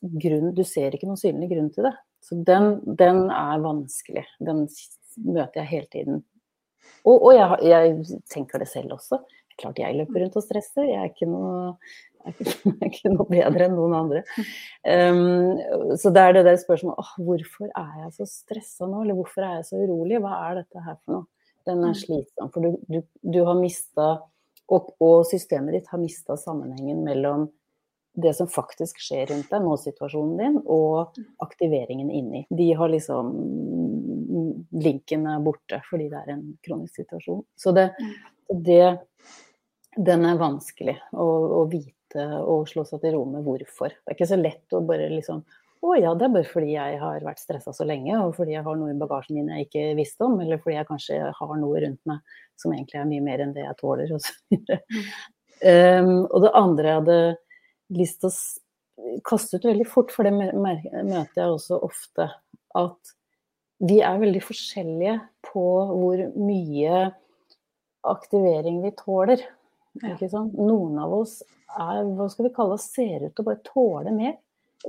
grunn, 0.00 0.52
du 0.56 0.62
ser 0.66 0.94
ikke 0.94 1.08
noen 1.08 1.20
synlig 1.20 1.50
grunn 1.52 1.70
til 1.74 1.88
det. 1.88 1.94
Så 2.22 2.38
den, 2.46 2.76
den 2.98 3.26
er 3.34 3.62
vanskelig. 3.64 4.24
Den 4.44 4.66
møter 5.26 5.62
jeg 5.62 5.70
hele 5.72 5.90
tiden. 5.92 6.22
Og, 7.02 7.16
og 7.16 7.32
jeg, 7.34 7.58
jeg, 7.66 8.20
tenker 8.30 8.62
det 8.62 8.70
selv 8.70 8.96
også. 8.96 9.18
Klart 9.60 9.82
jeg 9.82 9.98
løper 9.98 10.22
rundt 10.22 10.38
og 10.38 10.44
stresser. 10.44 10.86
Jeg 10.86 11.00
er 11.00 11.10
ikke 11.10 11.28
noe, 11.28 11.74
jeg 12.22 12.30
er 12.30 12.36
ikke, 12.36 12.54
jeg 12.70 12.76
er 12.78 12.90
ikke 12.92 13.12
noe 13.16 13.28
bedre 13.28 13.68
enn 13.68 13.76
noen 13.76 13.98
andre. 13.98 14.22
Um, 14.86 15.96
så 15.98 16.14
det 16.14 16.24
er 16.24 16.38
det 16.38 16.46
der 16.48 16.60
spørsmålet 16.62 17.02
oh, 17.02 17.12
hvorfor 17.26 17.68
er 17.68 17.92
jeg 18.04 18.16
så 18.20 18.28
stressa 18.30 18.88
nå, 18.88 19.02
eller 19.04 19.18
hvorfor 19.18 19.46
er 19.46 19.58
jeg 19.58 19.70
så 19.72 19.82
urolig? 19.82 20.22
Hva 20.22 20.38
er 20.46 20.62
dette 20.62 20.86
her 20.86 20.98
for 21.00 21.18
noe? 21.18 21.28
Den 21.68 21.82
er 21.84 21.92
mm. 21.92 21.98
slitsom, 21.98 22.48
for 22.54 22.64
du, 22.64 22.78
du, 22.90 23.02
du 23.34 23.42
har 23.46 23.58
mista 23.58 24.06
og, 24.72 24.94
og, 25.02 25.18
systemet 25.28 25.76
ditt 25.76 25.90
har 25.92 26.00
mista 26.00 26.36
sammenhengen 26.40 27.02
mellom 27.04 27.48
det 28.12 28.34
som 28.36 28.48
faktisk 28.50 29.00
skjer 29.00 29.30
rundt 29.30 29.48
deg, 29.52 29.64
nå-situasjonen 29.64 30.40
din, 30.40 30.58
og 30.68 31.16
aktiveringen 31.44 32.10
inni. 32.12 32.44
De 32.50 32.72
har 32.76 32.92
liksom 32.92 33.32
Linken 34.82 35.26
er 35.28 35.40
borte 35.44 35.82
fordi 35.84 36.06
det 36.08 36.20
er 36.22 36.30
en 36.32 36.44
kronisk 36.64 37.02
situasjon. 37.02 37.42
Så 37.56 37.74
det, 37.76 37.90
det 38.48 38.98
Den 39.92 40.24
er 40.24 40.40
vanskelig 40.40 40.94
å, 41.12 41.26
å, 41.60 41.64
vite 41.68 42.24
og 42.40 42.64
slå 42.70 42.86
seg 42.88 43.02
til 43.02 43.12
ro 43.16 43.26
med 43.28 43.44
hvorfor. 43.44 43.92
Det 43.92 44.08
er 44.08 44.16
ikke 44.16 44.30
så 44.30 44.38
lett 44.40 44.72
å 44.72 44.80
bare 44.88 45.10
liksom 45.12 45.42
å 45.82 45.94
ja, 45.98 46.12
det 46.14 46.28
er 46.28 46.34
bare 46.36 46.46
fordi 46.46 46.74
jeg 46.76 46.98
har 47.00 47.24
vært 47.26 47.42
stressa 47.42 47.72
så 47.74 47.86
lenge, 47.88 48.14
og 48.22 48.36
fordi 48.36 48.54
jeg 48.54 48.62
har 48.66 48.76
noe 48.78 48.92
i 48.92 48.98
bagasjen 48.98 49.38
min 49.38 49.50
jeg 49.50 49.66
ikke 49.66 49.86
visste 49.98 50.26
om, 50.28 50.36
eller 50.42 50.60
fordi 50.62 50.76
jeg 50.76 50.88
kanskje 50.90 51.20
har 51.38 51.54
noe 51.58 51.80
rundt 51.82 52.02
meg 52.08 52.36
som 52.60 52.74
egentlig 52.74 53.00
er 53.00 53.08
mye 53.10 53.24
mer 53.24 53.42
enn 53.42 53.54
det 53.56 53.64
jeg 53.64 53.78
tåler, 53.80 54.12
osv. 54.14 54.58
Um, 55.62 56.24
og 56.26 56.38
det 56.42 56.52
andre 56.58 56.88
jeg 56.88 57.00
hadde 57.00 57.18
lyst 57.94 58.22
til 58.22 58.30
å 58.32 59.20
kaste 59.26 59.58
ut 59.58 59.66
veldig 59.68 59.88
fort, 59.90 60.10
for 60.14 60.26
det 60.26 60.32
møter 60.34 61.38
jeg 61.38 61.56
også 61.56 61.78
ofte, 61.86 62.28
at 62.78 63.12
vi 63.82 63.98
er 64.06 64.20
veldig 64.22 64.42
forskjellige 64.42 65.16
på 65.50 65.66
hvor 65.90 66.22
mye 66.38 67.02
aktivering 68.06 68.80
vi 68.82 68.94
tåler. 68.98 69.42
Ja. 70.02 70.14
Noen 70.56 70.98
av 71.02 71.14
oss 71.18 71.40
er, 71.42 72.02
hva 72.16 72.28
skal 72.30 72.48
vi 72.48 72.54
kalle 72.54 72.78
oss, 72.78 72.88
ser 72.94 73.26
ut 73.26 73.34
til 73.34 73.44
å 73.44 73.48
bare 73.50 73.62
tåle 73.66 74.14
mer. 74.14 74.38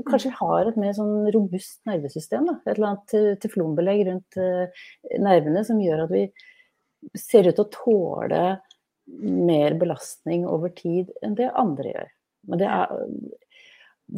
Kanskje 0.08 0.32
vi 0.32 0.38
har 0.40 0.70
et 0.70 0.80
mer 0.82 0.96
sånn 0.98 1.30
robust 1.36 1.84
nervesystem. 1.90 2.48
Da. 2.50 2.58
Et 2.64 2.74
eller 2.76 2.90
annet 2.94 3.40
teflonbelegg 3.44 4.06
rundt 4.10 4.40
uh, 4.42 4.86
nervene 5.22 5.62
som 5.68 5.82
gjør 5.82 6.06
at 6.08 6.14
vi 6.14 6.26
ser 7.20 7.50
ut 7.50 7.58
til 7.58 7.66
å 7.66 7.74
tåle 7.74 8.44
mer 9.22 9.76
belastning 9.80 10.46
over 10.48 10.72
tid 10.74 11.12
enn 11.24 11.36
det 11.38 11.52
andre 11.60 11.92
gjør. 11.92 12.12
Men 12.50 12.62
det 12.62 12.70
er, 12.72 12.94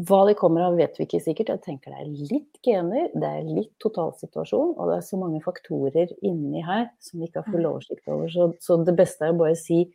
hva 0.10 0.22
det 0.30 0.38
kommer 0.40 0.66
av, 0.66 0.78
vet 0.80 0.98
vi 1.00 1.06
ikke 1.08 1.22
sikkert. 1.24 1.52
Jeg 1.54 1.64
tenker 1.66 1.94
det 1.94 2.02
er 2.04 2.32
litt 2.34 2.60
gener, 2.66 3.10
det 3.14 3.30
er 3.30 3.48
litt 3.48 3.74
totalsituasjon, 3.84 4.76
og 4.76 4.92
det 4.92 4.98
er 5.00 5.08
så 5.08 5.20
mange 5.22 5.42
faktorer 5.46 6.14
inni 6.26 6.64
her 6.66 6.90
som 7.04 7.22
vi 7.22 7.30
ikke 7.30 7.44
har 7.44 7.52
full 7.52 7.64
mm. 7.66 7.72
oversikt 7.72 8.12
over. 8.12 8.32
Så, 8.34 8.50
så 8.62 8.80
det 8.86 8.98
beste 8.98 9.28
er 9.28 9.36
å 9.36 9.40
bare 9.42 9.58
si 9.60 9.86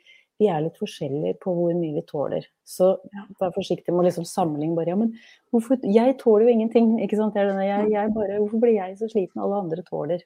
vi 0.40 0.48
er 0.48 0.62
litt 0.64 0.78
forskjellige 0.80 1.36
på 1.42 1.52
hvor 1.52 1.74
mye 1.76 1.98
vi 1.98 2.02
tåler. 2.08 2.46
Så 2.64 2.94
vær 3.40 3.52
forsiktig 3.52 3.92
med 3.92 4.02
å 4.02 4.08
liksom 4.08 4.26
sammenligne 4.28 4.78
bare. 4.78 4.94
Ja, 4.94 4.96
men 4.96 5.12
hvorfor, 5.52 5.80
jeg 5.84 6.16
tåler 6.22 6.46
jo 6.46 6.54
ingenting. 6.54 6.94
ikke 7.04 7.18
sant? 7.20 7.36
Jeg, 7.36 7.52
jeg, 7.68 7.90
jeg 7.92 8.14
bare, 8.16 8.38
hvorfor 8.40 8.62
blir 8.62 8.78
jeg 8.78 8.96
så 8.96 9.10
sliten 9.12 9.42
alle 9.44 9.58
andre 9.66 9.84
tåler? 9.84 10.24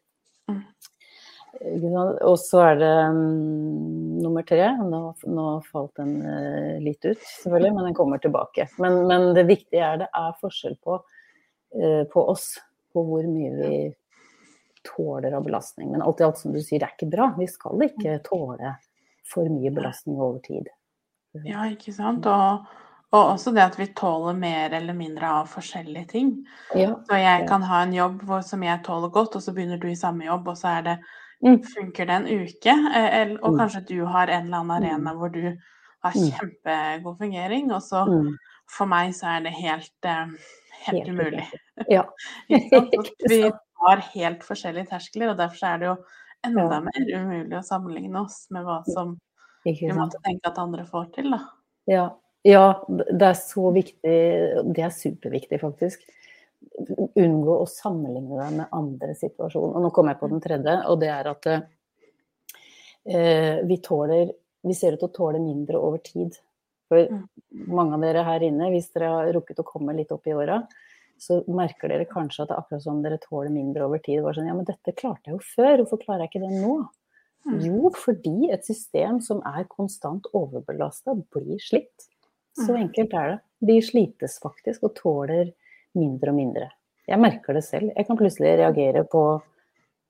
Mm. 0.50 0.60
Og 2.26 2.38
så 2.42 2.62
er 2.62 2.78
det 2.78 2.92
um, 3.10 4.22
nummer 4.22 4.46
tre. 4.46 4.70
Nå, 4.86 5.02
nå 5.34 5.48
falt 5.66 5.98
den 5.98 6.14
uh, 6.22 6.78
litt 6.82 7.02
ut, 7.02 7.26
selvfølgelig, 7.42 7.74
men 7.74 7.90
den 7.90 7.98
kommer 7.98 8.22
tilbake. 8.22 8.68
Men, 8.82 9.02
men 9.10 9.28
det 9.34 9.46
viktige 9.50 9.82
er 9.82 10.02
det 10.04 10.10
er 10.14 10.40
forskjell 10.40 10.78
på, 10.82 11.00
uh, 11.02 12.02
på, 12.10 12.26
oss, 12.30 12.52
på 12.94 13.06
hvor 13.06 13.26
mye 13.26 13.54
vi 13.58 13.76
tåler 14.86 15.34
av 15.34 15.46
belastning. 15.46 15.90
Men 15.90 16.06
alt 16.06 16.22
i 16.22 16.26
alt, 16.26 16.38
som 16.38 16.54
du 16.54 16.62
sier, 16.62 16.78
det 16.78 16.90
er 16.90 16.98
ikke 16.98 17.14
bra. 17.14 17.32
Vi 17.38 17.50
skal 17.50 17.88
ikke 17.90 18.20
tåle 18.26 18.76
for 19.32 19.48
mye 19.48 19.70
belastning 19.74 20.20
over 20.20 20.38
tid. 20.44 20.68
Ja, 21.44 21.64
ikke 21.70 21.92
sant. 21.92 22.26
Og, 22.26 22.66
og, 23.10 23.20
også 23.34 23.52
det 23.54 23.62
at 23.64 23.78
vi 23.78 23.86
tåler 23.96 24.36
mer 24.38 24.74
eller 24.76 24.94
mindre 24.94 25.26
av 25.40 25.48
forskjellige 25.50 26.06
ting. 26.12 26.30
Ja. 26.74 26.94
Så 27.08 27.18
jeg 27.18 27.48
kan 27.48 27.62
ha 27.62 27.82
en 27.82 27.94
jobb 27.96 28.22
hvor, 28.22 28.40
som 28.46 28.62
jeg 28.62 28.84
tåler 28.86 29.10
godt, 29.14 29.36
og 29.36 29.42
så 29.42 29.54
begynner 29.56 29.80
du 29.82 29.88
i 29.90 29.98
samme 29.98 30.24
jobb, 30.28 30.48
og 30.48 30.56
så 30.60 30.78
er 30.78 30.82
det 30.82 30.98
Mm. 31.44 31.58
funker 31.62 32.06
det 32.06 32.14
en 32.14 32.26
uke. 32.40 32.72
Eller, 32.96 33.38
Og 33.42 33.52
Mm. 33.52 33.58
kanskje 33.58 33.86
du 33.88 34.04
har 34.06 34.28
en 34.28 34.44
eller 34.46 34.58
annen 34.58 34.70
arena 34.84 35.12
hvor 35.14 35.28
du 35.32 35.56
har 36.02 36.12
Mm. 36.14 36.30
kjempegod 36.30 37.18
fungering, 37.18 37.72
og 37.72 37.82
så 37.82 38.06
Mm. 38.06 38.36
for 38.70 38.86
meg 38.86 39.12
så 39.14 39.26
er 39.36 39.40
det 39.42 39.52
helt, 39.52 39.92
eh, 40.04 40.26
helt 40.86 41.08
umulig. 41.08 41.46
Ja. 41.90 42.02
Vi 43.28 43.52
har 43.86 43.96
helt 44.14 44.42
forskjellige 44.42 44.88
terskler, 44.88 45.30
og 45.30 45.36
derfor 45.36 45.66
er 45.66 45.78
det 45.78 45.86
jo 45.86 45.96
enda 46.46 46.80
mer 46.84 47.06
umulig 47.14 47.56
å 47.58 47.62
sammenligne 47.66 48.20
oss 48.20 48.46
med 48.54 48.64
hva 48.66 48.80
som 48.86 49.16
vi 49.64 49.92
måtte 49.96 50.20
tenke 50.24 50.50
at 50.50 50.58
andre 50.60 50.84
får 50.86 51.06
til, 51.14 51.30
da. 51.32 51.40
Ja. 51.88 52.04
ja, 52.44 52.64
det 52.88 53.26
er 53.30 53.34
så 53.40 53.70
viktig. 53.72 54.16
Det 54.76 54.82
er 54.84 54.90
superviktig, 54.92 55.60
faktisk. 55.62 56.04
Unngå 57.16 57.58
å 57.62 57.66
sammenligne 57.68 58.36
deg 58.40 58.58
med 58.58 58.66
andre 58.76 59.14
situasjoner. 59.16 59.76
Og 59.76 59.82
nå 59.86 59.90
kommer 59.96 60.12
jeg 60.14 60.20
på 60.20 60.30
den 60.32 60.40
tredje, 60.44 60.74
og 60.88 61.00
det 61.00 61.10
er 61.12 61.30
at 61.32 61.46
eh, 63.06 63.60
vi 63.64 63.76
tåler 63.84 64.32
Vi 64.64 64.74
ser 64.74 64.94
ut 64.94 65.00
til 65.02 65.10
å 65.10 65.12
tåle 65.12 65.38
mindre 65.44 65.76
over 65.76 65.98
tid. 66.00 66.32
For 66.88 67.04
Mm. 67.04 67.28
mange 67.68 67.94
av 67.94 68.00
dere 68.00 68.22
her 68.24 68.40
inne, 68.46 68.70
hvis 68.72 68.90
dere 68.94 69.10
har 69.12 69.32
rukket 69.36 69.58
å 69.60 69.64
komme 69.64 69.92
litt 69.96 70.12
opp 70.12 70.26
i 70.26 70.32
åra, 70.32 70.62
så 71.18 71.42
merker 71.48 71.88
dere 71.88 72.06
kanskje 72.10 72.42
at 72.42 72.48
det 72.50 72.56
er 72.56 72.62
akkurat 72.62 72.82
som 72.82 73.02
dere 73.04 73.18
tåler 73.22 73.50
mindre 73.54 73.86
over 73.86 73.98
tid. 74.02 74.22
Sånn, 74.24 74.48
ja, 74.48 74.54
men 74.54 74.66
dette 74.68 74.94
klarte 74.96 75.30
jeg 75.30 75.36
jo 75.38 75.42
før, 75.54 75.82
hvorfor 75.82 76.02
klarer 76.02 76.24
jeg 76.24 76.32
ikke 76.34 76.44
det 76.48 76.62
nå? 76.62 76.74
Mm. 77.44 77.58
Jo, 77.60 77.90
fordi 77.92 78.50
et 78.52 78.64
system 78.64 79.20
som 79.20 79.42
er 79.44 79.64
konstant 79.68 80.24
overbelasta, 80.32 81.14
blir 81.34 81.58
slitt. 81.60 82.08
Så 82.56 82.70
Mm. 82.72 82.88
enkelt 82.88 83.14
er 83.14 83.28
det. 83.30 83.40
De 83.66 83.80
slites 83.82 84.38
faktisk 84.40 84.82
og 84.84 84.94
tåler 84.94 85.52
mindre 85.94 86.30
og 86.30 86.36
mindre. 86.36 86.70
Jeg 87.06 87.20
merker 87.20 87.52
det 87.54 87.64
selv. 87.64 87.92
Jeg 87.96 88.06
kan 88.06 88.16
plutselig 88.16 88.56
reagere 88.58 89.04
på 89.04 89.42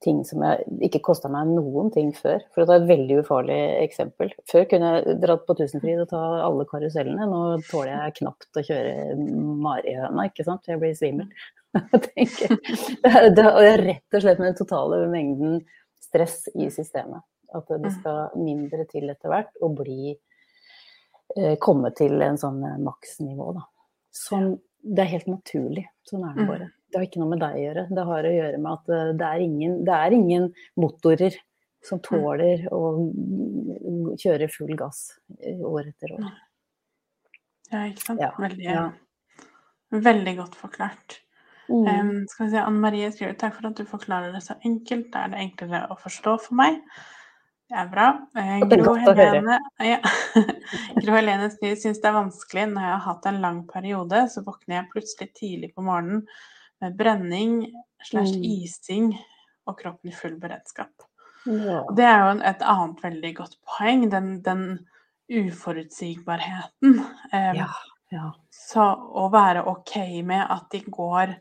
ting 0.03 0.25
som 0.27 0.43
jeg, 0.45 0.65
ikke 0.89 1.01
kosta 1.07 1.31
meg 1.33 1.49
noen 1.55 1.91
ting 1.95 2.11
før. 2.17 2.43
For 2.55 2.65
å 2.65 2.67
ta 2.69 2.77
et 2.81 2.89
veldig 2.89 3.21
ufarlig 3.23 3.59
eksempel. 3.85 4.33
Før 4.51 4.67
kunne 4.69 4.91
jeg 4.97 5.19
dratt 5.23 5.45
på 5.47 5.57
Tusenfryd 5.59 6.03
og 6.03 6.11
ta 6.11 6.23
alle 6.45 6.67
karusellene. 6.69 7.29
Nå 7.31 7.43
tåler 7.71 7.93
jeg 7.95 8.17
knapt 8.19 8.61
å 8.61 8.65
kjøre 8.67 9.17
marihøna, 9.65 10.27
ikke 10.29 10.45
sant. 10.47 10.67
Jeg 10.69 10.81
blir 10.83 10.97
svimmel. 10.99 11.31
Det, 13.35 13.43
er, 13.43 13.81
rett 13.83 14.15
og 14.15 14.23
slett 14.23 14.39
med 14.39 14.47
den 14.53 14.59
totale 14.59 15.01
mengden 15.11 15.57
stress 16.05 16.45
i 16.55 16.69
systemet. 16.71 17.25
At 17.55 17.71
det 17.83 17.91
skal 17.97 18.35
mindre 18.39 18.85
til 18.91 19.09
etter 19.11 19.31
hvert 19.31 19.59
og 19.63 19.77
bli 19.81 20.13
eh, 20.15 21.57
komme 21.63 21.91
til 21.97 22.23
en 22.23 22.39
sånn 22.41 22.61
eh, 22.67 22.79
maksnivå, 22.83 23.53
da. 23.57 23.65
Som 24.15 24.57
det 24.85 25.07
er 25.07 25.13
helt 25.17 25.31
naturlig. 25.31 25.87
Sånn 26.07 26.25
er 26.29 26.35
det 26.37 26.45
Mm. 26.45 26.49
bare. 26.51 26.71
Det 26.95 27.01
har 27.01 27.09
ikke 27.09 27.19
noe 27.19 27.33
med 27.33 27.41
deg 27.43 27.57
å 27.59 27.63
gjøre. 27.65 27.83
Det 27.91 28.03
har 28.07 28.27
å 28.29 28.31
gjøre 28.31 28.59
med 28.63 28.71
at 28.71 28.91
eh, 28.95 29.09
det 29.19 29.27
er 29.27 29.41
ingen, 29.43 29.73
det 29.83 29.95
er 29.99 30.15
ingen 30.15 30.45
motorer 30.79 31.39
som 31.83 31.99
tåler 32.05 32.63
å 32.71 32.83
kjøre 34.23 34.47
full 34.53 34.71
gass 34.79 35.01
eh, 35.41 35.59
år 35.59 35.91
etter 35.91 36.15
år. 36.15 36.29
Ja, 37.73 37.83
ikke 37.89 38.05
sant. 38.05 38.23
Ja, 38.23 38.31
Veldig, 38.39 38.69
ja. 38.69 38.85
veldig 39.91 40.37
godt 40.39 40.55
forklart. 40.61 41.19
Mm. 41.67 41.83
Um, 41.83 42.15
skal 42.31 42.47
vi 42.47 42.55
se, 42.55 42.63
Anne 42.63 42.79
Marie 42.87 43.11
skriver 43.11 43.35
takk 43.43 43.59
for 43.59 43.73
at 43.73 43.83
du 43.83 43.91
forklarer 43.91 44.31
det 44.37 44.45
så 44.47 44.55
enkelt. 44.63 45.11
Da 45.11 45.27
er 45.27 45.35
det 45.35 45.43
enklere 45.49 45.83
å 45.91 45.99
forstå 45.99 46.39
for 46.47 46.63
meg. 46.63 46.79
Det 47.75 47.79
er 47.83 47.91
bra. 47.91 48.09
Eh, 48.39 48.67
Gro. 48.71 48.95
Helene, 49.03 49.59
ja. 49.93 49.99
Gro 51.03 51.19
Helene 51.19 51.51
syns 51.51 51.99
det 51.99 52.07
er 52.07 52.19
vanskelig 52.23 52.71
når 52.71 52.85
jeg 52.87 52.95
har 52.95 53.07
hatt 53.11 53.31
en 53.33 53.41
lang 53.43 53.65
periode, 53.67 54.27
så 54.31 54.47
våkner 54.47 54.79
jeg 54.79 54.93
plutselig 54.93 55.33
tidlig 55.35 55.75
på 55.75 55.83
morgenen 55.83 56.27
brenning 56.99 57.73
slash 58.05 58.35
Mm. 58.37 58.45
ising 58.45 59.19
og 59.67 59.79
kroppen 59.81 60.11
i 60.11 60.13
full 60.15 60.37
beredskap. 60.41 60.91
Ja. 61.47 61.85
Det 61.97 62.05
er 62.05 62.19
jo 62.35 62.41
et 62.41 62.63
annet 62.63 63.01
veldig 63.03 63.35
godt 63.37 63.57
poeng, 63.69 64.09
den, 64.11 64.43
den 64.43 64.87
uforutsigbarheten. 65.31 66.99
Um, 67.33 67.57
Ja, 67.57 67.69
ja. 68.13 68.33
så 68.51 68.87
å 69.15 69.29
være 69.33 69.65
ok 69.67 70.23
med 70.25 70.47
at 70.51 70.75
i 70.75 70.81
går 70.87 71.35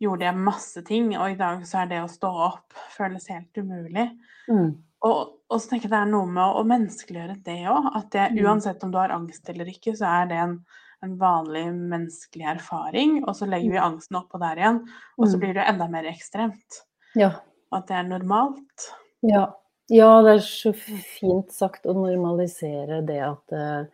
gjorde 0.00 0.24
jeg 0.26 0.36
masse 0.36 0.82
ting, 0.84 1.16
og 1.16 1.30
i 1.30 1.34
dag 1.38 1.62
så 1.66 1.82
er 1.82 1.86
det 1.92 2.02
å 2.02 2.08
stå 2.10 2.28
opp 2.50 2.72
føles 2.96 3.28
helt 3.30 3.56
umulig. 3.56 4.10
Mm. 4.48 4.74
Og, 5.04 5.34
og 5.50 5.60
så 5.60 5.68
tenker 5.70 5.88
jeg 5.88 5.92
det 5.94 6.00
er 6.02 6.10
noe 6.12 6.26
med 6.26 6.42
å, 6.42 6.60
å 6.60 6.64
menneskeliggjøre 6.68 7.36
det 7.44 7.58
òg. 7.68 7.90
At 7.96 8.10
det, 8.10 8.30
Mm. 8.32 8.44
uansett 8.46 8.84
om 8.84 8.90
du 8.90 8.98
har 8.98 9.12
angst 9.14 9.48
eller 9.48 9.66
ikke, 9.70 9.92
så 9.96 10.08
er 10.22 10.26
det 10.26 10.36
en, 10.40 10.58
en 11.04 11.16
vanlig 11.20 11.64
menneskelig 11.72 12.46
erfaring. 12.56 13.18
Og 13.28 13.34
så 13.38 13.46
legger 13.48 13.70
vi 13.76 13.82
angsten 13.82 14.16
oppå 14.20 14.40
der 14.42 14.56
igjen, 14.62 14.80
og 15.18 15.26
så 15.28 15.36
Mm. 15.36 15.40
blir 15.40 15.54
det 15.54 15.66
enda 15.68 15.88
mer 15.88 16.04
ekstremt. 16.10 16.82
ja. 17.16 17.32
At 17.72 17.88
det 17.88 17.96
er 17.96 18.04
normalt. 18.06 18.84
Ja. 19.26 19.48
ja, 19.90 20.22
det 20.22 20.34
er 20.36 20.42
så 20.44 20.70
fint 20.76 21.50
sagt 21.50 21.86
å 21.90 21.94
normalisere 21.96 23.00
det 23.04 23.18
at 23.24 23.52
eh, 23.52 23.86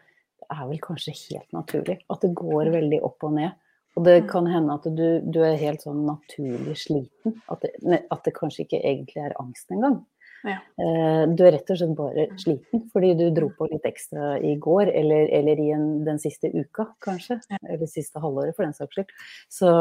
det 0.43 0.49
er 0.51 0.67
vel 0.69 0.81
kanskje 0.85 1.15
helt 1.31 1.51
naturlig. 1.57 2.01
At 2.11 2.21
det 2.21 2.35
går 2.35 2.69
veldig 2.75 2.99
opp 3.07 3.25
og 3.25 3.33
ned. 3.39 3.53
Og 3.97 4.05
det 4.05 4.23
Mm. 4.25 4.29
kan 4.29 4.47
hende 4.47 4.75
at 4.75 4.83
du, 4.85 5.21
du 5.21 5.41
er 5.43 5.57
helt 5.57 5.81
sånn 5.81 6.05
naturlig 6.05 6.77
sliten. 6.77 7.41
At 7.49 7.63
det, 7.63 8.05
at 8.11 8.23
det 8.25 8.35
kanskje 8.35 8.67
ikke 8.67 8.83
egentlig 8.85 9.17
er 9.25 9.33
angst 9.41 9.71
engang. 9.73 10.05
Ja. 10.45 10.59
Eh, 10.81 11.25
Du 11.37 11.43
er 11.47 11.53
rett 11.57 11.71
og 11.71 11.77
slett 11.81 11.97
bare 11.99 12.27
sliten 12.41 12.87
fordi 12.93 13.15
du 13.19 13.27
dro 13.37 13.51
på 13.59 13.69
litt 13.71 13.85
ekstra 13.85 14.39
i 14.41 14.55
går, 14.57 14.89
eller, 14.89 15.29
eller 15.41 15.61
i 15.61 15.71
en, 15.77 16.05
den 16.07 16.19
siste 16.23 16.49
uka, 16.55 16.87
kanskje. 17.05 17.41
Ja. 17.51 17.59
Eller 17.69 17.87
siste 17.91 18.21
halvåret, 18.23 18.57
for 18.57 18.65
den 18.65 18.73
saks 18.77 18.95
skyld. 18.97 19.11
Så, 19.53 19.73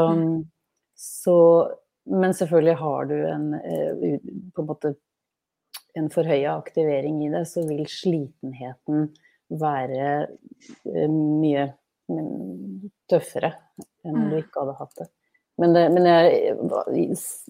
så 0.96 1.36
Men 2.10 2.32
selvfølgelig 2.34 2.74
har 2.80 3.04
du 3.06 3.14
en, 3.28 3.54
eh, 3.54 4.18
på 4.56 4.62
en 4.62 4.66
måte 4.66 4.94
en 5.98 6.08
forhøya 6.10 6.54
aktivering 6.58 7.18
i 7.26 7.30
det, 7.30 7.44
så 7.48 7.64
vil 7.68 7.84
slitenheten 7.90 9.08
være 9.50 10.28
eh, 10.86 11.08
mye 11.10 11.66
mm, 12.10 12.90
tøffere 13.10 13.52
enn 14.04 14.16
om 14.16 14.28
du 14.30 14.36
Mm. 14.36 14.42
ikke 14.44 14.60
hadde 14.62 14.76
hatt 14.78 14.94
det. 14.98 15.08
Men, 15.60 15.74
det, 15.76 15.82
men 15.92 16.06
jeg 16.08 16.56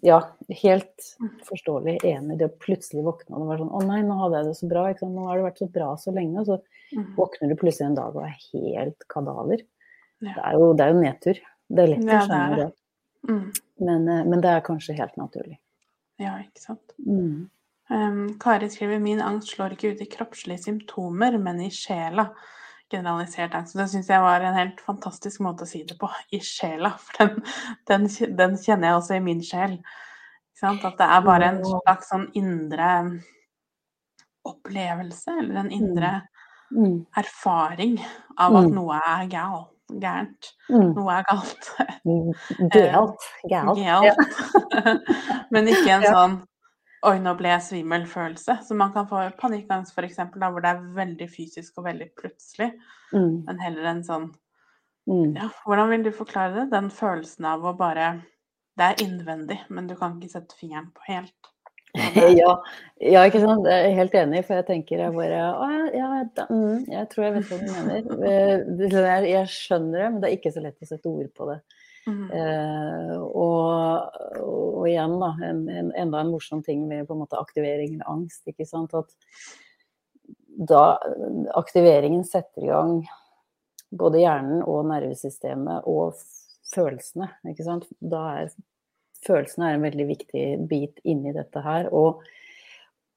Ja, 0.02 0.20
helt 0.62 1.04
forståelig 1.46 2.00
enig. 2.04 2.38
Det 2.40 2.48
å 2.50 2.56
plutselig 2.64 3.04
våkne 3.06 3.36
og 3.36 3.44
det 3.44 3.50
var 3.52 3.60
sånn 3.62 3.74
Å 3.78 3.82
nei, 3.86 4.00
nå 4.06 4.16
hadde 4.18 4.40
jeg 4.40 4.48
det 4.48 4.56
så 4.58 4.70
bra. 4.72 4.84
Nå 5.06 5.26
har 5.28 5.38
det 5.38 5.46
vært 5.46 5.62
så 5.62 5.68
bra 5.78 5.90
så 6.00 6.14
lenge. 6.16 6.42
Og 6.42 6.46
så 6.50 6.60
Mm. 6.90 7.14
våkner 7.14 7.48
du 7.48 7.54
plutselig 7.54 7.86
en 7.86 7.94
dag 7.94 8.16
og 8.16 8.24
er 8.26 8.34
helt 8.50 9.04
kadaver. 9.08 9.60
Det, 10.20 10.32
er 10.36 10.52
jo, 10.58 10.72
det 10.74 10.84
er 10.84 10.88
jo 10.90 11.00
nedtur. 11.00 11.38
Det 11.70 11.82
er 11.84 11.90
lett 11.92 12.02
å 12.02 12.16
skjønne 12.26 12.56
det. 12.56 12.64
det. 12.66 13.30
Mm. 13.30 13.52
Men, 13.86 14.08
eh, 14.08 14.24
men 14.24 14.40
det 14.40 14.50
er 14.50 14.64
kanskje 14.66 14.96
helt 14.98 15.14
naturlig. 15.16 15.58
Ja, 16.18 16.32
ikke 16.42 16.60
sant. 16.64 16.96
Mm. 17.06 17.48
Um, 17.90 18.38
Kari 18.42 18.68
skriver 18.70 19.00
min 19.00 19.22
angst 19.22 19.54
slår 19.54 19.76
ikke 19.76 19.92
ut 19.94 20.02
i 20.02 20.08
kroppslige 20.10 20.64
symptomer, 20.64 21.38
men 21.38 21.60
i 21.60 21.70
sjela. 21.70 22.28
Generalisert 22.90 23.54
angst. 23.54 23.76
Det 23.78 23.86
syns 23.92 24.08
jeg 24.10 24.20
var 24.22 24.40
en 24.42 24.56
helt 24.56 24.80
fantastisk 24.82 25.40
måte 25.46 25.62
å 25.62 25.68
si 25.70 25.84
det 25.86 25.96
på. 26.00 26.08
I 26.34 26.40
sjela. 26.42 26.90
For 26.98 27.18
den, 27.22 27.42
den, 27.86 28.08
den 28.36 28.56
kjenner 28.58 28.90
jeg 28.90 28.96
også 29.00 29.16
i 29.18 29.24
min 29.24 29.42
sjel. 29.46 29.78
At 30.62 30.82
det 30.98 31.06
er 31.06 31.22
bare 31.24 31.46
en 31.54 31.62
slags 31.64 32.10
sånn 32.12 32.26
indre 32.36 32.88
opplevelse, 34.44 35.30
eller 35.40 35.54
en 35.62 35.70
indre 35.72 36.10
Mm. 36.70 37.06
erfaring 37.18 37.96
av 38.38 38.54
at 38.56 38.64
Mm. 38.68 38.74
noe 38.74 39.00
er 39.06 39.26
galt. 39.28 39.66
gærent. 39.90 40.52
Mm. 40.70 40.92
Noe 40.94 41.10
er 41.18 41.24
galt. 41.26 41.70
Galt. 42.70 43.24
Galt. 43.50 43.78
Ja. 43.78 44.14
Men 45.50 45.66
ikke 45.66 45.90
en 45.96 46.02
sånn 46.06 46.36
Oi, 47.08 47.16
nå 47.24 47.32
ble 47.38 47.48
jeg 47.48 47.64
svimmel-følelse. 47.64 48.58
Så 48.66 48.76
man 48.76 48.92
kan 48.92 49.08
få 49.08 49.22
panikkangst 49.40 49.96
f.eks., 49.96 50.18
hvor 50.36 50.60
det 50.60 50.72
er 50.74 50.82
veldig 50.98 51.28
fysisk 51.32 51.80
og 51.80 51.86
veldig 51.88 52.10
plutselig. 52.20 52.74
Mm. 53.14 53.42
Men 53.46 53.62
heller 53.64 53.92
en 53.94 54.04
sånn 54.06 54.30
Mm. 55.10 55.32
Ja, 55.34 55.48
hvordan 55.64 55.88
vil 55.90 56.04
du 56.04 56.10
forklare 56.14 56.54
det? 56.54 56.66
Den 56.74 56.90
følelsen 56.94 57.46
av 57.48 57.64
å 57.66 57.72
bare 57.76 58.20
Det 58.78 58.86
er 58.86 59.00
innvendig, 59.02 59.58
men 59.68 59.88
du 59.88 59.96
kan 59.98 60.14
ikke 60.16 60.36
sette 60.36 60.56
fingeren 60.56 60.92
på 60.94 61.08
helt. 61.08 61.50
Ja, 62.38 62.52
ja, 63.02 63.24
ikke 63.26 63.40
sant. 63.42 63.66
Jeg 63.66 63.88
er 63.88 63.96
helt 63.96 64.14
enig, 64.14 64.44
for 64.46 64.60
jeg 64.60 64.66
tenker 64.68 65.02
jeg 65.02 65.14
bare 65.16 65.40
Å 65.58 65.66
ja, 65.96 66.10
da, 66.36 66.46
mm, 66.46 66.84
jeg 66.92 67.08
tror 67.10 67.26
jeg 67.26 67.34
vet 67.34 67.50
hva 67.50 67.58
du 67.58 67.72
mener. 67.74 68.12
Eh, 68.30 68.86
Jeg, 68.86 69.30
jeg 69.32 69.50
skjønner 69.50 70.04
det, 70.04 70.10
men 70.12 70.20
det 70.22 70.30
er 70.30 70.36
ikke 70.36 70.54
så 70.54 70.62
lett 70.62 70.86
å 70.86 70.90
sette 70.92 71.10
ord 71.10 71.32
på 71.34 71.48
det. 71.50 71.58
Mhm. 72.08 72.30
Eh, 72.32 73.16
og, 73.20 74.20
og 74.40 74.86
igjen, 74.88 75.18
da, 75.20 75.34
en, 75.44 75.64
en, 75.68 75.90
enda 76.00 76.22
en 76.22 76.32
morsom 76.32 76.62
ting 76.64 76.86
med 76.88 77.06
på 77.08 77.16
en 77.16 77.24
måte 77.24 77.40
aktivering 77.40 77.94
eller 77.96 78.08
angst. 78.10 78.42
ikke 78.48 78.66
sant, 78.68 78.94
At 78.94 79.12
da 80.70 80.98
aktiveringen 81.56 82.24
setter 82.26 82.64
i 82.64 82.70
gang 82.72 82.96
både 83.90 84.22
hjernen 84.22 84.62
og 84.62 84.84
nervesystemet 84.90 85.86
og 85.90 86.18
følelsene. 86.72 87.30
ikke 87.50 87.66
sant, 87.66 87.88
Da 88.00 88.24
er 88.40 88.52
følelsene 89.26 89.70
er 89.70 89.78
en 89.78 89.84
veldig 89.84 90.06
viktig 90.08 90.44
bit 90.70 91.00
inni 91.04 91.34
dette 91.36 91.62
her. 91.64 91.90
Og, 91.92 92.22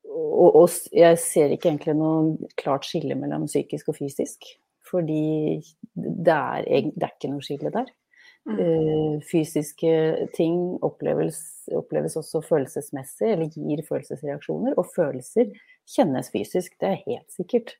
og, 0.10 0.56
og 0.64 0.70
jeg 0.92 1.20
ser 1.22 1.54
ikke 1.54 1.72
egentlig 1.72 1.96
noe 2.00 2.52
klart 2.60 2.88
skille 2.88 3.16
mellom 3.20 3.48
psykisk 3.48 3.94
og 3.94 4.00
fysisk. 4.02 4.58
fordi 4.94 5.64
det 5.96 6.34
er, 6.34 6.66
det 6.94 7.02
er 7.02 7.14
ikke 7.16 7.32
noe 7.32 7.42
skille 7.42 7.72
der. 7.74 7.88
Mm. 8.44 8.58
Eh, 8.60 9.22
fysiske 9.24 9.92
ting 10.36 10.78
oppleves, 10.84 11.38
oppleves 11.72 12.18
også 12.20 12.42
følelsesmessig, 12.44 13.30
eller 13.32 13.48
gir 13.56 13.84
følelsesreaksjoner. 13.88 14.76
Og 14.78 14.90
følelser 14.92 15.54
kjennes 15.88 16.28
fysisk, 16.34 16.76
det 16.84 16.90
er 16.90 17.04
helt 17.06 17.32
sikkert. 17.32 17.76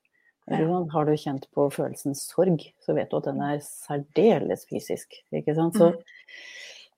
Ja. 0.48 0.60
Har 0.92 1.06
du 1.08 1.14
kjent 1.16 1.46
på 1.56 1.70
følelsen 1.72 2.16
sorg, 2.16 2.64
så 2.84 2.96
vet 2.96 3.10
du 3.10 3.16
at 3.16 3.28
den 3.30 3.40
er 3.44 3.62
særdeles 3.64 4.66
fysisk. 4.68 5.16
Ikke 5.32 5.54
sant? 5.56 5.76
Så, 5.76 5.92
Mm. 5.92 6.02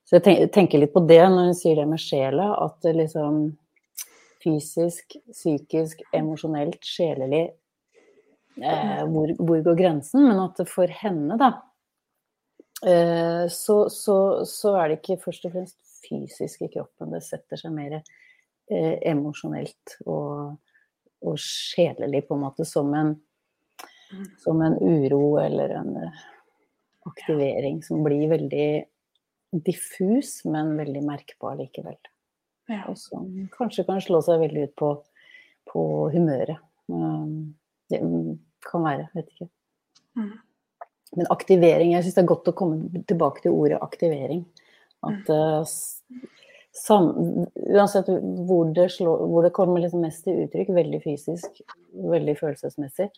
så 0.06 0.20
jeg 0.22 0.50
tenker 0.54 0.78
litt 0.78 0.92
på 0.94 1.06
det 1.06 1.22
når 1.22 1.50
hun 1.50 1.54
sier 1.54 1.76
det 1.76 1.88
med 1.88 1.98
sjela, 2.02 2.52
at 2.64 2.82
liksom 2.82 3.56
fysisk, 4.42 5.16
psykisk, 5.30 6.02
emosjonelt, 6.14 6.78
sjelelig 6.86 7.50
eh, 8.62 9.02
hvor, 9.06 9.32
hvor 9.38 9.62
går 9.62 9.78
grensen? 9.78 10.26
Men 10.28 10.38
at 10.40 10.60
for 10.68 10.86
henne, 10.86 11.38
da, 11.38 11.52
så, 13.48 13.76
så, 13.92 14.16
så 14.44 14.74
er 14.76 14.88
det 14.90 14.98
ikke 15.00 15.22
først 15.24 15.46
og 15.48 15.54
fremst 15.54 15.78
fysisk 16.06 16.66
i 16.66 16.68
kroppen, 16.74 17.14
det 17.14 17.22
setter 17.24 17.58
seg 17.58 17.72
mer 17.74 17.96
eh, 17.98 18.98
emosjonelt 19.08 19.96
og, 20.04 20.58
og 21.24 21.38
sjelelig, 21.40 22.26
på 22.28 22.36
en 22.36 22.44
måte, 22.44 22.68
som 22.68 22.92
en, 22.94 23.16
Mm. 24.12 24.26
som 24.38 24.60
en 24.62 24.76
uro 24.78 25.38
eller 25.42 25.72
en 25.80 25.96
eh, 25.96 26.18
aktivering 27.10 27.80
som 27.82 28.04
blir 28.04 28.28
veldig 28.30 28.84
diffus, 29.66 30.44
men 30.44 30.76
veldig 30.78 31.02
merkbar 31.02 31.56
likevel. 31.58 31.96
Ja. 32.70 32.84
Og 32.90 32.98
som 32.98 33.48
kanskje 33.54 33.82
kan 33.86 33.98
slå 34.02 34.20
seg 34.22 34.38
veldig 34.42 34.68
ut 34.68 34.74
på, 34.78 34.92
på 35.72 35.82
humøret. 36.14 36.62
Um, 36.86 37.56
Det 37.90 38.00
kan 38.66 38.82
være, 38.82 39.08
vet 39.14 39.28
ikke. 39.30 39.48
Mm. 40.18 40.32
Men 41.14 41.28
aktivering, 41.30 41.92
jeg 41.94 42.04
syns 42.04 42.16
det 42.16 42.22
er 42.24 42.32
godt 42.32 42.50
å 42.50 42.56
komme 42.56 43.02
tilbake 43.08 43.44
til 43.44 43.54
ordet 43.54 43.78
aktivering. 43.84 44.42
At 45.06 45.30
uh, 45.30 45.62
sam, 46.74 47.12
uansett 47.70 48.10
hvor 48.48 48.72
det, 48.74 48.88
slår, 48.96 49.22
hvor 49.30 49.46
det 49.46 49.54
kommer 49.56 49.84
liksom 49.84 50.02
mest 50.04 50.26
til 50.26 50.42
uttrykk, 50.44 50.74
veldig 50.76 51.00
fysisk, 51.04 51.62
veldig 51.94 52.34
følelsesmessig, 52.40 53.08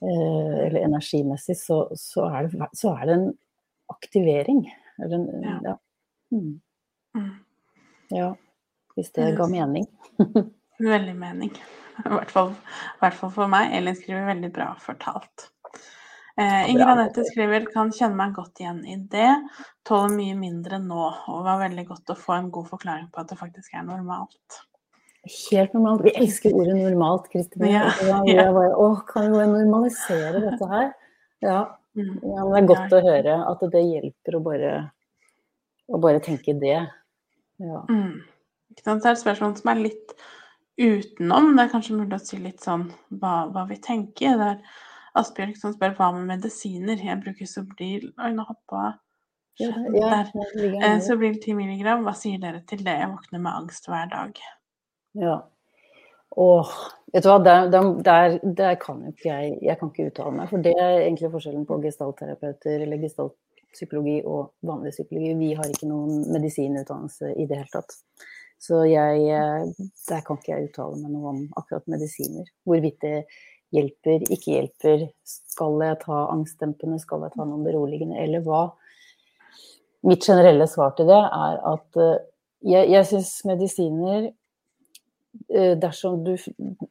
uh, 0.00 0.54
eller 0.64 0.80
energimessig, 0.86 1.58
så, 1.60 1.82
så, 2.00 2.30
er 2.30 2.48
det, 2.48 2.70
så 2.78 2.96
er 2.96 3.10
det 3.10 3.18
en 3.18 3.28
aktivering. 3.92 4.64
Eller 5.02 5.18
en, 5.20 5.28
Ja. 5.44 5.58
ja. 5.72 5.76
Mm, 6.32 6.60
Mm. 7.16 7.30
ja. 8.12 8.34
Hvis 8.96 9.10
det 9.12 9.36
ga 9.36 9.46
mening. 9.48 9.86
Veldig 10.78 11.14
mening. 11.16 11.52
I 12.04 12.08
hvert 12.12 12.30
fall, 12.32 12.50
i 12.52 13.00
hvert 13.00 13.16
fall 13.16 13.30
for 13.32 13.48
meg. 13.48 13.72
Elin 13.76 13.96
skriver 13.96 14.26
veldig 14.28 14.50
bra 14.52 14.66
fortalt. 14.80 15.46
Eh, 16.36 16.70
Inger. 16.70 16.90
Anette 16.92 17.24
skriver 17.24 17.64
kan 17.72 17.88
kjenne 17.96 18.18
meg 18.18 18.34
godt 18.36 18.60
igjen 18.60 18.82
i 18.84 18.96
det. 19.12 19.30
Tåler 19.88 20.12
mye 20.12 20.34
mindre 20.36 20.80
nå. 20.82 21.06
Og 21.32 21.44
var 21.46 21.62
veldig 21.64 21.86
godt 21.88 22.12
å 22.12 22.18
få 22.18 22.36
en 22.36 22.50
god 22.52 22.68
forklaring 22.74 23.06
på 23.12 23.22
at 23.22 23.32
det 23.32 23.38
faktisk 23.40 23.72
er 23.74 23.86
normalt. 23.88 24.60
Helt 25.26 25.72
normalt. 25.74 26.04
Vi 26.04 26.12
elsker 26.20 26.54
ordet 26.54 26.76
normalt, 26.76 27.30
Kristin. 27.32 27.64
Ja, 27.72 27.88
ja. 28.28 28.46
Åh, 28.52 29.00
kan 29.08 29.32
vi 29.32 29.48
normalisere 29.48 30.44
dette 30.44 30.70
her? 30.74 30.92
Ja, 31.44 31.58
Mm. 31.96 32.18
ja 32.22 32.44
det 32.44 32.56
er 32.58 32.66
godt 32.68 32.92
å 32.92 32.98
høre 33.00 33.34
at 33.48 33.62
det 33.72 33.80
hjelper 33.80 34.36
å 34.36 34.40
bare, 34.44 34.72
å 35.88 36.00
bare 36.02 36.20
tenke 36.20 36.52
det. 36.60 36.78
Ja. 37.62 37.78
Mm. 37.88 38.18
Det 38.76 38.84
er 38.84 38.98
et 39.14 39.22
spørsmål 39.22 39.54
som 39.56 39.70
er 39.72 39.80
litt 39.80 40.12
utenom. 40.76 41.54
Det 41.56 41.64
er 41.64 41.72
kanskje 41.72 41.96
mulig 41.96 42.18
å 42.18 42.20
si 42.20 42.36
litt 42.36 42.60
sånn 42.60 42.90
hva, 43.16 43.46
hva 43.48 43.64
vi 43.70 43.78
tenker. 43.80 44.36
Det 44.36 44.50
er 44.50 44.76
Asbjørg 45.16 45.56
som 45.58 45.72
spør 45.74 45.94
hva 45.98 46.10
med 46.16 46.28
medisiner. 46.34 47.00
Jeg 47.00 47.20
bruker 47.24 47.48
Sobril 47.48 48.10
Oi, 48.18 48.30
nå 48.36 48.44
hoppa 48.48 48.98
Ja, 49.58 49.70
ja, 49.72 50.08
der. 50.10 50.30
det 50.34 50.60
ligger 50.60 50.82
Eh, 50.82 50.90
nede. 50.96 51.02
Sobril 51.06 51.38
10 51.40 51.54
milligram, 51.56 52.02
hva 52.04 52.12
sier 52.14 52.38
dere 52.42 52.60
til 52.68 52.82
det? 52.84 52.96
Jeg 53.00 53.08
våkner 53.14 53.40
med 53.40 53.52
angst 53.52 53.86
hver 53.88 54.10
dag. 54.12 54.40
Ja. 55.16 55.38
Åh, 56.36 56.72
vet 57.14 57.24
du 57.24 57.28
hva, 57.30 57.38
der, 57.46 57.70
der, 57.72 57.86
der, 58.04 58.38
der 58.58 58.74
kan 58.82 58.98
jo 59.06 59.12
ikke 59.14 59.30
jeg 59.30 59.58
Jeg 59.62 59.78
kan 59.80 59.88
ikke 59.92 60.10
uttale 60.10 60.34
meg. 60.36 60.50
For 60.50 60.60
det 60.60 60.74
er 60.76 60.98
egentlig 61.06 61.30
forskjellen 61.32 61.64
på 61.66 61.78
gestaltterapeuter 61.86 62.82
eller 62.84 63.00
gestaltpsykologi 63.00 64.18
og 64.28 64.52
vanlig 64.68 64.92
psykologi. 64.92 65.32
Vi 65.40 65.52
har 65.56 65.64
ikke 65.72 65.88
noen 65.88 66.26
medisinutdannelse 66.34 67.32
i 67.40 67.46
det 67.48 67.56
hele 67.62 67.72
tatt. 67.72 67.96
Så 68.60 68.82
jeg 68.88 69.24
eh, 69.28 69.64
Der 70.08 70.20
kan 70.26 70.36
ikke 70.40 70.52
jeg 70.52 70.68
uttale 70.70 71.00
meg 71.00 71.12
noe 71.16 71.32
om 71.32 71.40
akkurat 71.56 71.88
medisiner. 71.88 72.44
Hvorvidt 72.68 73.00
det 73.04 73.24
hjelper, 73.76 74.24
ikke 74.32 74.54
hjelper. 74.54 75.04
Skal 75.26 75.78
jeg 75.84 76.00
ta 76.02 76.22
angstdempende, 76.32 76.98
skal 77.02 77.26
jeg 77.26 77.36
ta 77.36 77.44
noen 77.44 77.64
beroligende, 77.66 78.18
eller 78.22 78.44
hva? 78.46 78.64
Mitt 80.06 80.26
generelle 80.26 80.66
svar 80.70 80.94
til 80.96 81.08
det 81.10 81.18
er 81.18 81.62
at 81.66 82.02
eh, 82.02 82.26
jeg, 82.66 82.90
jeg 82.92 83.06
syns 83.08 83.30
medisiner 83.48 84.28
eh, 84.28 85.72
dersom 85.80 86.20
du 86.26 86.34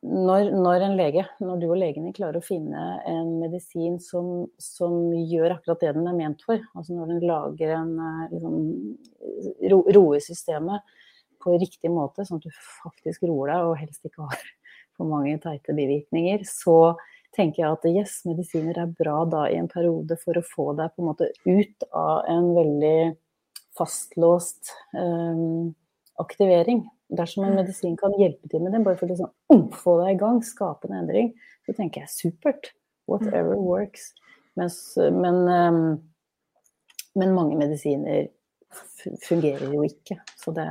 når, 0.01 0.51
når 0.51 0.85
en 0.87 0.97
lege, 0.99 1.23
når 1.43 1.61
du 1.61 1.67
og 1.69 1.79
legene 1.79 2.13
klarer 2.15 2.41
å 2.41 2.45
finne 2.45 2.83
en 3.07 3.37
medisin 3.41 3.97
som, 4.03 4.49
som 4.61 5.13
gjør 5.15 5.57
akkurat 5.57 5.85
det 5.85 5.95
den 5.97 6.09
er 6.11 6.17
ment 6.17 6.43
for, 6.45 6.59
altså 6.75 6.97
når 6.97 7.13
den 7.13 7.25
lager 7.29 7.75
en 7.77 7.95
eh, 8.09 8.35
liksom, 8.35 8.59
ro, 9.71 9.81
roer 9.95 10.23
systemet 10.23 10.95
på 11.45 11.55
riktig 11.61 11.91
måte, 11.93 12.25
sånn 12.25 12.41
at 12.41 12.47
du 12.49 12.61
faktisk 12.81 13.25
roer 13.29 13.53
deg 13.53 13.69
og 13.69 13.79
helst 13.79 14.07
ikke 14.07 14.25
har 14.25 14.45
for 14.95 15.09
mange 15.09 15.37
teite 15.43 15.75
bivirkninger, 15.75 16.45
så 16.47 16.95
tenker 17.35 17.61
jeg 17.61 17.75
at 17.75 17.87
yes, 17.89 18.17
medisiner 18.27 18.77
er 18.79 18.95
bra 18.95 19.21
da 19.29 19.45
i 19.51 19.59
en 19.59 19.69
periode 19.71 20.17
for 20.21 20.37
å 20.39 20.45
få 20.45 20.67
deg 20.77 20.93
på 20.93 21.03
en 21.03 21.09
måte 21.09 21.29
ut 21.47 21.87
av 21.91 22.27
en 22.31 22.51
veldig 22.55 22.99
fastlåst 23.75 24.71
um, 24.95 25.73
aktivering. 26.21 26.85
Dersom 27.15 27.45
en 27.45 27.57
medisin 27.59 27.97
kan 27.99 28.15
hjelpe 28.17 28.49
til 28.49 28.63
med 28.63 28.73
det, 28.73 28.83
bare 28.85 28.97
for 28.99 29.07
å 29.07 29.11
liksom, 29.11 29.33
um, 29.51 29.67
få 29.75 29.99
deg 30.01 30.15
i 30.15 30.21
gang, 30.21 30.39
skape 30.45 30.89
en 30.89 30.99
endring, 31.01 31.33
så 31.67 31.75
tenker 31.75 32.05
jeg 32.05 32.13
supert. 32.15 32.71
Whatever 33.05 33.59
works. 33.61 34.15
Mens, 34.57 34.79
men, 34.97 35.43
um, 35.45 35.81
men 37.13 37.35
mange 37.35 37.59
medisiner 37.59 38.31
fungerer 39.27 39.73
jo 39.75 39.83
ikke. 39.85 40.17
Så 40.39 40.55
det, 40.55 40.65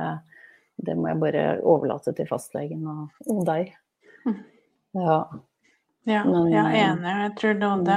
det 0.83 0.97
må 0.99 1.07
jeg 1.13 1.21
bare 1.21 1.45
overlate 1.63 2.11
til 2.17 2.27
fastlegen 2.27 2.83
og, 2.91 3.21
og 3.29 3.45
deg. 3.47 3.71
Ja. 4.95 5.19
Ja, 6.05 6.23
Men, 6.23 6.51
jeg 6.51 6.61
er 6.61 6.73
eh, 6.75 6.81
enig. 6.91 7.13
Jeg 7.23 7.31
tror 7.39 7.53
det, 7.59 7.69
mm. 7.69 7.85
det, 7.87 7.95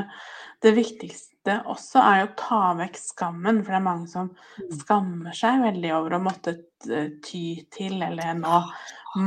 det 0.64 0.70
viktigste 0.78 1.56
også 1.68 2.00
er 2.00 2.22
å 2.24 2.30
ta 2.40 2.60
vekk 2.78 2.96
skammen. 3.00 3.60
For 3.64 3.74
det 3.74 3.80
er 3.80 3.84
mange 3.84 4.08
som 4.08 4.30
Mm. 4.58 4.70
skammer 4.80 5.36
seg 5.36 5.60
veldig 5.62 5.90
over 5.94 6.16
å 6.16 6.22
måtte 6.24 6.56
eh, 6.90 7.10
ty 7.22 7.42
til, 7.70 8.00
eller 8.02 8.32
nå 8.40 8.62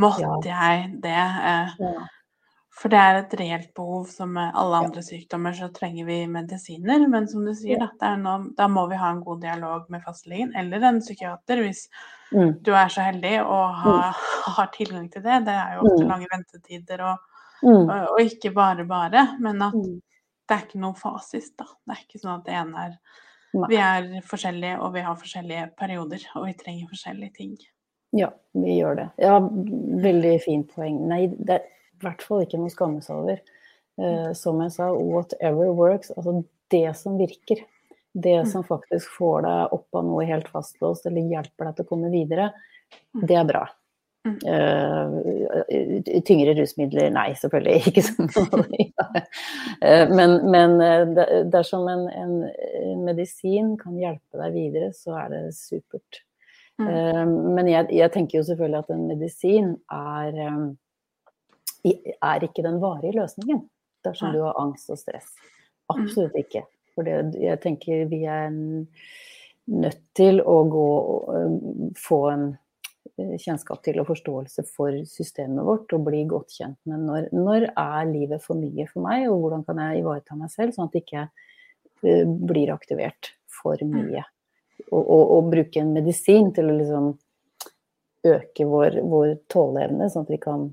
måtte 0.02 0.50
jeg 0.50 0.90
det. 1.06 1.14
eh. 1.54 1.78
For 2.82 2.90
det 2.90 2.98
er 2.98 3.20
et 3.20 3.34
reelt 3.38 3.74
behov. 3.78 4.08
Som 4.10 4.34
med 4.34 4.56
alle 4.58 4.80
andre 4.82 5.04
sykdommer 5.06 5.54
så 5.54 5.68
trenger 5.74 6.06
vi 6.08 6.16
medisiner. 6.28 7.04
Men 7.12 7.28
som 7.30 7.46
du 7.46 7.52
sier, 7.54 7.78
da, 7.84 7.90
det 8.02 8.12
nå, 8.24 8.36
da 8.58 8.68
må 8.72 8.88
vi 8.90 8.98
ha 8.98 9.12
en 9.14 9.22
god 9.26 9.42
dialog 9.44 9.86
med 9.94 10.02
fastlegen 10.06 10.56
eller 10.58 10.82
en 10.90 11.02
psykiater 11.04 11.62
hvis 11.66 11.88
Mm. 12.32 12.54
du 12.64 12.72
er 12.72 12.88
så 12.88 13.02
heldig 13.04 13.42
og 13.44 13.74
har, 13.84 14.16
har 14.56 14.68
tilgang 14.72 15.10
til 15.12 15.22
det. 15.22 15.42
Det 15.46 15.52
er 15.54 15.74
jo 15.76 15.82
ofte 15.84 16.04
Mm. 16.06 16.10
lange 16.10 16.28
ventetider 16.32 17.02
og, 17.10 17.18
Mm. 17.64 17.90
og, 17.90 18.08
og 18.14 18.20
ikke 18.22 18.54
bare 18.56 18.86
bare. 18.88 19.26
Men 19.40 19.62
at 19.62 19.74
Mm. 19.76 20.00
det 20.48 20.56
er 20.58 20.64
ikke 20.66 20.80
noe 20.80 20.94
fasis, 20.96 21.52
da. 21.60 21.66
Det 21.86 21.92
er 21.98 22.02
ikke 22.08 22.22
sånn 22.24 22.40
at 22.40 22.46
det 22.46 22.54
ene 22.56 22.86
er 22.86 22.98
Nei. 23.54 23.68
Vi 23.68 23.76
er 23.76 24.22
forskjellige, 24.24 24.80
og 24.80 24.94
vi 24.94 25.02
har 25.02 25.16
forskjellige 25.20 25.76
perioder, 25.76 26.22
og 26.38 26.46
vi 26.48 26.54
trenger 26.54 26.88
forskjellige 26.88 27.34
ting. 27.36 27.58
Ja, 28.14 28.30
vi 28.56 28.78
gjør 28.80 28.96
det. 28.96 29.10
Ja, 29.20 29.40
veldig 29.42 30.42
fint 30.42 30.72
poeng. 30.74 31.02
Nei, 31.10 31.28
det 31.28 31.50
er 31.58 31.66
i 32.02 32.06
hvert 32.08 32.22
fall 32.26 32.42
ikke 32.46 32.58
noe 32.60 32.72
å 32.72 32.74
skamme 32.76 33.02
seg 33.06 33.16
over. 33.22 33.42
Eh, 34.02 34.32
som 34.34 34.60
jeg 34.64 34.72
sa, 34.74 34.90
whatever 34.98 35.72
works. 35.78 36.12
Altså 36.18 36.44
det 36.72 36.96
som 36.98 37.18
virker. 37.20 37.62
Det 38.14 38.42
Mm. 38.42 38.48
som 38.52 38.64
faktisk 38.64 39.08
får 39.18 39.44
deg 39.46 39.74
opp 39.78 39.88
av 39.96 40.04
noe 40.06 40.26
helt 40.28 40.48
fastlåst, 40.52 41.06
eller 41.08 41.22
hjelper 41.32 41.66
deg 41.70 41.76
til 41.78 41.86
å 41.86 41.88
komme 41.94 42.10
videre, 42.12 42.50
Mm. 43.16 43.28
det 43.28 43.38
er 43.38 43.46
bra. 43.46 43.68
Eh, 44.26 46.22
tyngre 46.28 46.54
rusmidler, 46.58 47.10
nei, 47.12 47.32
selvfølgelig 47.40 47.82
ikke 47.90 48.04
sånn. 48.04 48.30
Men, 50.12 50.36
men 50.52 50.76
dersom 51.52 51.88
en, 51.90 52.04
en, 52.10 52.36
medisin 53.06 53.78
kan 53.82 53.96
hjelpe 53.98 54.38
deg 54.44 54.54
videre, 54.54 54.92
så 54.94 55.16
er 55.24 55.30
det 55.34 55.42
supert. 55.58 56.22
Eh, 56.82 57.26
Men 57.26 57.68
jeg, 57.70 57.88
jeg 57.94 58.12
tenker 58.14 58.40
jo 58.40 58.44
selvfølgelig 58.48 58.80
at 58.84 58.90
en 58.96 59.08
medisin 59.08 59.72
er, 59.92 60.38
i- 60.50 60.76
er 61.84 62.46
ikke 62.46 62.66
den 62.66 62.80
varige 62.82 63.16
løsningen 63.18 63.64
dersom 64.06 64.34
du 64.34 64.42
har 64.44 64.58
angst 64.62 64.90
og 64.94 65.00
stress. 65.00 65.30
Absolutt 65.92 66.38
ikke. 66.40 66.64
For 66.96 67.08
det, 67.08 67.38
jeg 67.40 67.60
tenker 67.64 68.08
vi 68.12 68.24
er 68.30 68.52
nødt 68.52 70.02
til 70.18 70.42
å 70.42 70.58
gå 70.70 70.88
få 72.02 72.20
en 72.32 72.46
eh, 73.18 73.36
kjennskap 73.40 73.84
til 73.86 74.02
og 74.02 74.10
forståelse 74.10 74.66
for 74.68 74.98
systemet 75.08 75.64
vårt 75.68 75.94
og 75.96 76.08
bli 76.08 76.24
godt 76.30 76.58
kjent 76.58 76.80
med 76.90 77.06
når, 77.08 77.30
når 77.36 77.68
er 77.70 78.10
livet 78.10 78.44
for 78.44 78.60
mye 78.60 78.88
for 78.90 79.06
meg, 79.06 79.30
og 79.30 79.46
hvordan 79.46 79.66
kan 79.68 79.82
jeg 79.86 80.02
ivareta 80.02 80.38
meg 80.40 80.52
selv 80.54 80.76
sånn 80.76 80.90
at 80.90 80.98
jeg 80.98 81.06
ikke 81.06 81.26
uh, 81.30 82.36
blir 82.52 82.74
aktivert 82.74 83.34
for 83.62 83.80
mm. 83.80 83.96
mye. 83.96 84.26
Og, 84.90 85.02
og, 85.02 85.24
og, 85.38 85.50
bruke 85.54 85.80
en 85.80 85.94
medisin 85.94 86.50
til 86.56 86.72
å 86.72 86.78
liksom 86.80 87.12
øke 88.28 88.66
vår, 88.68 88.98
vår 89.08 89.36
tåleevne, 89.52 90.10
sånn 90.12 90.26
at 90.26 90.34
vi 90.34 90.40
kan 90.42 90.66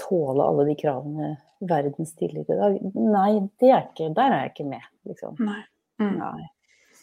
tåle 0.00 0.44
alle 0.44 0.66
de 0.68 0.74
kravene 0.78 1.30
verden 1.58 2.06
stiller 2.06 2.44
i 2.44 2.58
dag. 2.58 2.76
Nei, 2.94 3.30
er 3.64 3.86
ikke, 3.86 4.10
der 4.16 4.28
er 4.28 4.44
jeg 4.44 4.52
ikke 4.52 4.68
med, 4.68 4.84
liksom. 5.08 5.40
Nei. 5.40 5.62
Mm. 6.02 6.14
Nei. 6.20 6.46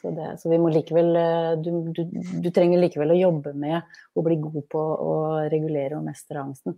Så, 0.03 0.11
det, 0.11 0.33
så, 0.41 0.49
vi 0.51 0.59
må 0.59 0.69
likevel 0.73 1.15
eh, 1.15 1.51
du, 1.63 1.69
du, 1.95 2.01
du, 2.43 2.49
trenger 2.51 2.81
likevel 2.81 3.13
å 3.13 3.19
jobbe 3.19 3.53
med 3.55 3.95
å 4.13 4.23
bli 4.25 4.35
god 4.41 4.65
på 4.73 4.81
å 4.81 5.13
regulere 5.51 5.95
og 5.95 6.03
mestre 6.05 6.41
angsten. 6.41 6.75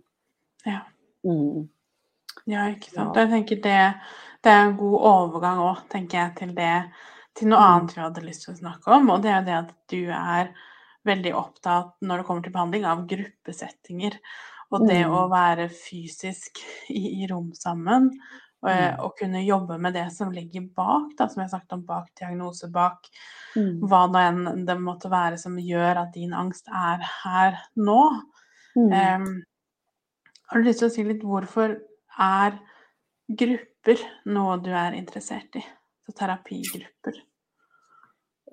Ja. 0.62 0.84
Mm. 1.26 1.66
Ja, 2.46 2.68
ikke 2.70 2.92
sant. 2.92 3.16
Ja. 3.16 3.24
Jeg 3.24 3.32
tenker 3.32 3.60
det, 3.64 3.82
det, 4.46 4.52
er 4.52 4.62
en 4.68 4.76
god 4.78 4.96
overgang 5.10 5.64
òg, 5.64 5.82
tenker 5.90 6.20
jeg, 6.20 6.34
til 6.38 6.54
det 6.56 6.72
til 7.36 7.50
noe 7.50 7.60
annet 7.60 7.96
vi 7.96 8.04
hadde 8.04 8.24
lyst 8.24 8.46
til 8.46 8.54
å 8.54 8.60
snakke 8.60 8.94
om. 8.94 9.10
Og 9.12 9.24
det 9.24 9.32
er 9.34 9.46
det 9.46 9.56
at 9.58 9.72
du 9.92 10.00
er 10.14 10.52
veldig 11.06 11.32
opptatt 11.38 11.96
når 12.06 12.22
det 12.22 12.28
kommer 12.28 12.46
til 12.46 12.54
behandling 12.54 12.86
av 12.88 13.04
gruppesettinger. 13.10 14.20
Og 14.74 14.82
det 14.88 15.04
mm. 15.04 15.14
å 15.14 15.26
være 15.30 15.68
fysisk 15.70 16.58
i, 16.90 17.22
i 17.22 17.28
rom 17.30 17.52
sammen 17.54 18.10
og, 18.66 18.70
mm. 18.72 19.00
og, 19.04 19.12
kunne 19.18 19.42
jobbe 19.44 19.76
med 19.78 19.94
det 19.94 20.06
som 20.14 20.32
ligger 20.34 20.64
bak, 20.74 21.12
da, 21.18 21.28
som 21.30 21.42
jeg 21.44 21.52
sagt 21.52 21.74
om 21.76 21.84
bak 21.86 22.08
diagnose, 22.18 22.70
bak 22.72 23.06
mm. 23.54 23.84
hva 23.86 24.06
nå 24.10 24.22
enn 24.22 24.64
det 24.66 24.78
måtte 24.80 25.10
være 25.12 25.38
som 25.38 25.58
gjør 25.60 26.02
at 26.02 26.16
din 26.16 26.34
angst 26.34 26.70
er 26.72 27.04
her 27.22 27.60
nå. 27.78 28.00
Um, 28.76 29.28
har 30.48 30.60
du 30.60 30.66
lyst 30.66 30.82
til 30.82 30.90
å 30.90 30.94
si 30.94 31.04
litt 31.06 31.22
hvorfor 31.26 31.76
er 32.22 32.58
grupper 33.26 34.02
noe 34.34 34.58
du 34.64 34.72
er 34.74 34.96
interessert 34.98 35.58
i? 35.58 35.62
Så 36.06 36.14
terapigrupper. 36.16 37.16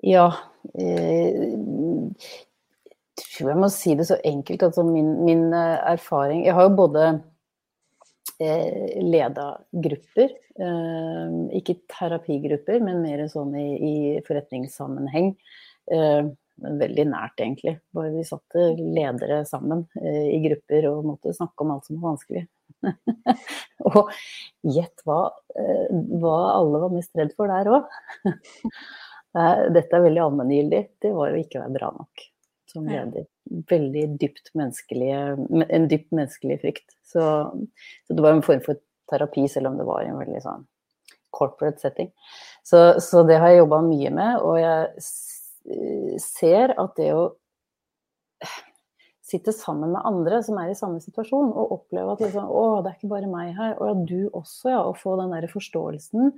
Ja. 0.04 0.26
Eh, 0.74 1.54
jeg 3.22 3.58
må 3.58 3.70
si 3.72 3.94
det 3.98 4.06
så 4.08 4.18
enkelt. 4.26 4.62
Altså 4.66 4.84
min, 4.86 5.12
min 5.26 5.46
eh, 5.54 5.78
erfaring 5.94 6.44
Jeg 6.46 6.56
har 6.56 6.68
jo 6.68 6.78
både 6.78 7.04
eh, 8.42 9.02
leda 9.02 9.48
grupper, 9.86 10.32
eh, 10.58 11.36
ikke 11.60 11.78
terapigrupper, 11.92 12.80
men 12.82 13.04
mer 13.04 13.26
sånn 13.30 13.54
i, 13.58 13.68
i 13.74 13.94
forretningssammenheng. 14.26 15.34
Eh, 15.94 16.32
veldig 16.82 17.06
nært, 17.10 17.38
egentlig. 17.42 17.76
Bare 17.94 18.12
vi 18.14 18.26
satte 18.26 18.66
ledere 18.78 19.42
sammen 19.48 19.86
eh, 20.00 20.34
i 20.34 20.42
grupper 20.48 20.90
og 20.90 21.08
måtte 21.12 21.34
snakke 21.36 21.64
om 21.64 21.74
alt 21.76 21.88
som 21.88 22.00
var 22.00 22.14
vanskelig. 22.14 22.46
og 23.90 24.12
gjett 24.74 25.06
hva, 25.06 25.22
eh, 25.54 25.88
hva 26.18 26.36
alle 26.58 26.84
var 26.86 26.94
mest 26.94 27.14
redd 27.18 27.34
for 27.38 27.50
der 27.50 27.70
òg. 27.78 27.90
Dette 29.34 29.96
er 29.98 30.04
veldig 30.04 30.20
allmenngyldig. 30.22 30.86
Det 31.02 31.10
var 31.14 31.34
å 31.34 31.42
ikke 31.42 31.64
være 31.64 31.74
bra 31.74 31.88
nok 31.94 32.30
som 32.74 32.88
leder. 32.90 33.26
Veldig 33.70 34.04
dypt 34.20 34.50
menneskelige, 34.58 35.20
en 35.64 35.88
dypt 35.90 36.10
menneskelig 36.14 36.58
frykt. 36.62 36.86
Så, 37.06 37.22
så, 38.06 38.16
det 38.16 38.24
var 38.24 38.34
en 38.34 38.44
form 38.44 38.62
for 38.64 38.80
terapi, 39.10 39.46
selv 39.50 39.70
om 39.70 39.78
det 39.80 39.86
var 39.88 40.04
en 40.04 40.20
veldig 40.20 40.42
sånn 40.44 40.66
corporate 41.34 41.82
setting. 41.82 42.12
Så, 42.66 43.00
så 43.02 43.24
det 43.26 43.40
har 43.42 43.52
jeg 43.52 43.64
jobba 43.64 43.80
mye 43.86 44.12
med, 44.14 44.44
og 44.44 44.60
jeg 44.60 46.20
ser 46.22 46.76
at 46.80 46.94
det 47.00 47.10
å 47.16 47.24
sitte 49.24 49.54
sammen 49.56 49.94
med 49.94 50.04
andre 50.04 50.42
som 50.44 50.58
er 50.60 50.70
i 50.70 50.76
samme 50.78 51.00
situasjon, 51.02 51.48
og 51.50 51.72
oppleve 51.78 52.12
at 52.14 52.22
liksom, 52.26 52.44
å, 52.44 52.66
det 52.84 52.92
er 52.92 52.98
ikke 52.98 53.14
bare 53.14 53.30
meg 53.30 53.54
her, 53.56 53.74
og 53.78 53.88
ja, 53.88 53.96
du 54.10 54.20
også, 54.30 54.74
ja. 54.74 54.82
Og 54.84 55.00
få 55.00 55.16
den 55.20 55.32
der 55.34 55.48
forståelsen. 55.50 56.34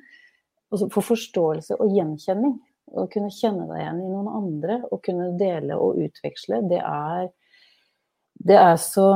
Få 0.93 1.03
forståelse 1.05 1.76
og 1.82 1.93
gjenkjenning 1.95 2.57
å 2.95 3.07
kunne 3.11 3.32
kjenne 3.34 3.66
deg 3.68 3.80
igjen 3.82 4.05
i 4.05 4.11
noen 4.11 4.30
andre 4.30 4.78
og 4.91 5.03
kunne 5.07 5.32
dele 5.41 5.78
og 5.80 5.99
utveksle, 6.05 6.62
det 6.70 6.80
er, 6.82 7.28
det 8.47 8.59
er 8.61 8.78
så 8.80 9.09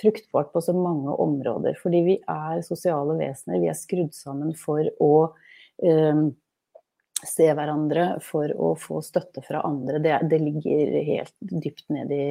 fruktbart 0.00 0.52
på 0.52 0.62
så 0.64 0.74
mange 0.76 1.10
områder. 1.10 1.76
Fordi 1.82 2.02
vi 2.06 2.18
er 2.28 2.62
sosiale 2.66 3.16
vesener. 3.20 3.60
Vi 3.62 3.70
er 3.70 3.78
skrudd 3.78 4.14
sammen 4.16 4.54
for 4.58 4.88
å 5.02 5.12
eh, 5.84 6.22
se 7.22 7.48
hverandre, 7.54 8.08
for 8.24 8.52
å 8.56 8.72
få 8.80 9.02
støtte 9.04 9.44
fra 9.46 9.62
andre. 9.66 10.00
Det, 10.02 10.18
det 10.30 10.40
ligger 10.42 10.98
helt 11.06 11.34
dypt 11.38 11.88
ned 11.92 12.12
i 12.14 12.26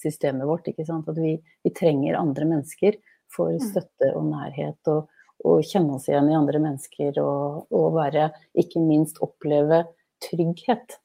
systemet 0.00 0.48
vårt. 0.48 0.70
At 0.70 1.18
vi, 1.18 1.36
vi, 1.64 1.74
trenger 1.76 2.20
andre 2.20 2.48
mennesker 2.54 3.00
for 3.30 3.56
mm. 3.56 3.64
støtte 3.72 4.12
og 4.16 4.30
nærhet. 4.30 4.80
og 4.88 5.10
å 5.44 5.56
kjenne 5.64 5.96
oss 5.96 6.08
igjen 6.10 6.28
i 6.30 6.36
andre 6.36 6.60
mennesker 6.62 7.20
og, 7.22 7.66
og 7.72 7.94
være 7.96 8.30
Ikke 8.60 8.82
minst 8.82 9.20
oppleve 9.24 9.84
trygghet 10.20 10.98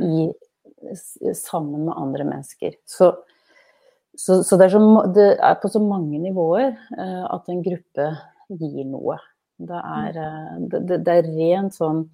i, 0.00 0.28
sammen 1.34 1.86
med 1.88 1.96
andre 1.96 2.26
mennesker. 2.28 2.76
Så, 2.84 3.12
så, 4.14 4.42
så, 4.42 4.56
det, 4.56 4.68
er 4.68 4.74
så 4.74 5.02
det, 5.14 5.26
er 5.38 5.58
på 5.60 5.70
så 5.72 5.82
mange 5.82 6.20
nivåer 6.20 6.72
uh, 6.96 7.26
at 7.32 7.50
en 7.50 7.62
gruppe 7.64 8.08
gir 8.60 8.88
noe. 8.88 9.18
Det 9.60 9.80
er, 9.80 10.16
uh, 10.16 10.56
det, 10.72 11.00
det, 11.06 11.16
er 11.16 11.30
rent 11.36 11.76
sånn, 11.76 12.04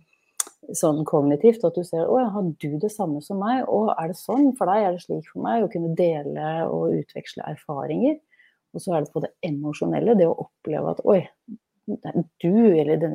sånn 0.74 1.04
kognitivt 1.06 1.66
at 1.66 1.78
du 1.78 1.84
ser 1.86 2.06
å, 2.10 2.20
har 2.32 2.48
du 2.62 2.78
det 2.82 2.92
samme 2.94 3.22
som 3.24 3.42
meg? 3.42 3.64
Å, 3.66 3.82
er 3.96 4.12
det 4.12 4.20
sånn 4.20 4.52
for 4.58 4.70
deg? 4.70 4.86
Er 4.86 4.96
det 4.96 5.04
slik 5.06 5.28
for 5.32 5.46
meg? 5.46 5.66
Å 5.66 5.72
kunne 5.72 5.94
dele 5.98 6.56
og 6.70 6.96
utveksle 7.02 7.46
erfaringer. 7.54 8.18
Og 8.76 8.82
så 8.84 8.92
er 8.92 9.04
det 9.04 9.14
på 9.14 9.22
det 9.24 9.32
emosjonelle, 9.46 10.14
det 10.18 10.28
å 10.28 10.36
oppleve 10.46 10.92
at 10.92 11.00
oi, 11.08 11.22
du 12.42 12.80
eller 12.80 12.98
den, 13.00 13.14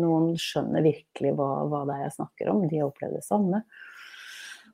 noen 0.00 0.32
skjønner 0.40 0.84
virkelig 0.84 1.34
hva, 1.36 1.50
hva, 1.68 1.84
det 1.88 1.96
er 1.96 2.06
jeg 2.06 2.16
snakker 2.16 2.50
om. 2.52 2.64
De 2.68 2.80
har 2.80 2.88
opplevd 2.88 3.18
det 3.18 3.26
samme. 3.26 3.62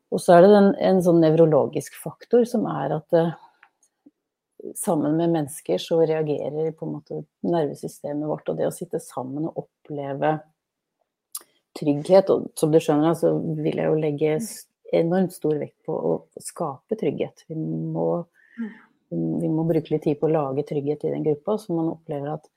Og 0.09 0.23
så 0.23 0.37
er 0.37 0.47
det 0.47 0.53
den, 0.55 0.71
en 0.89 1.03
sånn 1.05 1.21
nevrologisk 1.21 1.99
faktor 2.01 2.47
som 2.49 2.65
er 2.71 2.95
at 2.97 3.19
uh, 3.19 3.35
sammen 4.79 5.19
med 5.19 5.35
mennesker 5.35 5.83
så 5.83 6.01
reagerer 6.01 6.73
på 6.73 6.87
en 6.87 6.95
måte 6.95 7.21
nervesystemet 7.45 8.31
vårt. 8.31 8.49
Og 8.49 8.61
det 8.61 8.71
å 8.71 8.75
sitte 8.75 9.03
sammen 9.03 9.51
og 9.51 9.67
oppleve 9.67 10.39
trygghet, 11.79 12.33
og 12.33 12.49
som 12.59 12.73
du 12.73 12.81
skjønner, 12.81 13.19
så 13.19 13.35
vil 13.37 13.77
jeg 13.77 13.91
jo 13.91 14.01
legge 14.01 14.39
enormt 14.97 15.35
stor 15.37 15.59
vekt 15.61 15.77
på 15.85 15.93
å 15.93 16.15
skape 16.41 16.97
trygghet. 16.97 17.45
Vi 17.51 17.59
må 17.59 18.11
mm 18.57 18.88
vi 19.11 19.49
må 19.49 19.65
bruke 19.69 19.95
litt 19.95 20.05
tid 20.05 20.19
på 20.21 20.29
å 20.29 20.35
lage 20.35 20.67
trygghet 20.69 21.07
i 21.07 21.13
den 21.15 21.25
gruppa, 21.27 21.57
så 21.61 21.75
man 21.77 21.93
opplever 21.95 22.35
at 22.35 22.49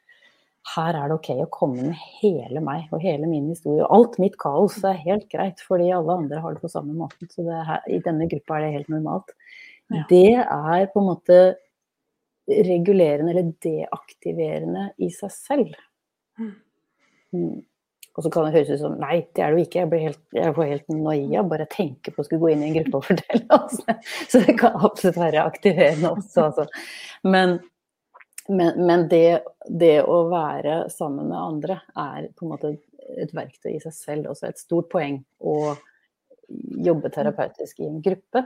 her 0.76 0.94
er 0.94 1.10
det 1.10 1.16
ok 1.16 1.30
å 1.42 1.50
komme 1.54 1.88
med 1.88 2.02
hele 2.20 2.62
meg 2.62 2.92
og 2.94 3.02
hele 3.02 3.26
min 3.30 3.48
historie. 3.50 3.82
Og 3.82 3.96
Alt 3.96 4.20
mitt 4.22 4.38
kaos 4.42 4.78
er 4.86 5.00
helt 5.02 5.26
greit, 5.32 5.64
fordi 5.66 5.90
alle 5.96 6.20
andre 6.22 6.42
har 6.44 6.54
det 6.54 6.62
på 6.62 6.70
samme 6.72 6.94
måte. 6.98 7.26
Så 7.34 7.46
her, 7.50 7.82
i 7.90 7.98
denne 8.06 8.28
gruppa 8.30 8.60
er 8.60 8.68
det 8.68 8.76
helt 8.76 8.92
normalt. 8.94 9.34
Ja. 9.92 10.04
Det 10.12 10.28
er 10.44 10.86
på 10.94 11.02
en 11.02 11.10
måte 11.10 11.40
regulerende 12.52 13.34
eller 13.34 13.50
deaktiverende 13.64 14.86
i 15.02 15.10
seg 15.14 15.34
selv. 15.34 15.74
Mm. 16.40 17.58
Og 18.12 18.26
så 18.26 18.30
kan 18.32 18.44
det 18.44 18.56
høres 18.58 18.72
ut 18.74 18.82
som 18.82 18.96
nei, 19.00 19.22
det 19.36 19.44
er 19.44 19.54
det 19.54 19.62
jo 19.62 19.68
ikke. 19.68 19.84
Jeg, 19.86 20.04
helt, 20.04 20.22
jeg 20.36 20.56
får 20.56 20.68
helt 20.68 20.90
noia 20.92 21.44
bare 21.48 21.68
tenke 21.72 22.12
på 22.12 22.24
å 22.24 22.28
skulle 22.28 22.42
gå 22.42 22.50
inn 22.52 22.64
i 22.66 22.70
en 22.70 22.78
gruppe 22.80 23.00
og 23.00 23.06
fortelle. 23.08 23.46
Altså. 23.62 23.96
Så 24.28 24.42
det 24.44 24.56
kan 24.60 24.76
absolutt 24.76 25.20
være 25.22 25.46
aktiverende 25.48 26.12
også. 26.18 26.48
Altså. 26.50 26.66
Men, 27.24 27.56
men, 28.50 28.82
men 28.84 29.06
det, 29.12 29.42
det, 29.68 29.94
å 30.04 30.26
være 30.32 30.82
sammen 30.92 31.30
med 31.32 31.40
andre 31.40 31.78
er 31.96 32.28
på 32.36 32.46
en 32.46 32.52
måte 32.52 32.74
et 33.22 33.32
verktøy 33.36 33.78
i 33.78 33.84
seg 33.84 33.96
selv. 33.96 34.32
Også 34.34 34.50
et 34.50 34.60
stort 34.60 34.90
poeng 34.92 35.22
å 35.40 35.56
jobbe 36.84 37.12
terapeutisk 37.16 37.80
i 37.80 37.88
en 37.88 38.02
gruppe. 38.04 38.44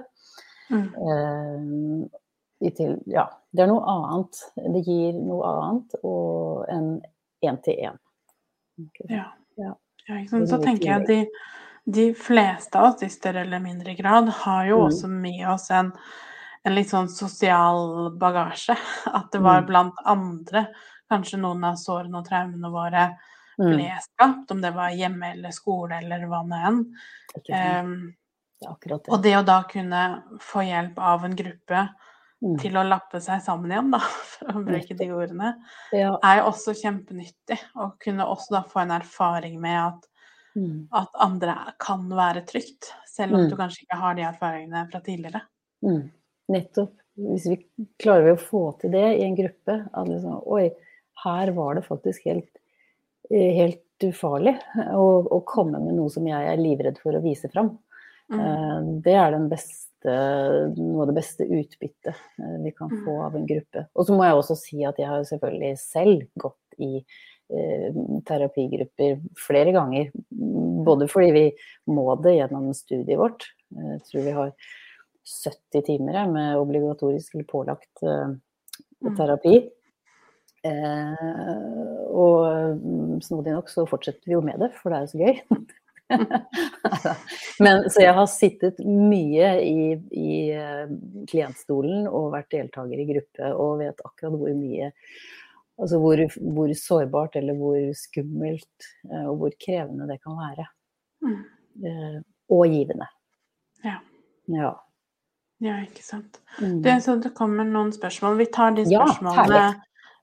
Mm. 0.70 0.86
Uh, 0.94 2.70
til, 2.76 3.00
ja, 3.10 3.26
det 3.54 3.66
er 3.66 3.72
noe 3.72 3.82
annet. 3.90 4.44
Det 4.78 4.84
gir 4.86 5.18
noe 5.18 5.50
annet 5.50 5.98
enn 6.74 6.94
én-til-én. 7.46 7.98
Ja. 9.10 9.26
Ja. 9.56 9.76
ja 10.08 10.46
så 10.48 10.60
tenker 10.62 10.90
jeg 10.90 11.02
at 11.02 11.10
de, 11.10 11.20
de, 11.86 12.08
fleste 12.18 12.80
av 12.80 12.94
oss 12.94 13.06
i 13.06 13.12
større 13.14 13.46
eller 13.46 13.64
mindre 13.64 13.96
grad 13.98 14.30
har 14.44 14.66
jo 14.70 14.82
mm. 14.82 14.88
også 14.88 15.12
med 15.12 15.46
oss 15.54 15.70
en, 15.76 15.94
en, 16.64 16.76
litt 16.76 16.92
sånn 16.92 17.10
sosial 17.12 18.12
bagasje. 18.20 18.78
At 19.18 19.32
det 19.34 19.44
var 19.46 19.64
mm. 19.64 19.70
blant 19.70 20.04
andre 20.06 20.68
kanskje 21.12 21.40
noen 21.42 21.64
av 21.68 21.80
sårene 21.80 22.20
og 22.22 22.28
traumene 22.28 22.72
våre 22.74 23.08
mm. 23.60 23.70
ble 23.70 23.90
skapt, 24.04 24.52
om 24.52 24.62
det 24.62 24.74
var 24.76 24.96
hjemme 24.98 25.36
eller 25.36 25.54
skole 25.56 26.02
eller 26.02 26.26
hva 26.30 26.42
nå 26.46 26.62
enn. 26.72 26.84
Um, 27.36 27.98
det 28.66 28.98
og 29.12 29.18
det 29.22 29.34
å 29.38 29.44
da 29.46 29.60
kunne 29.68 30.02
få 30.42 30.64
hjelp 30.66 31.00
av 31.04 31.26
en 31.28 31.36
gruppe 31.38 31.82
mm. 32.44 32.58
til 32.62 32.76
å 32.78 32.84
lappe 32.88 33.22
seg 33.24 33.44
sammen 33.46 33.74
igjen, 33.74 33.94
da, 33.94 34.02
for 34.34 34.60
å 34.60 34.66
bruke 34.66 34.98
de 34.98 35.08
ordene, 35.16 35.54
ja. 35.96 36.12
er 36.20 36.42
jo 36.42 36.50
også 36.52 36.76
kjempenyttig. 36.82 37.60
Å 37.80 37.94
kunne 38.02 38.28
også 38.32 38.58
da 38.58 38.66
få 38.70 38.84
en 38.84 38.96
erfaring 38.98 39.58
med 39.64 39.80
at, 39.84 40.10
mm. 40.58 40.78
at 41.02 41.24
andre 41.26 41.58
kan 41.82 42.06
være 42.12 42.46
trygt, 42.50 42.92
selv 43.10 43.38
om 43.38 43.46
mm. 43.46 43.50
du 43.52 43.58
kanskje 43.60 43.86
ikke 43.86 44.02
har 44.02 44.18
de 44.18 44.28
erfaringene 44.28 44.86
fra 44.92 45.04
tidligere. 45.06 45.46
Mm. 45.86 46.06
Nettopp. 46.56 46.94
Hvis 47.16 47.46
vi 47.48 47.56
klarer 48.02 48.34
å 48.34 48.40
få 48.40 48.66
til 48.82 48.92
det 48.92 49.06
i 49.16 49.24
en 49.24 49.38
gruppe, 49.38 49.78
at 49.88 50.10
liksom, 50.10 50.42
oi, 50.52 50.68
her 51.24 51.52
var 51.56 51.78
det 51.78 51.86
faktisk 51.86 52.26
helt, 52.28 52.60
eh, 53.30 53.54
helt 53.56 53.82
ufarlig 54.04 54.58
å, 54.92 55.06
å, 55.24 55.40
komme 55.48 55.80
med 55.80 55.96
noe 55.96 56.12
som 56.12 56.28
jeg 56.28 56.50
er 56.52 56.60
livredd 56.60 57.00
for 57.00 57.16
å 57.16 57.24
vise 57.24 57.48
fram. 57.54 57.72
Mm. 58.34 58.40
Eh, 58.42 58.90
det 59.06 59.16
er 59.16 59.32
den 59.38 59.48
beste, 59.52 59.95
noe 60.06 61.04
av 61.04 61.10
det 61.10 61.18
beste 61.18 61.46
utbyttet 61.48 62.14
eh, 62.14 62.58
vi 62.64 62.74
kan 62.76 62.92
få 62.92 63.16
mm. 63.16 63.24
av 63.28 63.38
en 63.38 63.48
gruppe. 63.50 63.86
Og 63.94 64.08
så 64.08 64.16
må 64.16 64.26
jeg 64.28 64.40
også 64.40 64.58
si 64.60 64.82
at 64.88 65.00
jeg 65.02 65.10
har 65.10 65.28
selvfølgelig 65.30 65.72
selv 65.82 66.26
gått 66.42 66.80
i 66.82 66.92
eh, 67.00 68.00
terapigrupper 68.28 69.22
flere 69.40 69.76
ganger. 69.76 70.10
Både 70.86 71.10
fordi 71.12 71.32
vi 71.36 71.46
må 71.92 72.08
det 72.24 72.38
gjennom 72.40 72.72
studiet 72.78 73.22
vårt. 73.22 73.48
Jeg 73.76 74.02
tror 74.10 74.28
vi 74.28 74.36
har 74.40 74.52
70 75.26 75.88
timer 75.88 76.28
med 76.30 76.60
obligatorisk 76.62 77.34
eller 77.34 77.50
pålagt 77.50 78.06
eh, 78.06 78.36
terapi. 79.18 79.64
Eh, 80.66 81.26
og 82.10 82.78
mm, 82.82 83.22
snodig 83.26 83.54
nok 83.54 83.70
så 83.70 83.86
fortsetter 83.90 84.30
vi 84.30 84.38
jo 84.38 84.44
med 84.46 84.62
det, 84.62 84.72
for 84.80 84.92
det 84.92 84.98
er 84.98 85.06
jo 85.06 85.14
så 85.14 85.26
gøy. 85.26 85.42
Men, 87.66 87.88
så 87.90 88.04
jeg 88.04 88.14
har 88.18 88.28
sittet 88.30 88.82
mye 88.86 89.50
i, 89.64 89.96
i 90.14 90.36
uh, 90.54 90.92
klientstolen 91.30 92.06
og 92.10 92.32
vært 92.36 92.52
deltaker 92.54 93.02
i 93.02 93.08
gruppe 93.10 93.50
og 93.54 93.82
vet 93.82 94.06
akkurat 94.06 94.38
hvor 94.38 94.54
mye 94.60 94.94
Altså 95.76 95.98
hvor, 96.00 96.22
hvor 96.56 96.70
sårbart 96.80 97.34
eller 97.36 97.58
hvor 97.60 97.76
skummelt 98.00 98.86
uh, 99.10 99.26
og 99.26 99.42
hvor 99.42 99.56
krevende 99.60 100.06
det 100.08 100.22
kan 100.24 100.38
være. 100.40 100.64
Mm. 101.26 101.42
Uh, 101.84 102.20
og 102.56 102.70
givende. 102.72 103.10
Ja. 103.84 103.98
ja. 104.56 104.70
Ja, 105.66 105.82
ikke 105.84 106.04
sant. 106.04 106.40
Mm. 106.62 106.80
Det, 106.84 106.96
så 107.04 107.18
det 107.20 107.34
kommer 107.36 107.68
noen 107.68 107.92
spørsmål. 107.96 108.38
Vi 108.40 108.48
tar 108.56 108.76
de 108.78 108.86
spørsmålene 108.88 109.60
ja, 109.60 109.68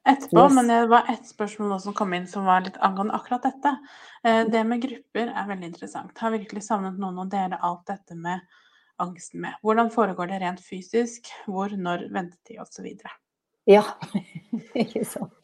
etterpå. 0.09 0.44
Yes. 0.44 0.55
Men 0.55 0.68
det 0.68 0.86
var 0.86 1.07
ett 1.11 1.28
spørsmål 1.28 1.80
som 1.80 1.94
kom 1.94 2.14
inn 2.14 2.26
som 2.28 2.44
var 2.44 2.64
litt 2.66 2.78
angående 2.80 3.14
akkurat 3.14 3.42
dette. 3.42 3.76
Eh, 4.24 4.42
det 4.50 4.64
med 4.64 4.82
grupper 4.82 5.30
er 5.30 5.48
veldig 5.48 5.70
interessant. 5.72 6.18
Har 6.18 6.34
virkelig 6.34 6.64
savnet 6.66 6.98
noen 7.00 7.22
å 7.22 7.28
dele 7.30 7.61
alt 7.61 7.86
dette 7.90 8.14
med 8.18 8.40
angsten 9.03 9.42
med. 9.42 9.59
Hvordan 9.62 9.90
foregår 9.90 10.26
det 10.30 10.40
rent 10.42 10.62
fysisk? 10.64 11.30
Hvor, 11.46 11.68
når, 11.76 11.98
ventetid 12.14 12.59
osv. 12.62 12.88
Ja, 13.70 13.84
ikke 14.82 15.05
sant. 15.07 15.34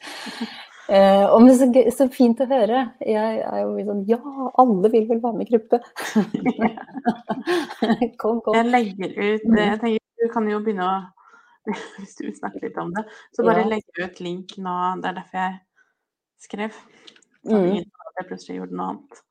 Eh, 0.88 1.24
det 1.28 1.52
er 1.52 1.90
så, 1.90 1.96
så, 1.96 2.04
fint 2.12 2.40
å 2.40 2.48
høre. 2.48 2.86
Jeg 3.04 3.42
er 3.44 3.58
jo 3.60 3.68
sånn 3.90 4.04
Ja, 4.08 4.20
alle 4.58 4.88
vil 4.94 5.06
vel 5.10 5.20
være 5.22 5.36
med 5.36 5.46
i 5.46 5.50
gruppe. 5.52 5.76
kom, 8.20 8.40
kom. 8.40 8.56
Jeg 8.56 8.66
legger 8.72 9.10
ut 9.12 9.44
det. 9.44 9.66
jeg 9.66 9.78
tenker, 9.84 10.04
Du 10.18 10.26
kan 10.32 10.48
jo 10.50 10.58
begynne 10.64 10.84
å 10.88 10.96
Hvis 12.00 12.16
du 12.18 12.26
vil 12.26 12.36
snakke 12.36 12.62
litt 12.64 12.78
om 12.80 12.92
det, 12.96 13.04
så 13.36 13.44
bare 13.46 13.64
ja. 13.64 13.70
legge 13.74 14.08
ut 14.08 14.20
link 14.24 14.56
nå. 14.62 14.74
Det 15.02 15.12
er 15.12 15.20
derfor 15.20 15.40
jeg 15.42 15.56
skrev. 16.42 16.82
Så 17.44 17.62
mm. 17.62 17.70
jeg 18.18 18.28
plutselig 18.28 18.58
gjorde 18.58 18.78
noe 18.78 18.90
annet. 18.92 19.22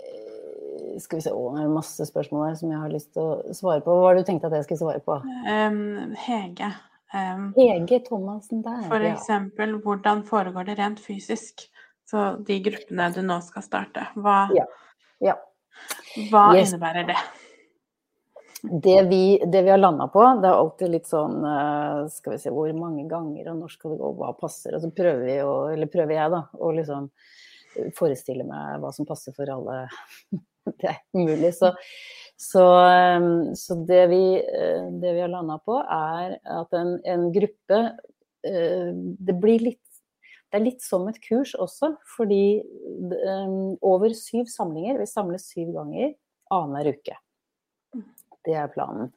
Eh, 0.00 1.00
skal 1.02 1.20
vi 1.20 1.24
se, 1.24 1.32
å, 1.34 1.48
det 1.56 1.64
er 1.64 1.74
masse 1.74 2.06
spørsmål 2.08 2.46
her 2.48 2.60
som 2.60 2.72
jeg 2.72 2.84
har 2.84 2.94
lyst 2.94 3.12
til 3.16 3.26
å 3.26 3.56
svare 3.56 3.84
på. 3.84 3.96
Hva 3.96 4.10
har 4.10 4.20
du 4.20 4.24
tenkt 4.26 4.46
at 4.48 4.56
jeg 4.58 4.68
skulle 4.68 4.82
svare 4.82 5.04
på? 5.04 5.18
Um, 5.46 6.14
Hege. 6.26 6.72
Um, 7.14 7.50
Hege 7.58 8.00
Thomassen 8.06 8.64
der. 8.66 8.82
For 8.90 9.06
eksempel, 9.06 9.76
ja. 9.76 9.82
hvordan 9.84 10.24
foregår 10.28 10.70
det 10.70 10.78
rent 10.80 11.02
fysisk? 11.02 11.66
Så 12.10 12.32
de 12.46 12.56
gruppene 12.64 13.06
du 13.14 13.20
nå 13.22 13.36
skal 13.46 13.62
starte, 13.62 14.08
hva, 14.18 14.48
ja. 14.56 14.64
Ja. 15.22 15.36
hva 16.32 16.48
yes. 16.56 16.72
innebærer 16.72 17.06
det? 17.12 17.18
Det 18.62 19.02
vi, 19.08 19.40
det 19.46 19.62
vi 19.64 19.72
har 19.72 19.80
landa 19.80 20.06
på, 20.12 20.22
det 20.42 20.48
er 20.50 20.58
alltid 20.58 20.90
litt 20.92 21.06
sånn 21.08 21.38
eh, 21.48 22.00
Skal 22.12 22.34
vi 22.34 22.40
se 22.42 22.50
hvor 22.52 22.68
mange 22.76 23.06
ganger 23.08 23.52
og 23.52 23.62
når 23.62 23.72
skal 23.72 23.94
det 23.94 24.00
gå, 24.02 24.10
hva 24.18 24.34
passer? 24.36 24.76
Og 24.76 24.84
så 24.84 24.90
prøver 24.92 25.22
vi 25.24 25.36
å, 25.44 25.54
eller 25.72 25.88
prøver 25.92 26.18
jeg, 26.18 26.34
da, 26.34 26.42
å 26.60 26.72
liksom 26.76 27.08
forestille 27.96 28.44
meg 28.44 28.80
hva 28.82 28.90
som 28.92 29.08
passer 29.08 29.36
for 29.36 29.50
alle. 29.52 29.84
Det 30.80 30.90
er 30.90 30.98
umulig. 31.16 31.54
Så 31.56 31.72
så, 32.40 32.64
ehm, 32.88 33.54
så 33.54 33.74
det, 33.84 34.06
vi, 34.08 34.24
eh, 34.40 34.86
det, 35.00 35.12
vi, 35.12 35.20
har 35.20 35.28
landa 35.28 35.58
på, 35.60 35.76
er 35.76 36.38
at 36.48 36.72
en, 36.72 36.94
en, 37.04 37.26
gruppe 37.34 37.80
eh, 38.48 38.92
Det 38.96 39.34
blir 39.42 39.64
litt 39.66 39.86
det 40.50 40.58
er 40.58 40.64
litt 40.64 40.80
som 40.82 41.04
et 41.06 41.18
kurs 41.22 41.52
også, 41.54 41.92
fordi 42.16 42.58
over 43.86 44.10
syv 44.18 44.48
samlinger 44.50 44.96
Vi 44.98 45.04
samles 45.06 45.44
syv 45.46 45.68
ganger 45.76 46.08
annenhver 46.50 46.96
uke. 46.96 47.18
Det 48.46 48.56
er 48.56 48.72
planen. 48.72 49.12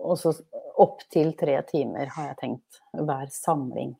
Og 0.00 0.16
så 0.20 0.32
opptil 0.80 1.34
tre 1.38 1.58
timer 1.68 2.12
har 2.14 2.30
jeg 2.30 2.40
tenkt 2.40 2.82
hver 2.96 3.28
samling. 3.34 3.94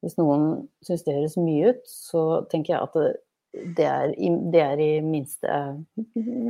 Hvis 0.00 0.16
noen 0.16 0.46
syns 0.84 1.04
det 1.04 1.16
høres 1.16 1.36
mye 1.38 1.74
ut, 1.74 1.82
så 1.86 2.22
tenker 2.50 2.74
jeg 2.74 2.88
at 2.88 3.18
det, 3.50 3.84
er, 3.84 4.12
i, 4.14 4.30
det 4.52 4.60
er, 4.62 4.80
i, 4.80 5.00
minste 5.02 5.60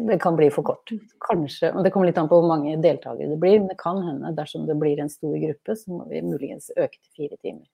Det 0.07 0.19
kan 0.21 0.37
bli 0.37 0.51
for 0.53 0.67
kort. 0.69 0.93
Kanskje. 1.25 1.73
og 1.73 1.85
Det 1.85 1.93
kommer 1.95 2.11
litt 2.11 2.19
an 2.21 2.29
på 2.31 2.39
hvor 2.41 2.51
mange 2.51 2.77
deltakere 2.83 3.31
det 3.33 3.39
blir. 3.41 3.59
Men 3.59 3.73
det 3.73 3.79
kan 3.81 4.03
hende 4.05 4.35
dersom 4.37 4.67
det 4.69 4.79
blir 4.81 5.01
en 5.01 5.13
stor 5.13 5.37
gruppe, 5.41 5.77
så 5.77 5.97
må 5.97 6.07
vi 6.11 6.23
muligens 6.25 6.71
øke 6.77 6.99
til 6.99 7.11
fire 7.17 7.41
timer. 7.41 7.67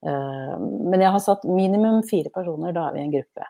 Uh, 0.00 0.56
men 0.88 1.02
jeg 1.02 1.12
har 1.12 1.20
satt 1.24 1.48
minimum 1.48 2.04
fire 2.08 2.32
personer, 2.32 2.72
da 2.76 2.86
er 2.88 2.96
vi 2.96 3.02
en 3.04 3.16
gruppe. 3.16 3.48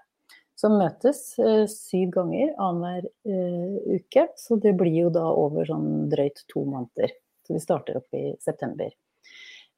Som 0.61 0.77
møtes 0.81 1.23
uh, 1.41 1.65
syv 1.71 2.13
ganger 2.19 2.53
annenhver 2.61 3.09
uh, 3.27 3.97
uke. 3.97 4.27
Så 4.37 4.61
det 4.61 4.75
blir 4.81 5.07
jo 5.07 5.13
da 5.15 5.25
over 5.33 5.69
sånn 5.69 6.11
drøyt 6.13 6.45
to 6.53 6.67
måneder. 6.69 7.15
Så 7.47 7.57
vi 7.57 7.63
starter 7.65 8.01
opp 8.03 8.17
i 8.17 8.31
september. 8.43 8.93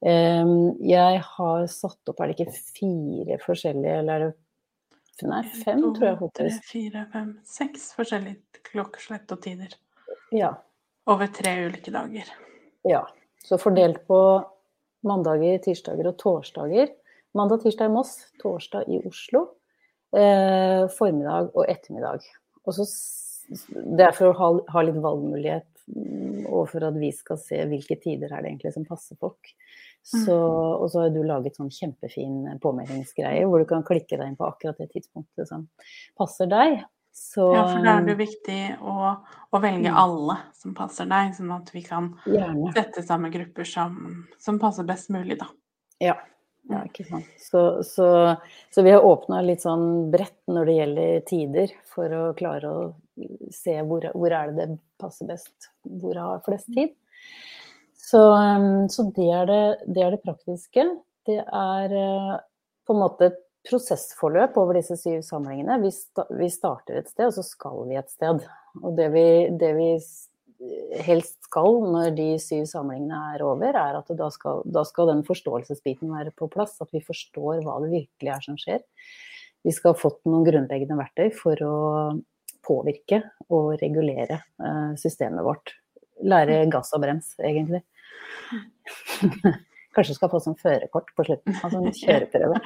Jeg 0.02 1.18
har 1.22 1.66
satt 1.70 2.10
opp, 2.10 2.18
er 2.18 2.32
det 2.32 2.34
ikke 2.34 2.62
fire 2.74 3.36
forskjellige, 3.38 4.00
eller 4.00 4.16
er 4.16 4.24
det 4.24 4.30
Nei, 5.28 5.42
fem, 5.44 5.78
to, 5.82 5.92
tror 5.94 6.08
jeg 6.08 6.18
faktisk. 6.18 6.64
Tre, 6.64 6.70
fire, 6.72 7.02
fem, 7.12 7.28
seks 7.46 7.84
forskjellige 7.94 8.62
klokkeslett 8.66 9.34
og 9.34 9.42
tider. 9.44 9.74
Ja. 10.34 10.54
Over 11.10 11.30
tre 11.34 11.52
ulike 11.68 11.92
dager. 11.94 12.30
Ja. 12.88 13.04
Så 13.44 13.58
fordelt 13.60 14.02
på 14.08 14.18
mandager, 15.06 15.58
tirsdager 15.62 16.08
og 16.10 16.18
torsdager. 16.20 16.90
Mandag, 17.36 17.62
tirsdag 17.64 17.90
i 17.90 17.94
Moss, 17.94 18.16
torsdag 18.42 18.90
i 18.90 19.00
Oslo. 19.08 19.46
Eh, 20.12 20.88
formiddag 20.92 21.54
og 21.56 21.68
ettermiddag. 21.72 22.24
Og 22.66 22.74
så, 22.76 22.84
det 23.72 24.04
er 24.04 24.16
for 24.16 24.28
å 24.28 24.36
ha, 24.36 24.48
ha 24.74 24.82
litt 24.84 24.98
valgmulighet 25.00 25.68
mm, 25.88 26.50
og 26.52 26.66
for 26.68 26.84
at 26.84 26.98
vi 27.00 27.08
skal 27.16 27.38
se 27.40 27.62
hvilke 27.70 27.96
tider 28.02 28.28
er 28.28 28.44
det 28.44 28.50
egentlig 28.52 28.74
som 28.74 28.84
passer 28.88 29.16
folk. 29.20 29.54
Så, 30.02 30.34
mm. 30.34 30.82
og 30.82 30.88
så 30.92 31.04
har 31.04 31.12
du 31.14 31.22
laget 31.24 31.56
sånn 31.56 31.70
kjempefin 31.72 32.58
påmeldingsgreie 32.60 33.46
hvor 33.46 33.62
du 33.62 33.68
kan 33.70 33.86
klikke 33.86 34.18
deg 34.18 34.32
inn 34.32 34.36
på 34.36 34.48
akkurat 34.48 34.82
det 34.82 34.90
tidspunktet 34.92 35.48
som 35.48 35.68
passer 36.18 36.50
deg. 36.50 36.82
Så, 37.12 37.44
ja, 37.52 37.62
for 37.68 37.84
da 37.84 37.94
er 38.00 38.06
det 38.08 38.16
viktig 38.16 38.60
å, 38.88 39.12
å, 39.52 39.60
velge 39.60 39.92
mm. 39.92 39.96
alle 40.00 40.36
som 40.56 40.72
passer 40.76 41.08
deg, 41.08 41.34
sånn 41.36 41.52
at 41.54 41.68
vi 41.72 41.84
kan 41.84 42.08
gjerne. 42.24 42.72
sette 42.76 43.04
sammen 43.04 43.32
grupper 43.32 43.68
som, 43.68 43.96
som, 44.40 44.60
passer 44.60 44.88
best 44.88 45.12
mulig, 45.12 45.36
da. 45.40 45.48
Ja, 46.00 46.16
ja 46.70 46.82
ikke 46.86 47.06
sant. 47.08 47.28
Så, 47.42 47.82
så, 47.86 48.08
så 48.74 48.84
vi 48.86 48.94
har 48.94 49.06
åpna 49.06 49.40
litt 49.44 49.64
sånn 49.64 50.10
bredt 50.12 50.38
når 50.50 50.68
det 50.68 50.76
gjelder 50.78 51.24
tider, 51.28 51.76
for 51.90 52.16
å 52.16 52.24
klare 52.38 52.70
å 52.70 52.82
se 53.52 53.76
hvor, 53.86 54.06
hvor 54.16 54.34
er 54.34 54.52
det 54.52 54.66
det 54.66 54.78
passer 55.02 55.28
best, 55.28 55.70
hvor 55.82 56.18
har 56.18 56.44
flest 56.46 56.70
tid. 56.74 56.94
Så, 58.12 58.20
um, 58.34 58.88
så 58.92 59.06
det, 59.16 59.28
er 59.32 59.46
det, 59.48 59.62
det, 59.86 60.02
er 60.04 60.14
det, 60.14 60.22
praktiske. 60.24 60.84
Det 61.28 61.38
er 61.40 61.94
uh, 61.96 62.34
på 62.86 62.96
en 62.96 63.00
måte 63.00 63.30
et 63.30 63.38
prosessforløp 63.68 64.56
over 64.60 64.76
disse 64.80 64.98
syv 65.00 65.22
samlingene. 65.24 65.78
Vi, 65.84 65.92
sta, 65.94 66.26
vi 66.34 66.48
starter 66.52 66.98
et 66.98 67.08
sted, 67.08 67.30
og 67.30 67.36
så 67.36 67.44
skal 67.46 67.84
vi 67.88 67.96
et 68.00 68.10
sted. 68.10 68.42
Og 68.82 68.96
det 68.98 69.08
vi, 69.14 69.26
det 69.58 69.70
vi 69.78 69.88
helst 71.06 71.38
skal 71.46 71.80
når 71.92 72.14
de 72.16 72.28
syv 72.42 72.64
samlingene 72.70 73.18
er 73.34 73.44
over, 73.46 73.68
er 73.72 73.98
at 73.98 74.10
da 74.18 74.28
skal, 74.34 74.62
da 74.68 74.84
skal, 74.88 75.10
den 75.12 75.22
forståelsesbiten 75.26 76.12
være 76.12 76.34
på 76.36 76.48
plass. 76.52 76.78
At 76.84 76.92
vi 76.94 77.02
forstår 77.04 77.62
hva 77.64 77.78
det 77.84 77.92
virkelig 77.92 78.32
er 78.34 78.44
som 78.44 78.58
skjer. 78.60 78.84
Vi 79.62 79.74
skal 79.74 79.94
ha 79.94 79.98
fått 79.98 80.20
noen 80.26 80.46
grunnleggende 80.46 80.98
verktøy 80.98 81.30
for 81.36 81.66
å 81.66 81.76
påvirke 82.62 83.22
og 83.50 83.74
regulere 83.80 84.40
uh, 84.62 84.94
systemet 84.98 85.44
vårt. 85.46 85.74
Lære 86.22 86.64
gass 86.70 86.92
og 86.94 87.02
brems, 87.02 87.32
egentlig. 87.42 87.82
Kanskje 89.92 90.16
skal 90.16 90.30
få 90.32 90.40
sånn 90.40 90.58
førerkort 90.60 91.10
på 91.16 91.26
slutten, 91.26 91.56
altså 91.58 91.82
en 91.82 91.96
kjøreprøve. 92.02 92.60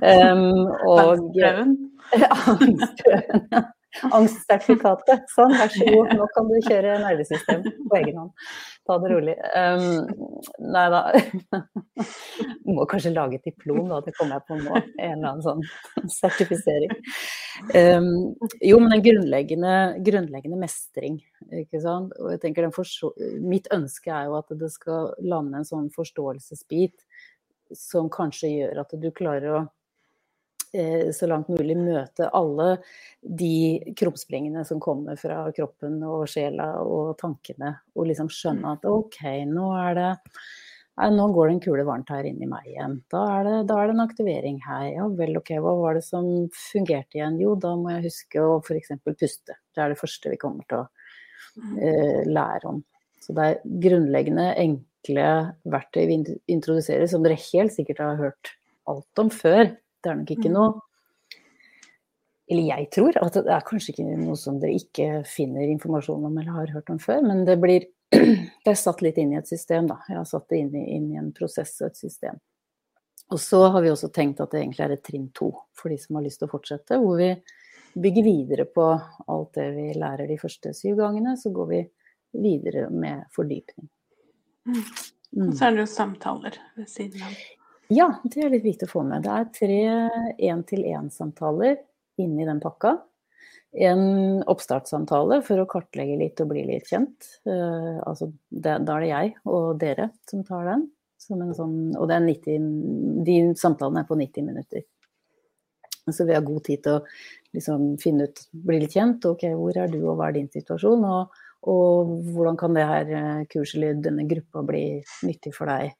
Um, 0.00 0.66
og 0.88 1.08
ja. 2.22 3.62
Angstsertifikatet. 4.08 5.26
Sånn, 5.32 5.52
vær 5.58 5.72
så 5.72 5.86
god, 5.86 6.12
nå 6.18 6.28
kan 6.34 6.48
du 6.48 6.54
kjøre 6.64 6.98
nervesystem 7.02 7.64
på 7.64 7.98
egen 7.98 8.20
hånd. 8.22 8.52
Ta 8.88 8.96
det 9.02 9.10
rolig. 9.12 9.34
Um, 9.54 10.38
nei 10.74 10.84
da. 10.90 11.02
Må 12.72 12.86
kanskje 12.90 13.12
lage 13.14 13.38
et 13.38 13.50
diplom, 13.50 13.84
da. 13.90 14.00
Det 14.04 14.14
kommer 14.16 14.40
jeg 14.40 14.46
på 14.48 14.58
nå. 14.58 14.80
En 14.96 15.18
eller 15.18 15.28
annen 15.34 15.44
sånn 15.44 16.08
sertifisering. 16.10 16.94
Um, 17.76 18.08
jo, 18.64 18.80
men 18.82 18.96
en 18.96 19.04
grunnleggende, 19.04 19.74
grunnleggende 20.06 20.58
mestring, 20.62 21.20
ikke 21.62 21.82
sant. 21.84 22.16
Og 22.18 22.32
jeg 22.34 22.42
tenker 22.46 22.70
mitt 23.44 23.68
ønske 23.74 24.14
er 24.14 24.30
jo 24.30 24.40
at 24.40 24.56
det 24.58 24.72
skal 24.72 25.12
lande 25.20 25.60
en 25.60 25.68
sånn 25.68 25.92
forståelsesbit 25.94 27.06
som 27.76 28.10
kanskje 28.12 28.50
gjør 28.50 28.82
at 28.82 28.96
du 29.00 29.08
klarer 29.14 29.54
å 29.54 29.62
så 31.12 31.28
langt 31.28 31.50
mulig 31.52 31.76
møte 31.76 32.30
alle 32.32 32.78
de 33.20 33.92
krumspringene 33.98 34.64
som 34.64 34.80
kommer 34.80 35.18
fra 35.20 35.44
kroppen 35.52 35.98
og 36.08 36.24
sjela 36.32 36.74
og 36.80 37.14
tankene, 37.20 37.74
og 37.92 38.08
liksom 38.08 38.30
skjønne 38.32 38.76
at 38.78 38.86
OK, 38.88 39.20
nå 39.52 39.68
er 39.76 39.98
det 39.98 40.10
nå 40.92 41.26
går 41.32 41.48
det 41.48 41.54
en 41.54 41.62
kule 41.64 41.84
varmt 41.88 42.10
her 42.12 42.26
inni 42.28 42.46
meg 42.46 42.66
igjen. 42.68 42.98
Da 43.10 43.22
er, 43.38 43.46
det, 43.46 43.54
da 43.70 43.78
er, 43.80 43.88
det, 43.88 43.94
en 43.96 44.04
aktivering 44.04 44.58
her. 44.60 44.86
Ja 44.92 45.06
vel, 45.08 45.36
OK, 45.40 45.54
hva 45.64 45.72
var 45.80 45.96
det 45.96 46.04
som 46.04 46.26
fungerte 46.52 47.16
igjen? 47.16 47.38
Jo, 47.40 47.54
da 47.56 47.72
må 47.80 47.94
jeg 47.94 48.10
huske 48.10 48.42
å 48.42 48.58
f.eks. 48.60 48.92
puste. 49.00 49.56
Det 49.72 49.82
er 49.82 49.92
det 49.92 50.00
første 50.00 50.32
vi 50.32 50.40
kommer 50.40 50.68
til 50.68 50.82
å 50.82 50.86
eh, 51.80 52.22
lære 52.28 52.74
om. 52.74 52.82
Så 53.22 53.34
det 53.36 53.46
er 53.48 53.62
grunnleggende, 53.86 54.50
enkle 54.58 55.28
verktøy 55.72 56.04
vi 56.10 56.18
introduserer, 56.52 57.08
som 57.10 57.24
dere 57.24 57.40
helt 57.40 57.74
sikkert 57.74 58.02
har 58.02 58.20
hørt 58.20 58.52
alt 58.90 59.22
om 59.22 59.32
før. 59.32 59.72
Det 60.02 60.10
er 60.10 60.18
nok 60.18 60.32
ikke 60.34 60.50
mm. 60.50 60.56
noe 60.56 60.72
Eller 62.50 62.68
jeg 62.68 62.88
tror 62.92 63.18
at 63.22 63.38
det 63.38 63.54
er 63.54 63.66
kanskje 63.66 63.94
ikke 63.94 64.06
noe 64.20 64.36
som 64.36 64.58
dere 64.60 64.76
ikke 64.80 65.22
finner 65.28 65.70
informasjon 65.72 66.26
om 66.28 66.38
eller 66.38 66.58
har 66.58 66.72
hørt 66.74 66.90
om 66.92 67.00
før, 67.00 67.22
men 67.24 67.44
det 67.48 67.58
blir 67.62 67.88
Det 68.12 68.68
er 68.68 68.76
satt 68.76 69.00
litt 69.00 69.16
inn 69.16 69.32
i 69.32 69.38
et 69.38 69.48
system, 69.48 69.86
da. 69.88 70.02
Jeg 70.08 70.18
har 70.18 70.26
satt 70.28 70.50
det 70.52 70.58
inn 70.60 70.74
i, 70.76 70.82
inn 70.98 71.06
i 71.14 71.16
en 71.16 71.30
prosess 71.32 71.78
og 71.80 71.88
et 71.88 71.96
system. 71.96 72.36
Og 73.32 73.40
så 73.40 73.62
har 73.72 73.80
vi 73.80 73.88
også 73.88 74.10
tenkt 74.12 74.42
at 74.44 74.52
det 74.52 74.60
egentlig 74.60 74.84
er 74.84 74.94
et 74.98 75.04
trinn 75.06 75.30
to 75.32 75.48
for 75.78 75.88
de 75.88 75.96
som 76.00 76.18
har 76.18 76.26
lyst 76.26 76.42
til 76.42 76.50
å 76.50 76.52
fortsette, 76.52 76.98
hvor 77.00 77.16
vi 77.16 77.30
bygger 77.94 78.26
videre 78.26 78.66
på 78.68 78.84
alt 79.32 79.56
det 79.56 79.70
vi 79.72 79.86
lærer 79.96 80.28
de 80.28 80.36
første 80.40 80.74
syv 80.76 81.00
gangene. 81.00 81.38
Så 81.40 81.52
går 81.56 81.70
vi 81.70 81.80
videre 82.42 82.88
med 82.92 83.24
fordypning. 83.32 83.88
Mm. 84.68 84.84
Og 85.48 85.56
så 85.56 85.66
er 85.66 85.76
det 85.76 85.84
jo 85.86 85.90
samtaler 85.94 86.60
ved 86.76 86.88
siden 86.92 87.24
av. 87.24 87.40
Ja, 87.92 88.08
det 88.24 88.40
er 88.40 88.52
litt 88.52 88.64
viktig 88.64 88.86
å 88.88 88.92
få 88.92 89.02
med. 89.04 89.24
Det 89.24 89.32
er 89.32 89.48
tre 89.56 89.80
én-til-én-samtaler 90.50 91.80
inni 92.22 92.46
den 92.48 92.60
pakka. 92.62 92.94
En 93.72 94.42
oppstartssamtale 94.52 95.40
for 95.44 95.60
å 95.60 95.68
kartlegge 95.68 96.18
litt 96.20 96.40
og 96.44 96.52
bli 96.52 96.62
litt 96.68 96.88
kjent. 96.88 97.28
Uh, 97.48 97.98
altså, 98.08 98.30
det, 98.48 98.78
da 98.86 98.96
er 98.96 99.04
det 99.04 99.10
jeg 99.10 99.32
og 99.48 99.68
dere 99.80 100.08
som 100.30 100.44
tar 100.46 100.68
den. 100.70 100.86
Som 101.22 101.42
sånn, 101.54 101.76
og 101.98 102.10
90, 102.10 102.70
de 103.26 103.36
samtalene 103.58 104.02
er 104.02 104.08
på 104.08 104.18
90 104.18 104.46
minutter. 104.46 104.86
Så 106.10 106.26
vi 106.26 106.34
har 106.34 106.42
god 106.42 106.64
tid 106.66 106.82
til 106.82 106.98
å 106.98 107.02
liksom, 107.54 107.92
finne 108.02 108.26
ut, 108.26 108.42
bli 108.66 108.80
litt 108.82 108.96
kjent. 108.96 109.26
Ok, 109.28 109.46
hvor 109.58 109.76
er 109.78 109.92
du 109.92 110.00
og 110.02 110.16
hva 110.18 110.30
er 110.30 110.38
din 110.38 110.48
situasjon? 110.50 111.04
Og, 111.06 111.42
og 111.70 112.16
hvordan 112.32 112.58
kan 112.58 112.74
det 112.74 112.88
her 112.88 113.12
eh, 113.18 113.44
kurset 113.52 113.78
eller 113.78 114.00
denne 114.02 114.26
gruppa 114.30 114.64
bli 114.66 114.86
nyttig 115.28 115.54
for 115.54 115.70
deg? 115.70 115.94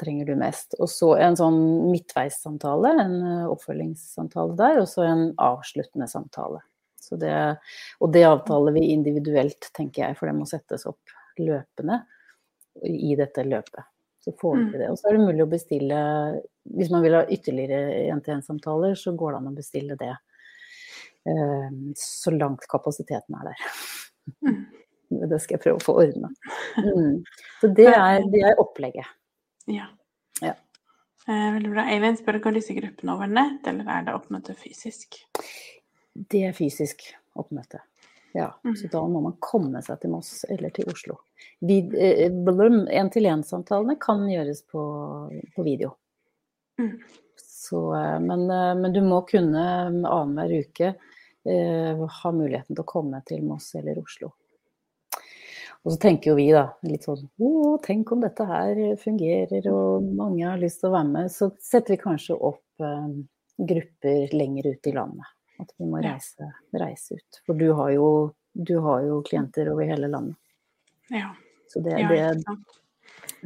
Trenger 0.00 0.28
du 0.28 0.36
mest? 0.38 0.76
Og 0.80 0.90
så 0.90 1.12
en 1.20 1.36
sånn 1.38 1.58
midtveissamtale, 1.90 2.92
en 3.02 3.16
eh, 3.22 3.50
oppfølgingssamtale 3.50 4.56
der, 4.58 4.80
og 4.82 4.88
så 4.90 5.06
en 5.06 5.28
avsluttende 5.42 6.08
samtale. 6.10 6.62
Det, 7.06 7.34
og 8.02 8.10
det 8.10 8.24
avtaler 8.26 8.74
vi 8.74 8.88
individuelt, 8.90 9.68
tenker 9.76 10.02
jeg, 10.02 10.16
for 10.18 10.26
det 10.26 10.34
må 10.34 10.46
settes 10.50 10.88
opp 10.90 11.12
løpende 11.38 12.00
i 12.82 13.14
dette 13.18 13.44
løpet. 13.46 13.84
Så 14.24 14.32
får 14.40 14.56
vi 14.56 14.62
mm. 14.64 14.72
det. 14.72 14.88
Og 14.90 14.98
så 14.98 15.08
er 15.08 15.14
det 15.14 15.26
mulig 15.28 15.44
å 15.44 15.50
bestille, 15.50 15.98
hvis 16.74 16.90
man 16.90 17.04
vil 17.04 17.14
ha 17.14 17.20
ytterligere 17.30 18.00
én-til-én-samtaler, 18.08 18.96
så 18.98 19.14
går 19.14 19.36
det 19.36 19.38
an 19.38 19.52
å 19.52 19.54
bestille 19.54 19.98
det 20.00 20.10
eh, 21.30 21.76
så 22.00 22.34
langt 22.34 22.66
kapasiteten 22.72 23.38
er 23.38 23.52
der. 23.52 23.70
Mm. 24.42 24.64
Det 25.06 25.38
skal 25.38 25.54
jeg 25.54 25.62
prøve 25.62 25.78
å 25.78 25.84
få 25.84 25.92
ordna. 26.02 26.28
Mm. 26.82 27.20
Så 27.60 27.68
det 27.78 27.86
er, 27.92 28.24
det 28.32 28.40
er 28.48 28.58
opplegget. 28.58 29.06
Ja. 29.70 29.88
ja. 30.40 30.54
Eh, 31.26 31.48
veldig 31.56 31.72
bra. 31.72 31.86
Eivind 31.90 32.20
spør 32.20 32.40
går 32.44 32.58
disse 32.58 32.76
gruppene 32.76 33.16
over 33.16 33.30
nett, 33.30 33.66
eller 33.66 33.90
er 33.90 34.06
det 34.06 34.16
oppmøte 34.16 34.56
fysisk? 34.58 35.20
Det 36.14 36.42
er 36.48 36.56
fysisk 36.56 37.04
oppmøte. 37.36 37.82
Ja, 38.36 38.50
mm. 38.64 38.76
så 38.76 38.88
da 38.92 39.00
må 39.08 39.22
man 39.24 39.36
komme 39.40 39.80
seg 39.84 40.00
til 40.02 40.12
Moss 40.12 40.44
eller 40.52 40.72
til 40.76 40.90
Oslo. 40.92 41.18
Eh, 41.64 42.26
kan 44.02 44.26
gjøres 44.28 44.60
på, 44.68 44.82
på 45.56 45.64
video. 45.64 45.94
Mm. 46.78 46.98
Så, 47.36 47.94
eh, 47.94 48.20
men, 48.20 48.50
eh, 48.50 48.74
men, 48.74 48.92
du 48.92 49.00
må 49.00 49.22
kunne 49.28 49.62
annenhver 49.88 50.52
uke 50.60 50.94
eh, 51.44 52.04
ha 52.20 52.32
muligheten 52.32 52.76
til 52.76 52.84
å 52.84 52.90
komme 52.90 53.22
til 53.26 53.42
Moss 53.42 53.74
eller 53.74 53.98
Oslo. 54.02 54.34
Og 55.86 55.92
så 55.92 56.00
tenker 56.02 56.32
jo 56.32 56.34
vi 56.34 56.48
da 56.50 56.64
litt 56.82 57.04
sånn 57.06 57.28
Å, 57.38 57.48
tenk 57.84 58.10
om 58.10 58.24
dette 58.24 58.42
her 58.48 58.78
fungerer 58.98 59.68
og 59.70 60.06
mange 60.18 60.42
har 60.42 60.58
lyst 60.58 60.80
til 60.82 60.90
å 60.90 60.96
være 60.96 61.10
med. 61.12 61.30
Så 61.30 61.52
setter 61.62 61.94
vi 61.94 62.00
kanskje 62.00 62.34
opp 62.34 62.82
eh, 62.82 63.12
grupper 63.70 64.34
lenger 64.34 64.72
ut 64.72 64.90
i 64.90 64.94
landet. 64.96 65.28
At 65.62 65.70
vi 65.78 65.86
må 65.88 66.00
reise, 66.02 66.50
reise 66.74 67.20
ut. 67.20 67.38
For 67.46 67.54
du 67.56 67.70
har, 67.78 67.92
jo, 67.94 68.08
du 68.52 68.74
har, 68.82 69.06
jo, 69.06 69.20
klienter 69.28 69.70
over 69.72 69.86
hele 69.86 70.10
landet. 70.10 70.36
Ja. 71.14 71.30
Så 71.70 71.80
det, 71.86 71.94
ja, 72.02 72.10
det, 72.10 72.18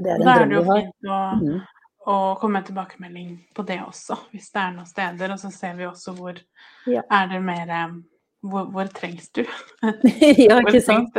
det 0.01 0.17
er 0.17 0.17
en 0.17 0.25
drøm 0.25 0.25
vi 0.25 0.25
har. 0.25 0.25
Da 0.25 0.33
er 0.33 0.49
det 0.49 0.57
jo 0.57 0.65
fint 0.65 1.11
å, 1.13 1.21
mm. 1.45 1.61
å 2.09 2.17
komme 2.41 2.57
med 2.57 2.71
tilbakemelding 2.71 3.37
på 3.53 3.67
det 3.69 3.83
også, 3.85 4.17
hvis 4.33 4.49
det 4.57 4.65
er 4.65 4.73
noen 4.79 4.89
steder. 4.89 5.37
Og 5.37 5.45
så 5.45 5.53
ser 5.55 5.77
vi 5.77 5.91
også 5.93 6.17
hvor 6.17 6.41
ja. 6.89 7.05
er 7.05 7.31
det 7.37 7.45
mer 7.45 7.77
eh, 7.77 8.01
hvor, 8.41 8.71
hvor, 8.73 8.89
trengs 8.97 9.27
du? 9.37 9.43
ja, 10.49 10.57
ikke 10.63 10.81
sant. 10.81 11.17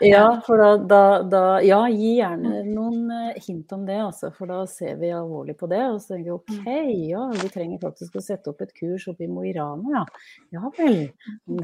Ja, 0.00 0.40
for 0.46 0.60
da, 0.62 0.68
da, 0.78 1.00
da, 1.26 1.40
Ja, 1.66 1.80
gi 1.90 2.12
gjerne 2.20 2.60
noen 2.68 3.10
eh, 3.10 3.40
hint 3.42 3.72
om 3.74 3.82
det, 3.88 3.96
altså. 4.04 4.30
For 4.36 4.50
da 4.50 4.60
ser 4.70 5.00
vi 5.00 5.10
alvorlig 5.10 5.56
på 5.58 5.66
det. 5.72 5.82
Og 5.90 5.98
så 6.02 6.14
tenker 6.14 6.28
vi 6.28 6.36
OK, 6.36 6.52
mm. 6.60 6.92
ja, 7.10 7.24
vi 7.34 7.50
trenger 7.50 7.82
faktisk 7.82 8.20
å 8.20 8.22
sette 8.22 8.52
opp 8.52 8.62
et 8.62 8.70
kurs 8.78 9.08
oppe 9.10 9.26
i 9.26 9.30
Mo 9.30 9.42
i 9.42 9.56
Rana, 9.56 9.90
ja. 9.96 10.04
Ja 10.54 10.70
vel, 10.78 11.08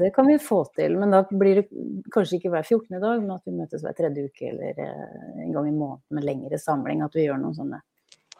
det 0.03 0.11
kan 0.17 0.27
vi 0.27 0.35
få 0.43 0.65
til. 0.75 0.99
Men 0.99 1.15
da 1.15 1.23
blir 1.31 1.61
det 1.61 1.65
kanskje 2.11 2.41
ikke 2.41 2.51
hver 2.57 2.67
14. 2.67 2.99
dag, 2.99 3.23
men 3.23 3.33
at 3.37 3.47
vi 3.47 3.55
møtes 3.55 3.87
hver 3.87 3.95
tredje 3.95 4.27
uke 4.27 4.51
eller 4.51 4.83
eh, 4.83 5.17
en 5.47 5.55
gang 5.55 5.71
i 5.71 5.75
måneden 5.77 6.19
med 6.19 6.27
lengre 6.27 6.59
samling. 6.59 7.07
At 7.07 7.15
vi 7.15 7.29
gjør 7.29 7.39
noen 7.39 7.55
sånne 7.55 7.79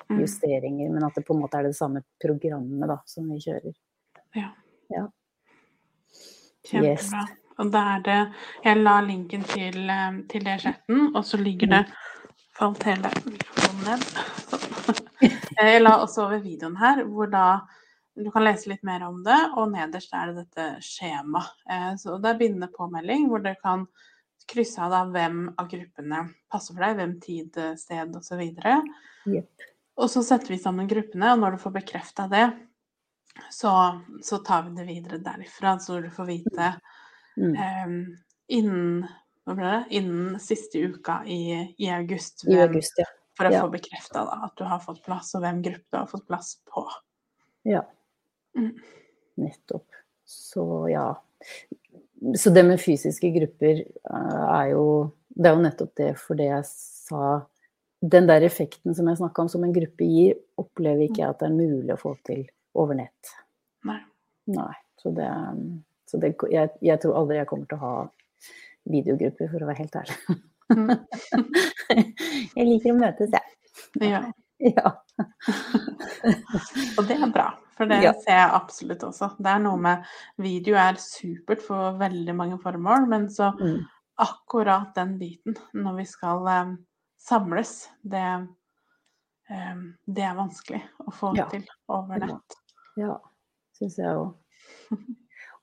mm. 0.10 0.20
justeringer. 0.20 0.92
Men 0.92 1.08
at 1.08 1.16
det 1.16 1.24
på 1.24 1.40
en 1.40 1.44
måte 1.48 1.64
er 1.64 1.72
det 1.72 1.78
samme 1.80 2.04
programmet 2.20 2.90
da, 2.92 3.00
som 3.08 3.32
vi 3.32 3.40
kjører. 3.48 3.76
Ja. 4.36 4.52
ja. 4.92 5.08
Kjempebra. 6.70 7.24
Yes. 7.24 7.40
Og 7.62 7.70
da 7.74 7.84
er 7.96 8.04
det 8.06 8.20
Jeg 8.64 8.82
la 8.82 8.96
linken 9.06 9.44
til, 9.44 9.90
eh, 9.90 10.20
til 10.30 10.46
det 10.46 10.60
chatten, 10.62 11.16
og 11.16 11.24
så 11.26 11.38
ligger 11.38 11.68
det 11.68 11.86
Falt 12.54 12.84
hele 12.86 13.10
mikrofonen 13.26 13.86
ned. 13.88 14.04
Sånn. 14.50 15.00
Jeg 15.58 15.82
la 15.82 15.96
også 16.04 16.28
over 16.28 16.42
videoen 16.44 16.76
her, 16.78 17.02
hvor 17.10 17.32
da 17.32 17.64
du 18.14 18.28
kan 18.30 18.46
lese 18.46 18.70
litt 18.70 18.84
mer 18.86 19.02
om 19.08 19.24
det, 19.26 19.40
og 19.58 19.72
nederst 19.72 20.14
er 20.14 20.30
det 20.30 20.44
dette 20.44 20.84
skjemaet. 20.86 21.50
Eh, 21.66 21.96
så 21.98 22.20
det 22.22 22.30
er 22.30 22.38
bindende 22.38 22.70
påmelding, 22.70 23.26
hvor 23.32 23.42
dere 23.42 23.58
kan 23.58 23.88
krysse 24.50 24.84
av 24.86 24.94
da 24.94 25.02
hvem 25.10 25.48
av 25.58 25.70
gruppene 25.72 26.20
passer 26.52 26.76
for 26.76 26.86
deg, 26.86 27.00
hvem 27.00 27.16
tid, 27.24 27.58
sted 27.80 28.14
osv. 28.20 28.44
Og, 28.44 28.94
yep. 29.34 29.66
og 29.98 30.12
så 30.14 30.22
setter 30.28 30.54
vi 30.54 30.62
sammen 30.62 30.90
gruppene, 30.92 31.34
og 31.34 31.42
når 31.42 31.56
du 31.56 31.64
får 31.64 31.76
bekrefta 31.80 32.28
det, 32.30 32.46
så, 33.50 34.02
så, 34.22 34.38
tar 34.38 34.64
vi 34.64 34.76
det 34.78 34.86
videre 34.88 35.18
derifra, 35.24 35.78
så 35.80 36.00
du 36.02 36.10
får 36.14 36.26
vite 36.30 36.70
mm. 37.38 37.56
um, 37.88 37.98
innen 38.48 39.06
hva 39.44 39.56
ble 39.58 39.72
det? 39.72 39.82
Innen 40.00 40.40
siste 40.40 40.80
uka 40.80 41.20
i, 41.28 41.74
i 41.78 41.90
august. 41.92 42.46
Hvem, 42.46 42.56
I 42.56 42.64
august 42.64 43.02
ja. 43.02 43.08
For 43.38 43.50
å 43.50 43.52
ja. 43.52 43.64
få 43.66 43.72
bekrefta 43.74 44.24
at 44.46 44.54
du 44.60 44.64
har 44.70 44.80
fått 44.84 45.02
plass, 45.04 45.34
og 45.36 45.44
hvem 45.44 45.60
gruppe 45.66 45.90
du 45.90 45.98
har 45.98 46.08
fått 46.08 46.28
plass 46.30 46.54
på. 46.70 46.86
Ja. 47.68 47.82
Mm. 48.58 48.78
Nettopp. 49.42 49.88
Så 50.26 50.66
ja. 50.92 51.08
Så 52.40 52.54
det 52.56 52.64
med 52.64 52.80
fysiske 52.80 53.34
grupper 53.36 53.82
uh, 54.08 54.46
er 54.62 54.70
jo 54.72 54.86
Det 55.28 55.50
er 55.50 55.58
jo 55.58 55.64
nettopp 55.66 55.90
det 56.00 56.12
for 56.22 56.40
det 56.40 56.46
jeg 56.46 56.68
sa 56.70 57.32
Den 58.00 58.30
der 58.30 58.46
effekten 58.48 58.96
som 58.96 59.10
jeg 59.10 59.20
snakka 59.20 59.44
om 59.44 59.50
som 59.52 59.66
en 59.66 59.74
gruppe 59.76 60.08
gir, 60.08 60.38
opplever 60.56 61.04
ikke 61.04 61.20
jeg 61.20 61.34
at 61.34 61.42
det 61.42 61.50
er 61.50 61.58
mulig 61.58 61.92
å 61.92 62.00
få 62.00 62.14
til 62.24 62.46
over 62.74 62.96
nett. 62.98 63.34
Nei. 63.88 64.00
Nei. 64.54 64.74
Så 65.02 65.12
det, 65.12 65.30
så 66.10 66.18
det 66.22 66.34
jeg, 66.52 66.70
jeg, 66.82 67.00
tror 67.04 67.18
aldri 67.20 67.38
jeg 67.42 67.48
kommer 67.50 67.68
til 67.68 67.78
å 67.78 67.84
ha 67.84 67.96
videogrupper, 68.94 69.50
for 69.52 69.64
å 69.64 69.68
være 69.70 69.84
helt 69.84 69.96
ærlig. 70.00 70.38
Mm. 70.74 70.92
jeg 72.58 72.66
liker 72.68 72.94
å 72.94 73.00
møtes, 73.00 73.34
jeg. 73.36 73.58
Ja. 74.14 74.22
ja. 74.78 74.94
og 76.98 77.04
det 77.10 77.18
er 77.18 77.32
bra, 77.34 77.50
for 77.78 77.90
det 77.92 78.00
Ja. 78.04 78.14
ser 78.24 78.38
jeg 78.40 78.54
absolutt 78.56 79.04
også. 79.04 79.34
Det 79.44 79.52
er 79.52 79.60
noe 79.64 79.80
med 79.82 80.08
Video 80.42 80.78
er 80.80 81.00
supert 81.02 81.64
for 81.66 81.98
veldig 82.00 82.36
mange 82.38 82.60
formål, 82.64 83.08
men 83.12 83.28
så 83.34 83.52
Mm. 83.60 83.82
akkurat 84.24 84.94
den 84.96 85.18
biten 85.20 85.56
når 85.74 85.96
vi 85.98 86.06
skal 86.06 86.48
um, 86.48 86.74
samles, 87.20 87.90
det, 88.04 88.24
um, 89.50 89.86
det 90.06 90.24
er 90.24 90.36
vanskelig 90.38 90.84
å 91.08 91.12
få 91.12 91.36
Ja. 91.38 91.48
til 91.52 91.66
over 91.90 92.20
nett. 92.20 92.60
Ja, 93.00 93.18
syns 93.78 94.00
jeg 94.00 94.16
òg. 94.18 94.34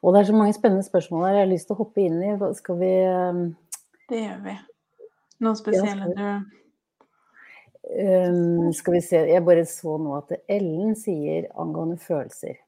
Og 0.00 0.14
det 0.14 0.22
er 0.22 0.30
så 0.30 0.36
mange 0.36 0.56
spennende 0.56 0.84
spørsmål 0.86 1.26
her 1.26 1.34
jeg 1.36 1.44
har 1.44 1.50
lyst 1.50 1.68
til 1.68 1.76
å 1.76 1.82
hoppe 1.82 2.00
inn 2.06 2.22
i. 2.24 2.32
Skal 2.56 2.80
vi 2.80 2.94
um, 3.04 3.42
Det 4.08 4.22
gjør 4.22 4.40
vi. 4.46 4.56
Noe 5.44 5.56
spesielle 5.56 6.08
du 6.12 6.24
um, 7.96 8.72
Skal 8.76 8.96
vi 8.96 9.00
se 9.04 9.20
Jeg 9.30 9.44
bare 9.44 9.64
så 9.68 9.96
nå 10.00 10.16
at 10.18 10.34
Ellen 10.52 10.96
sier 10.98 11.50
angående 11.60 12.00
følelser. 12.00 12.58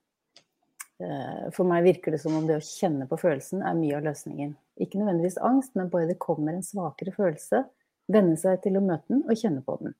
Eh, 1.03 1.47
For 1.57 1.67
meg 1.69 1.87
virker 1.87 2.15
det 2.15 2.21
som 2.23 2.37
om 2.39 2.47
det 2.49 2.59
å 2.61 2.65
kjenne 2.65 3.09
på 3.11 3.19
følelsen 3.21 3.65
er 3.67 3.79
mye 3.79 3.97
av 3.99 4.07
løsningen. 4.07 4.55
Ikke 4.83 5.01
nødvendigvis 5.01 5.41
angst, 5.43 5.75
men 5.79 5.91
bare 5.93 6.11
det 6.11 6.21
kommer 6.23 6.55
en 6.55 6.67
svakere 6.67 7.15
følelse. 7.17 7.65
Venne 8.13 8.37
seg 8.41 8.61
til 8.65 8.79
å 8.79 8.85
møte 8.85 9.09
den 9.11 9.25
og 9.25 9.39
kjenne 9.39 9.63
på 9.67 9.79
den. 9.81 9.97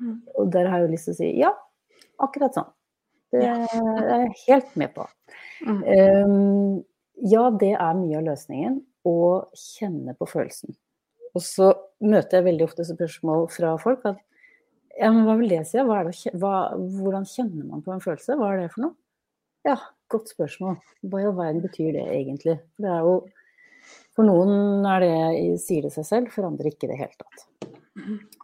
Mm. 0.00 0.16
Og 0.38 0.52
der 0.54 0.68
har 0.70 0.80
jeg 0.80 0.88
jo 0.88 0.92
lyst 0.94 1.08
til 1.08 1.16
å 1.16 1.18
si 1.18 1.30
ja, 1.40 1.50
akkurat 2.22 2.56
sånn. 2.56 2.70
Det 3.30 3.42
er 3.46 3.66
jeg 3.70 4.30
helt 4.46 4.76
med 4.80 4.94
på. 4.96 5.06
Um, 5.66 6.80
ja, 7.30 7.44
det 7.60 7.74
er 7.76 7.98
mye 7.98 8.18
av 8.18 8.26
løsningen. 8.26 8.80
Å 9.06 9.18
kjenne 9.56 10.16
på 10.18 10.28
følelsen. 10.28 10.74
Og 11.36 11.44
så 11.44 11.70
møter 12.02 12.40
jeg 12.40 12.48
veldig 12.48 12.66
ofte 12.66 12.84
spørsmål 12.88 13.46
fra 13.54 13.76
folk 13.80 14.02
at 14.10 14.18
ja, 14.98 15.08
men 15.14 15.22
hva 15.24 15.36
vil 15.38 15.52
det 15.52 15.62
si? 15.68 15.78
Hva 15.86 16.02
det 16.04 16.32
hva, 16.42 16.54
hvordan 16.74 17.24
kjenner 17.28 17.68
man 17.68 17.84
på 17.84 17.94
en 17.94 18.02
følelse? 18.02 18.36
Hva 18.36 18.50
er 18.52 18.64
det 18.64 18.72
for 18.74 18.84
noe? 18.84 18.96
Ja, 19.64 19.76
godt 20.12 20.32
spørsmål. 20.32 20.80
Hva 21.06 21.20
i 21.22 21.28
all 21.28 21.36
verden 21.38 21.62
betyr 21.64 21.94
det 21.96 22.06
egentlig? 22.16 22.58
Det 22.80 22.90
er 22.90 23.06
jo 23.06 23.20
For 24.12 24.26
noen 24.26 24.84
det, 25.00 25.14
sier 25.62 25.86
det 25.86 25.92
seg 25.94 26.04
selv, 26.04 26.32
for 26.34 26.44
andre 26.44 26.68
ikke 26.68 26.88
i 26.88 26.90
det 26.90 26.98
hele 26.98 27.14
tatt. 27.16 27.46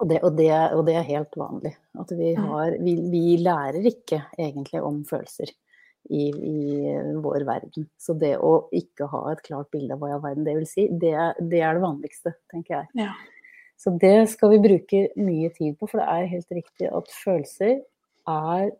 Og 0.00 0.08
det, 0.10 0.18
og, 0.22 0.32
det, 0.38 0.50
og 0.76 0.82
det 0.88 0.96
er 0.98 1.06
helt 1.08 1.38
vanlig. 1.38 1.72
At 1.98 2.12
vi, 2.16 2.32
har, 2.38 2.76
vi, 2.82 2.96
vi 3.12 3.36
lærer 3.42 3.86
ikke 3.88 4.22
egentlig 4.38 4.82
om 4.84 5.02
følelser 5.08 5.52
i, 6.10 6.28
i 6.30 6.96
vår 7.22 7.46
verden. 7.48 7.88
Så 7.98 8.14
det 8.18 8.36
å 8.38 8.68
ikke 8.76 9.08
ha 9.12 9.22
et 9.32 9.42
klart 9.46 9.70
bilde 9.74 9.96
av 9.96 10.02
hva 10.02 10.12
i 10.12 10.16
all 10.16 10.24
verden 10.24 10.46
det 10.46 10.56
vil 10.58 10.68
si, 10.70 10.86
det, 10.90 11.14
det 11.40 11.62
er 11.62 11.78
det 11.78 11.84
vanligste, 11.84 12.36
tenker 12.52 12.80
jeg. 12.80 13.06
Ja. 13.06 13.12
Så 13.76 13.92
det 14.00 14.14
skal 14.32 14.54
vi 14.54 14.62
bruke 14.64 15.02
mye 15.20 15.50
tid 15.56 15.76
på, 15.76 15.88
for 15.88 16.00
det 16.00 16.08
er 16.08 16.30
helt 16.32 16.58
riktig 16.58 16.88
at 16.88 17.12
følelser 17.12 17.74
er 18.32 18.70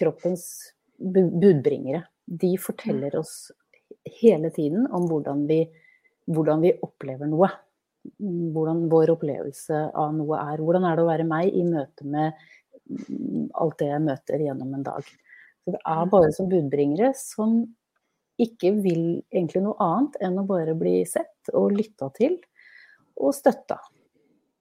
kroppens 0.00 0.46
budbringere. 1.00 2.02
De 2.26 2.56
forteller 2.60 3.14
oss 3.18 3.50
hele 4.20 4.50
tiden 4.54 4.86
om 4.94 5.06
hvordan 5.10 5.44
vi, 5.50 5.62
hvordan 6.30 6.64
vi 6.64 6.74
opplever 6.82 7.30
noe. 7.30 7.50
Hvordan 8.20 8.86
vår 8.92 9.12
opplevelse 9.14 9.80
av 9.94 10.14
noe 10.16 10.38
er. 10.40 10.62
Hvordan 10.64 10.86
er 10.88 10.96
det 10.96 11.04
å 11.04 11.10
være 11.10 11.26
meg 11.28 11.52
i 11.52 11.64
møte 11.66 12.06
med 12.08 12.32
mm, 12.88 13.50
alt 13.60 13.76
det 13.82 13.90
jeg 13.90 14.04
møter 14.06 14.44
gjennom 14.46 14.74
en 14.74 14.86
dag. 14.86 15.04
Så 15.64 15.74
det 15.74 15.80
er 15.84 16.06
bare 16.12 16.32
som 16.32 16.48
budbringere 16.48 17.12
som 17.18 17.60
ikke 18.40 18.72
vil 18.80 19.02
egentlig 19.28 19.60
noe 19.66 19.76
annet 19.84 20.16
enn 20.24 20.38
å 20.40 20.46
bare 20.48 20.72
bli 20.74 21.02
sett 21.04 21.50
og 21.52 21.74
lytta 21.76 22.08
til 22.16 22.38
og 23.20 23.34
støtta. 23.36 23.76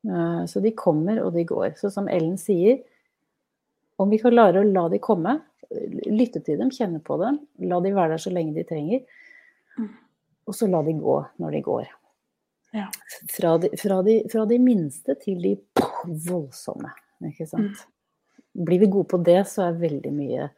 Eh, 0.04 0.42
Så 0.52 0.60
de 0.62 0.72
kommer 0.76 1.22
og 1.24 1.32
de 1.34 1.46
går. 1.48 1.78
Så 1.80 1.92
som 1.96 2.10
Ellen 2.12 2.36
sier, 2.38 2.82
om 3.98 4.10
vi 4.12 4.20
kan 4.20 4.32
klare 4.36 4.60
å 4.60 4.68
la 4.68 4.90
de 4.92 5.00
komme, 5.00 5.38
lytte 6.10 6.44
til 6.44 6.58
dem, 6.60 6.72
kjenne 6.74 7.00
på 7.04 7.16
dem, 7.22 7.40
la 7.70 7.80
de 7.80 7.92
være 7.94 8.16
der 8.18 8.24
så 8.24 8.32
lenge 8.34 8.56
de 8.56 8.64
trenger, 8.68 9.06
Mm. 9.78 9.90
og 10.48 10.54
så 10.58 10.68
la 10.68 10.82
de 10.84 10.94
gå 10.98 11.16
når 11.40 11.52
de 11.52 11.62
går. 11.62 11.88
Ja. 12.76 12.88
Fra 13.34 13.58
de, 13.58 13.70
fra 13.82 14.02
de, 14.06 14.20
fra 14.32 14.46
de 14.46 14.60
minste 14.62 15.16
til 15.24 15.40
de 15.42 15.56
voldsomme, 16.30 16.92
ikke 17.32 17.48
sant. 17.50 17.86
Blir 18.54 18.80
vi 18.84 18.90
gode 18.92 19.08
på 19.10 19.20
det, 19.26 19.42
så 19.50 19.68
er 19.70 19.80
veldig 19.82 20.12
mye 20.14 20.50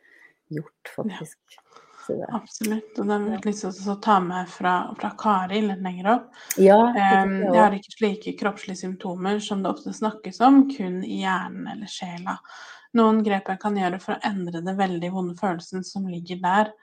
gjort, 0.51 0.91
faktisk. 0.95 1.37
Ja. 1.55 1.61
det- 2.07 2.27
Absolutt. 2.33 2.99
Og 2.99 3.07
da 3.07 3.17
vil 3.21 3.31
jeg 3.31 3.45
lyst 3.45 3.61
til 3.77 3.91
å 3.93 4.01
ta 4.01 4.19
med 4.19 4.49
fra, 4.49 4.71
fra 4.99 5.11
Kari 5.19 5.61
litt 5.61 5.79
lenger 5.85 6.07
opp. 6.15 6.31
Ja, 6.57 6.75
Um, 6.89 7.37
det 7.39 7.53
jeg 7.53 7.61
har 7.61 7.71
ikke 7.77 7.93
slike 7.95 8.33
kroppslige 8.39 8.77
symptomer 8.81 9.39
som 9.39 9.61
det 9.63 9.69
ofte 9.71 9.93
snakkes 9.95 10.41
om, 10.41 10.63
kun 10.75 11.03
i 11.05 11.21
hjernen 11.21 11.67
eller 11.71 11.87
sjela. 11.87 12.37
Noen 12.93 13.21
grep 13.23 13.47
jeg 13.47 13.59
kan 13.61 13.77
gjøre 13.79 14.01
for 14.01 14.15
å 14.17 14.23
endre 14.27 14.59
det 14.65 14.75
veldig 14.75 15.11
vonde 15.13 15.37
følelsen 15.39 15.85
som 15.87 16.07
ligger 16.11 16.41
der, 16.41 16.73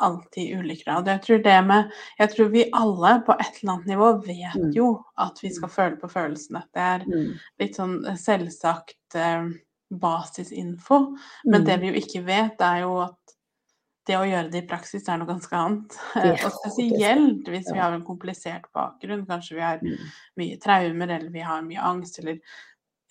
alltid 0.00 0.58
ulik 0.58 0.84
grad. 0.84 1.06
Jeg 1.08 1.22
tror 1.22 1.42
det 1.44 1.56
med 1.66 1.90
Jeg 2.18 2.30
tror 2.34 2.48
vi 2.52 2.64
alle 2.72 3.12
på 3.26 3.32
et 3.38 3.62
eller 3.62 3.72
annet 3.74 3.86
nivå 3.86 4.10
vet 4.26 4.56
Mm. 4.56 4.72
jo 4.74 5.04
at 5.18 5.38
vi 5.42 5.50
skal 5.50 5.68
føle 5.68 5.96
på 6.00 6.08
følelsene. 6.10 6.62
Det 6.74 6.80
er 6.82 7.04
Mm. 7.06 7.34
litt 7.60 7.76
sånn 7.76 8.02
selvsagt 8.16 9.14
eh, 9.14 9.48
basisinfo. 9.92 11.16
Men 11.44 11.64
det 11.64 11.78
Mm. 11.78 11.80
vi 11.80 11.86
jo 11.88 11.94
ikke 12.00 12.24
vet, 12.24 12.60
er 12.60 12.80
jo 12.80 12.98
at 13.00 13.16
det 14.06 14.16
å 14.16 14.24
gjøre 14.26 14.50
det 14.50 14.64
i 14.64 14.66
praksis 14.66 15.08
er 15.08 15.18
noe 15.18 15.26
ganske 15.28 15.52
annet. 15.52 15.96
Og 16.44 16.52
spesielt 16.52 17.44
hvis 17.46 17.70
vi 17.72 17.78
har 17.78 17.92
en 17.92 18.04
komplisert 18.04 18.64
bakgrunn. 18.74 19.26
Kanskje 19.26 19.54
vi 19.54 19.60
har 19.60 19.78
Mm. 19.78 19.96
mye 20.38 20.58
traumer, 20.58 21.08
eller 21.10 21.30
vi 21.30 21.40
har 21.40 21.62
mye 21.62 21.78
angst, 21.78 22.18
eller 22.18 22.38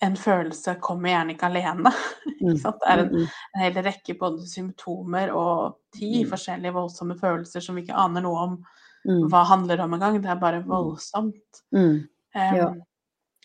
en 0.02 0.16
følelse 0.16 0.76
kommer 0.80 1.10
gjerne 1.12 1.34
ikke 1.36 1.50
alene. 1.50 1.92
Mm. 2.40 2.54
Ikke 2.54 2.60
sant? 2.62 2.78
Det 2.80 2.88
er 2.88 2.98
en, 3.02 3.08
Mm. 3.12 3.24
en 3.54 3.60
hel 3.60 3.74
rekke 3.84 4.14
både 4.18 4.46
symptomer 4.48 5.28
og 5.36 5.74
ti 5.92 6.22
Mm. 6.24 6.30
forskjellige 6.30 6.72
voldsomme 6.72 7.16
følelser 7.20 7.60
som 7.60 7.76
vi 7.76 7.82
ikke 7.82 7.98
aner 8.00 8.22
noe 8.24 8.38
om 8.46 8.54
Mm. 9.04 9.28
hva 9.28 9.42
handler 9.44 9.80
om 9.84 9.92
engang. 9.94 10.16
Det 10.22 10.30
er 10.30 10.40
bare 10.40 10.62
voldsomt. 10.64 11.60
Mm. 11.74 12.08
Ja. 12.34 12.70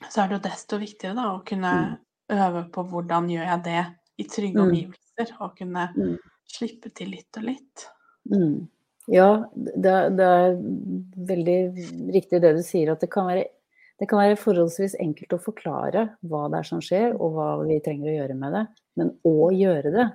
Så 0.09 0.23
er 0.23 0.27
det 0.29 0.37
jo 0.41 0.49
desto 0.49 0.77
viktigere 0.79 1.15
da, 1.15 1.25
å 1.35 1.43
kunne 1.45 1.73
Mm. 1.75 1.97
øve 2.29 2.71
på 2.71 2.83
hvordan 2.89 3.27
gjør 3.29 3.45
jeg 3.51 3.63
det 3.63 3.85
i 4.17 4.23
trygge 4.23 4.55
Mm. 4.55 4.69
omgivelser, 4.69 5.35
og 5.41 5.57
kunne 5.57 5.89
Mm. 5.97 6.17
slippe 6.47 6.93
til 6.95 7.09
litt 7.09 7.37
og 7.37 7.43
litt. 7.43 7.87
Mm. 8.31 8.67
Ja, 9.07 9.43
det, 9.55 10.15
det 10.17 10.25
er 10.25 10.55
veldig 11.27 11.59
riktig 12.13 12.41
det 12.41 12.55
du 12.55 12.63
sier, 12.63 12.91
at 12.91 12.99
det 13.01 13.11
kan, 13.11 13.27
være, 13.27 13.45
det 13.99 14.09
kan 14.11 14.19
være 14.19 14.39
forholdsvis 14.39 14.97
enkelt 14.99 15.37
å 15.37 15.41
forklare 15.43 16.03
hva 16.27 16.45
det 16.51 16.59
er 16.59 16.67
som 16.67 16.81
skjer, 16.83 17.13
og 17.15 17.37
hva 17.37 17.47
vi 17.63 17.79
trenger 17.83 18.11
å 18.11 18.15
gjøre 18.17 18.37
med 18.39 18.55
det. 18.57 18.63
Men 18.99 19.11
å 19.27 19.51
gjøre 19.55 19.93
det, 19.93 20.07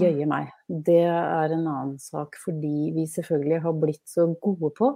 jøye 0.00 0.28
meg, 0.30 0.48
det 0.68 1.02
er 1.10 1.52
en 1.52 1.66
annen 1.66 1.98
sak. 2.00 2.38
Fordi 2.40 2.92
vi 2.96 3.04
selvfølgelig 3.12 3.60
har 3.66 3.78
blitt 3.82 4.04
så 4.08 4.30
gode 4.32 4.72
på 4.78 4.90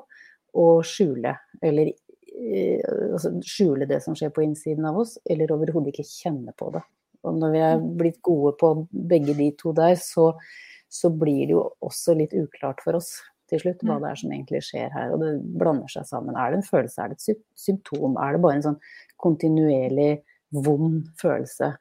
å 0.57 0.67
skjule, 0.87 1.35
eller 1.61 1.93
eh, 1.93 2.81
altså, 3.12 3.35
skjule 3.45 3.89
det 3.91 4.01
som 4.05 4.17
skjer 4.17 4.33
på 4.33 4.47
innsiden 4.47 4.89
av 4.89 5.03
oss, 5.05 5.19
eller 5.29 5.53
overhodet 5.53 5.93
ikke 5.93 6.09
kjenne 6.09 6.57
på 6.57 6.73
det. 6.73 6.87
Og 7.27 7.37
når 7.37 7.53
vi 7.53 7.64
er 7.67 7.87
blitt 8.01 8.23
gode 8.25 8.55
på 8.57 8.73
begge 9.12 9.37
de 9.37 9.51
to 9.61 9.75
der, 9.77 9.99
så, 10.01 10.31
så 10.89 11.12
blir 11.12 11.45
det 11.45 11.57
jo 11.59 11.67
også 11.85 12.17
litt 12.17 12.33
uklart 12.39 12.81
for 12.85 12.97
oss 12.97 13.19
til 13.51 13.61
slutt 13.62 13.82
hva 13.86 13.99
det 14.03 14.11
er 14.11 14.20
som 14.20 14.32
egentlig 14.32 14.62
skjer 14.66 14.90
her. 14.94 15.12
Og 15.14 15.20
det 15.22 15.32
blander 15.61 15.90
seg 15.92 16.07
sammen. 16.09 16.36
Er 16.36 16.53
det 16.53 16.61
en 16.61 16.66
følelse, 16.66 17.03
er 17.03 17.12
det 17.12 17.18
et 17.20 17.42
symptom? 17.59 18.16
Er 18.18 18.34
det 18.36 18.42
bare 18.44 18.59
en 18.59 18.64
sånn 18.70 18.80
kontinuerlig 19.22 20.11
vond 20.66 21.05
følelse? 21.20 21.72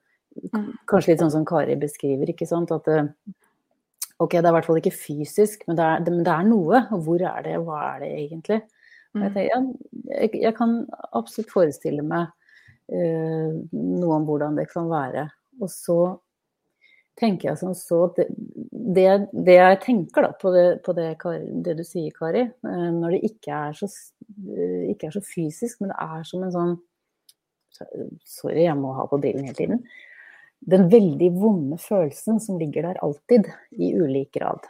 Mm. 0.51 0.69
Kanskje 0.91 1.13
litt 1.13 1.23
sånn 1.23 1.33
som 1.33 1.47
Kari 1.47 1.77
beskriver, 1.79 2.29
ikke 2.31 2.47
sant. 2.49 2.73
At 2.75 2.87
det, 2.89 3.01
ok, 4.19 4.35
det 4.35 4.43
er 4.43 4.51
i 4.51 4.55
hvert 4.57 4.67
fall 4.69 4.81
ikke 4.81 4.95
fysisk, 4.95 5.63
men 5.67 5.79
det 5.79 5.85
er, 5.85 6.05
det, 6.05 6.13
men 6.13 6.25
det 6.27 6.33
er 6.35 6.49
noe. 6.49 6.81
Og 6.95 7.05
hvor 7.07 7.23
er 7.23 7.45
det, 7.47 7.57
hva 7.65 7.81
er 7.93 8.03
det 8.05 8.11
egentlig? 8.19 8.61
Jeg, 8.61 8.71
Mm. 9.15 9.31
tenker, 9.31 9.67
jeg, 10.11 10.29
jeg 10.43 10.55
kan 10.57 10.71
absolutt 11.15 11.53
forestille 11.53 12.03
meg 12.03 12.25
uh, 12.91 13.53
noe 13.71 14.17
om 14.17 14.25
hvordan 14.27 14.57
det 14.59 14.65
kan 14.73 14.89
være. 14.91 15.29
Og 15.61 15.71
så 15.71 15.95
tenker 17.19 17.49
jeg 17.49 17.57
som 17.61 17.73
så 17.77 17.97
at 18.09 18.15
det, 18.17 18.27
det, 19.31 19.55
jeg 19.55 19.79
tenker 19.85 20.21
da 20.25 20.31
på 20.39 20.47
det, 20.55 20.65
på 20.85 20.91
det, 20.97 21.09
det 21.65 21.73
du 21.79 21.83
sier, 21.87 22.11
Kari, 22.15 22.43
eh, 22.45 22.89
når 22.95 23.09
det 23.15 23.21
ikke 23.31 23.51
er, 23.55 23.71
så, 23.77 23.87
eh, 24.51 24.83
ikke 24.93 25.05
er 25.09 25.13
så 25.15 25.23
fysisk, 25.25 25.73
men 25.81 25.89
det 25.93 25.99
er 26.03 26.21
som 26.27 26.41
en 26.45 26.55
sånn 26.55 26.75
Sorry, 28.23 28.61
jeg 28.63 28.79
må 28.79 28.93
ha 28.95 29.03
på 29.11 29.17
brillene 29.19 29.49
hele 29.49 29.57
tiden. 29.57 29.79
Den 30.63 30.85
veldig 30.87 31.27
vonde 31.35 31.75
følelsen 31.83 32.39
som 32.39 32.55
ligger 32.61 32.87
der 32.87 33.01
alltid, 33.03 33.49
i 33.75 33.89
ulik 33.99 34.31
grad. 34.37 34.63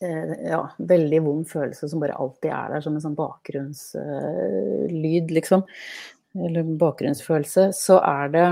Eh, 0.00 0.48
ja, 0.48 0.70
veldig 0.78 1.22
vond 1.24 1.48
følelse 1.48 1.88
som 1.88 2.00
bare 2.00 2.14
alltid 2.16 2.48
er 2.48 2.70
der, 2.72 2.80
som 2.84 2.94
en 2.96 3.00
sånn 3.04 3.18
bakgrunnslyd, 3.18 5.30
liksom. 5.36 5.64
Eller 6.48 6.62
bakgrunnsfølelse. 6.80 7.72
Så 7.76 8.00
er 8.00 8.28
det 8.32 8.46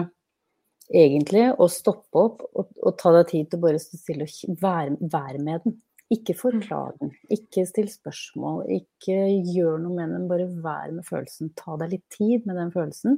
egentlig 0.93 1.49
å 1.61 1.68
stoppe 1.72 2.20
opp 2.20 2.45
og, 2.53 2.70
og 2.82 2.97
ta 3.01 3.12
deg 3.16 3.30
tid 3.30 3.51
til 3.51 3.62
bare 3.62 3.80
å 3.80 3.85
stille 3.85 4.28
og 4.28 4.62
være, 4.62 4.97
være 5.01 5.43
med 5.43 5.66
den. 5.66 5.78
Ikke 6.12 6.35
forklar 6.37 6.93
den, 7.01 7.14
ikke 7.32 7.64
still 7.66 7.89
spørsmål, 7.91 8.66
ikke 8.70 9.16
gjør 9.55 9.78
noe 9.80 9.97
med 9.97 10.12
den, 10.12 10.26
bare 10.30 10.47
vær 10.47 10.93
med 10.93 11.07
følelsen. 11.07 11.55
Ta 11.57 11.78
deg 11.80 11.95
litt 11.95 12.05
tid 12.12 12.45
med 12.45 12.61
den 12.61 12.72
følelsen. 12.74 13.16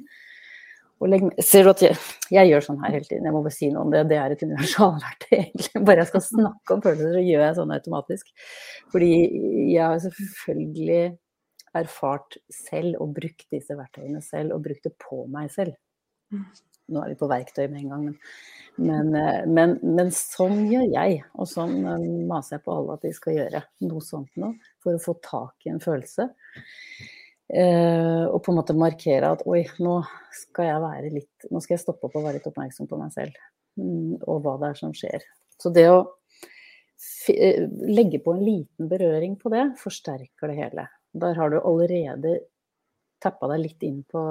Ser 1.44 1.66
du 1.66 1.70
at 1.74 1.82
jeg, 1.84 1.96
jeg, 2.32 2.48
gjør 2.48 2.62
sånn 2.64 2.78
her 2.80 2.94
hele 2.94 3.04
tiden, 3.04 3.26
jeg 3.28 3.34
må 3.34 3.42
bare 3.44 3.52
si 3.52 3.68
noe 3.68 3.82
om 3.84 3.90
det. 3.92 4.06
Det 4.08 4.16
er 4.16 4.32
et 4.32 4.44
universalverktøy, 4.46 5.34
egentlig. 5.42 5.82
Bare 5.90 6.04
jeg 6.04 6.10
skal 6.12 6.24
snakke 6.24 6.76
om 6.76 6.84
følelser, 6.86 7.18
så 7.18 7.24
gjør 7.26 7.44
jeg 7.44 7.58
sånn 7.58 7.74
automatisk. 7.76 8.30
Fordi 8.94 9.10
jeg 9.74 9.82
har 9.82 10.00
selvfølgelig 10.06 11.02
erfart 11.76 12.38
selv 12.54 13.02
og 13.02 13.12
brukt 13.18 13.44
disse 13.52 13.76
verktøyene 13.76 14.22
selv, 14.24 14.56
og 14.56 14.64
brukt 14.64 14.88
det 14.88 14.94
på 15.02 15.26
meg 15.34 15.52
selv. 15.52 15.76
Nå 16.92 17.02
er 17.02 17.12
vi 17.12 17.18
på 17.18 17.28
verktøy 17.30 17.64
med 17.66 17.80
en 17.80 17.92
gang, 17.92 18.04
men, 18.06 18.16
men, 18.76 19.12
eh, 19.18 19.76
men, 19.82 20.10
sånn 20.14 20.66
gjør 20.70 20.86
jeg. 20.92 21.20
Og 21.40 21.48
sånn 21.50 21.76
eh, 21.80 22.06
maser 22.28 22.58
jeg 22.58 22.66
på 22.66 22.76
alle 22.76 22.96
at 22.96 23.06
de 23.06 23.12
skal 23.16 23.38
gjøre. 23.38 23.62
Noe 23.88 24.04
sånt 24.04 24.40
nå, 24.40 24.52
for 24.84 24.96
å 24.96 25.02
få 25.02 25.16
tak 25.24 25.66
i 25.66 25.72
en 25.72 25.82
følelse. 25.82 26.28
Uh, 27.46 28.26
og 28.34 28.40
på 28.42 28.50
en 28.50 28.56
måte 28.58 28.74
markere 28.74 29.28
at 29.36 29.44
oi, 29.46 29.60
nå 29.78 30.00
skal 30.34 30.66
jeg 30.66 30.80
være 30.82 31.10
litt 31.14 31.44
Nå 31.54 31.60
skal 31.62 31.76
jeg 31.76 31.82
stoppe 31.84 32.08
opp 32.08 32.16
og 32.18 32.24
være 32.24 32.40
litt 32.40 32.48
oppmerksom 32.50 32.88
på 32.90 32.98
meg 32.98 33.12
selv. 33.14 33.36
Mm, 33.78 34.16
og 34.26 34.40
hva 34.42 34.56
det 34.58 34.72
er 34.72 34.80
som 34.80 34.94
skjer. 34.96 35.22
Så 35.62 35.70
det 35.70 35.84
å 35.92 36.00
legge 37.86 38.18
på 38.24 38.34
en 38.34 38.42
liten 38.42 38.90
berøring 38.90 39.36
på 39.38 39.52
det, 39.52 39.62
forsterker 39.78 40.50
det 40.50 40.58
hele. 40.58 40.86
Der 41.14 41.38
har 41.38 41.52
du 41.52 41.60
allerede 41.60 42.38
tappa 43.22 43.50
deg 43.52 43.62
litt 43.62 43.86
inn 43.86 44.00
på 44.10 44.22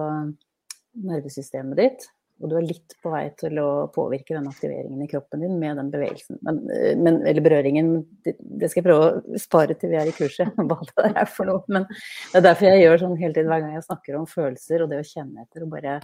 nervesystemet 1.05 1.79
ditt. 1.79 2.07
Og 2.43 2.51
du 2.51 2.57
er 2.59 2.65
litt 2.67 2.97
på 2.99 3.11
vei 3.13 3.23
til 3.39 3.55
å 3.63 3.67
påvirke 3.95 4.35
den 4.35 4.49
aktiveringen 4.49 5.03
i 5.05 5.07
kroppen 5.07 5.45
din 5.45 5.55
med 5.61 5.77
den 5.79 5.91
bevegelsen. 5.93 6.41
Men, 6.43 6.59
eh, 6.73 6.97
men, 6.99 7.21
eller 7.23 7.45
berøringen. 7.45 7.93
Det, 8.25 8.35
skal 8.67 8.81
jeg 8.81 8.87
prøve 8.89 9.07
å 9.07 9.39
spare 9.39 9.77
til 9.79 9.93
vi 9.93 9.99
er 10.01 10.11
i 10.11 10.15
kurset, 10.15 10.51
hva 10.69 10.79
det 10.91 11.11
er 11.13 11.29
for 11.31 11.47
noe. 11.47 11.63
Men 11.71 11.87
det 11.87 12.41
er 12.41 12.47
derfor 12.49 12.69
jeg 12.69 12.83
gjør 12.83 13.03
sånn 13.05 13.17
hele 13.21 13.37
tiden 13.37 13.51
hver 13.53 13.63
gang 13.63 13.77
jeg 13.77 13.87
snakker 13.87 14.19
om 14.19 14.27
følelser 14.29 14.83
og 14.83 14.91
det 14.91 15.01
å 15.01 15.07
kjenne 15.07 15.47
etter. 15.47 15.63
og 15.63 15.75
bare 15.77 15.99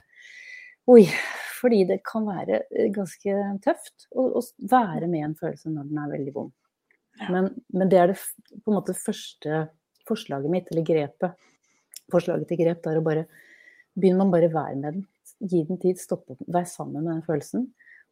Oi. 0.92 1.06
Fordi 1.62 1.84
det 1.86 2.00
kan 2.08 2.26
være 2.26 2.64
eh, 2.72 2.90
ganske 2.94 3.36
tøft 3.62 4.08
å, 4.16 4.26
å 4.40 4.42
være 4.72 5.10
med 5.12 5.28
en 5.28 5.38
følelse 5.38 5.70
når 5.70 5.92
den 5.92 6.02
er 6.02 6.16
veldig 6.16 6.34
vond. 6.40 6.56
Men, 7.30 7.52
men, 7.76 7.90
det 7.92 8.00
er 8.00 8.12
det 8.14 8.18
på 8.64 8.72
en 8.72 8.80
måte 8.80 8.98
første 8.98 9.66
forslaget 10.08 10.54
mitt, 10.54 10.72
eller 10.72 10.86
grepet. 10.88 11.36
Forslaget 12.12 12.50
til 12.50 12.64
grep 12.64 12.88
er 12.90 12.98
å 12.98 13.06
bare 13.06 13.28
begynne 13.94 14.26
bare 14.32 14.50
å 14.50 14.56
være 14.56 14.80
med 14.80 14.98
den 14.98 15.06
gi 15.50 15.64
den 15.68 15.80
tid, 15.82 16.00
stoppe 16.02 16.36
opp, 16.36 16.46
vær 16.52 16.68
sammen 16.70 17.02
med 17.02 17.16
den 17.16 17.26
følelsen, 17.26 17.68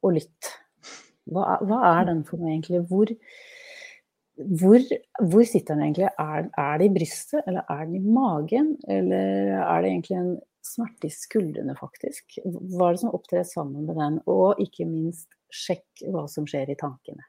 og 0.06 0.18
lytt. 0.18 0.52
Hva 1.30 1.60
hva 1.62 1.80
er 1.94 2.10
den 2.10 2.24
for 2.26 2.42
meg 2.42 2.56
egentlig? 2.56 2.82
Hvor, 2.90 3.12
hvor, 4.60 4.86
hvor 5.32 5.48
sitter 5.48 5.76
den 5.76 5.88
egentlig? 5.90 6.10
Er, 6.10 6.48
er, 6.50 6.78
det 6.82 6.90
i 6.90 6.94
brystet, 6.96 7.44
eller 7.46 7.68
er 7.70 7.84
den 7.86 7.98
i 8.00 8.14
magen? 8.20 8.72
Eller 8.90 9.58
er 9.60 9.84
det 9.84 9.92
egentlig 9.92 10.18
en 10.20 10.32
smerte 10.66 11.10
i 11.10 11.14
skuldrene, 11.14 11.76
faktisk? 11.78 12.40
Hva 12.46 12.90
er 12.90 12.98
det 12.98 13.04
som 13.04 13.14
opptrer 13.14 13.46
sammen 13.48 13.86
med 13.86 14.00
den? 14.00 14.22
Og 14.32 14.62
ikke 14.64 14.88
minst, 14.90 15.30
sjekk 15.54 16.06
hva 16.14 16.28
som 16.30 16.48
skjer 16.50 16.70
i 16.70 16.78
tankene. 16.80 17.26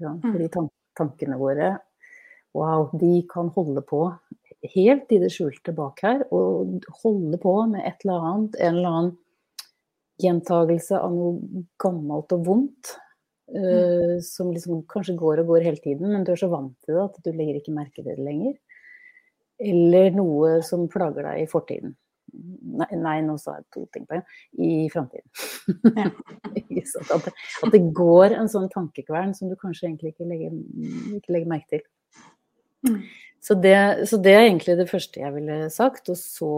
Mm. 0.00 0.20
Fordi 0.24 0.52
tan 0.52 0.68
tankene 0.98 1.36
våre, 1.38 1.74
wow, 2.56 2.88
de 2.98 3.20
kan 3.30 3.48
holde 3.54 3.82
på 3.86 4.02
helt 4.74 5.12
i 5.14 5.20
det 5.22 5.30
skjulte 5.32 5.72
bak 5.76 6.02
her, 6.04 6.24
og 6.34 6.84
holde 7.02 7.38
på 7.40 7.54
med 7.70 7.84
et 7.86 8.04
eller 8.04 8.26
annet, 8.30 8.58
en 8.58 8.78
eller 8.80 8.90
annen 8.90 9.12
gjentagelse 10.20 10.98
av 10.98 11.14
noe 11.14 11.64
gammelt 11.80 12.34
og 12.36 12.44
vondt. 12.48 12.96
Uh, 13.50 14.20
som 14.22 14.52
liksom 14.54 14.84
kanskje 14.86 15.16
går 15.18 15.40
og 15.42 15.48
går 15.50 15.64
hele 15.66 15.80
tiden, 15.82 16.12
men 16.12 16.22
du 16.22 16.30
er 16.30 16.38
så 16.38 16.46
vant 16.52 16.76
til 16.86 16.94
det 16.94 17.02
at 17.02 17.16
du 17.24 17.32
legger 17.34 17.56
ikke 17.58 17.74
merke 17.74 17.96
til 17.98 18.06
det 18.06 18.20
lenger. 18.22 18.54
Eller 19.60 20.14
noe 20.14 20.60
som 20.62 20.86
plager 20.92 21.26
deg 21.26 21.42
i 21.42 21.48
fortiden. 21.50 21.96
Nei, 22.30 22.86
nei 22.94 23.16
nå 23.26 23.34
sa 23.42 23.56
jeg 23.56 23.66
to 23.74 23.82
ting 23.90 24.06
på 24.06 24.20
en. 24.20 24.22
I 24.62 24.86
framtiden. 24.92 25.26
At, 27.10 27.26
at, 27.26 27.72
det 27.74 27.80
går 27.94 28.32
en 28.38 28.48
sånn 28.50 28.70
tankekvern 28.72 29.34
som 29.36 29.50
du 29.50 29.56
kanskje 29.58 29.88
egentlig 29.88 30.14
ikke 30.14 30.28
legger, 30.30 30.54
ikke 31.18 31.34
legger 31.34 31.50
merke 31.50 31.74
til. 31.74 31.82
Mm. 32.86 33.02
Så 33.40 33.54
det, 33.56 33.74
så 34.08 34.18
det, 34.20 34.34
er 34.36 34.42
egentlig 34.44 34.74
det 34.76 34.88
første 34.90 35.22
jeg 35.22 35.32
ville 35.32 35.70
sagt. 35.72 36.10
Og 36.12 36.18
så 36.20 36.50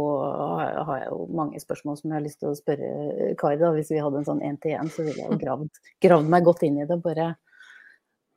har 0.89 0.97
jeg 0.99 1.11
jo 1.13 1.21
mange 1.31 1.61
spørsmål 1.63 2.01
som 2.01 2.11
jeg 2.11 2.17
har 2.17 2.25
lyst 2.25 2.41
til 2.43 2.51
å 2.51 2.59
spørre 2.59 3.31
Kari. 3.39 3.61
da, 3.61 3.71
Hvis 3.77 3.93
vi 3.95 4.03
hadde 4.03 4.19
en 4.19 4.27
sånn 4.27 4.43
én-til-én, 4.43 4.91
så 4.91 5.07
ville 5.07 5.23
jeg 5.23 5.31
jo 5.31 5.39
gravd, 5.45 5.83
gravd, 6.03 6.33
meg 6.35 6.49
godt 6.49 6.67
inn 6.67 6.81
i 6.83 6.89
det. 6.89 6.99
Bare 7.05 7.29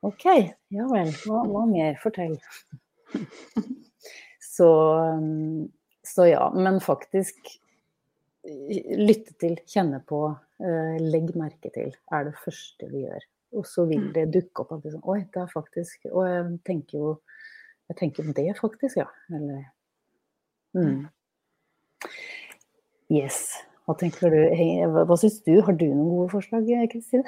OK, 0.06 0.28
ja 0.76 0.86
vel. 0.92 1.10
Hva, 1.24 1.42
hva 1.50 1.64
mer? 1.70 1.98
Fortell. 2.02 2.38
Så, 4.56 4.68
så, 6.00 6.24
ja. 6.26 6.46
Men 6.56 6.78
faktisk 6.80 7.50
lytte 8.96 9.34
til, 9.40 9.58
kjenne 9.68 10.00
på, 10.08 10.20
uh, 10.32 10.96
legg 11.02 11.34
merke 11.36 11.68
til, 11.74 11.90
er 12.14 12.28
det 12.28 12.36
første 12.40 12.88
vi 12.88 13.02
gjør. 13.02 13.26
Og 13.56 13.66
så 13.68 13.84
vil 13.90 14.06
mm. 14.06 14.12
det 14.14 14.24
dukke 14.34 14.64
opp 14.64 14.72
at 14.78 14.86
liksom, 14.86 15.02
Oi, 15.12 15.20
det 15.32 15.42
er 15.42 15.52
faktisk 15.52 16.08
Og 16.10 16.24
jeg 16.26 16.46
tenker 16.66 16.98
jo 16.98 17.12
jeg 17.90 17.98
tenker 18.00 18.26
på 18.26 18.34
det, 18.36 18.50
faktisk, 18.58 18.98
ja. 18.98 19.06
Eller 19.30 19.64
mm. 20.76 21.06
Yes. 23.12 23.44
Hva 23.86 23.94
tenker 23.94 24.32
du? 24.34 24.40
Hva, 24.90 25.04
hva 25.06 25.16
syns 25.20 25.38
du? 25.46 25.52
Har 25.62 25.76
du 25.78 25.86
noen 25.86 26.08
gode 26.10 26.32
forslag, 26.32 26.66
Kristine? 26.90 27.22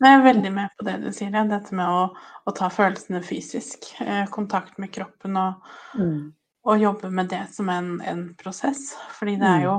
Jeg 0.00 0.16
er 0.16 0.24
veldig 0.24 0.50
med 0.56 0.72
på 0.74 0.86
det 0.88 0.96
du 1.04 1.10
sier, 1.14 1.30
ja. 1.30 1.44
dette 1.46 1.76
med 1.76 1.86
å, 1.86 2.08
å, 2.10 2.54
ta 2.56 2.70
følelsene 2.72 3.20
fysisk. 3.22 3.92
Eh, 4.02 4.24
kontakt 4.34 4.80
med 4.82 4.90
kroppen 4.94 5.38
og, 5.38 5.70
mm. 5.94 6.32
og, 6.66 6.74
jobbe 6.82 7.12
med 7.14 7.30
det 7.30 7.44
som 7.54 7.70
en, 7.70 7.92
en 8.02 8.24
prosess. 8.40 8.96
Fordi 9.14 9.36
det 9.38 9.46
er 9.46 9.62
mm. 9.62 9.66
jo 9.68 9.76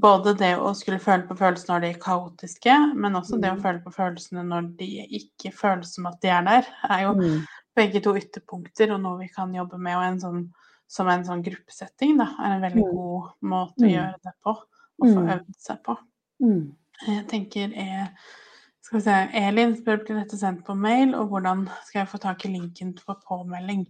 både 0.00 0.32
det 0.40 0.54
å 0.56 0.70
skulle 0.78 1.02
føle 1.02 1.28
på 1.28 1.36
følelsene 1.36 1.74
når 1.74 1.84
de 1.84 1.90
er 1.92 2.00
kaotiske, 2.00 2.78
men 2.96 3.20
også 3.20 3.36
det 3.36 3.52
å 3.52 3.58
mm. 3.58 3.64
føle 3.66 3.84
på 3.84 3.92
følelsene 3.98 4.46
når 4.48 4.72
de 4.80 4.88
ikke 5.20 5.52
føles 5.52 5.92
som 5.98 6.08
at 6.08 6.16
de 6.24 6.32
er 6.32 6.48
der, 6.48 6.72
er 6.88 7.04
jo 7.04 7.18
mm 7.20 7.36
begge 7.76 8.02
to 8.04 8.14
ytterpunkter 8.18 8.94
og 8.94 9.02
noe 9.02 9.20
vi 9.22 9.28
kan 9.32 9.52
jobbe 9.54 9.80
med. 9.80 9.96
Og 9.98 10.06
en 10.06 10.22
sånn, 10.22 10.46
som 10.90 11.10
en 11.10 11.26
sånn 11.26 11.42
gruppesetting 11.44 12.16
da, 12.20 12.30
er 12.38 12.56
en 12.56 12.64
veldig 12.64 12.86
mm. 12.86 12.94
god 12.94 13.50
måte 13.54 13.82
å 13.82 13.86
mm. 13.86 13.92
gjøre 13.92 14.24
det 14.28 14.34
på. 14.46 14.56
Og 15.02 15.06
få 15.10 15.20
mm. 15.20 15.30
øvd 15.36 15.60
seg 15.66 15.84
på. 15.86 15.98
Jeg 17.04 17.28
tenker 17.30 17.72
er 17.74 18.10
skal 18.84 18.98
vi 18.98 19.04
se, 19.06 19.14
Elin 19.40 19.70
spør 19.78 20.02
blir 20.04 20.18
dette 20.20 20.36
sendt 20.36 20.60
på 20.66 20.74
mail, 20.76 21.14
og 21.16 21.30
hvordan 21.30 21.62
skal 21.86 22.02
jeg 22.02 22.08
få 22.10 22.18
tak 22.20 22.42
i 22.44 22.50
linken 22.52 22.90
på 22.98 23.14
påmelding? 23.24 23.86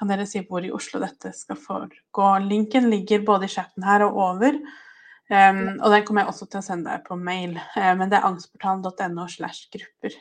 Kan 0.00 0.10
dere 0.10 0.24
si 0.26 0.42
hvor 0.48 0.64
i 0.66 0.72
Oslo 0.74 0.98
dette 0.98 1.30
skal 1.36 1.60
foregå? 1.62 2.30
Linken 2.42 2.88
ligger 2.90 3.22
både 3.22 3.46
i 3.46 3.52
chatten 3.52 3.86
her 3.86 4.02
og 4.08 4.18
over. 4.18 4.58
Um, 5.30 5.78
og 5.78 5.94
den 5.94 6.02
kommer 6.04 6.24
jeg 6.24 6.32
også 6.32 6.48
til 6.50 6.58
å 6.58 6.64
sende 6.66 6.90
deg 6.90 7.04
på 7.06 7.16
mail. 7.16 7.54
Uh, 7.76 7.92
men 8.00 8.10
det 8.10 8.18
er 8.18 8.26
angstportalen.no 8.26 9.28
slash 9.30 9.70
grupper 9.72 10.18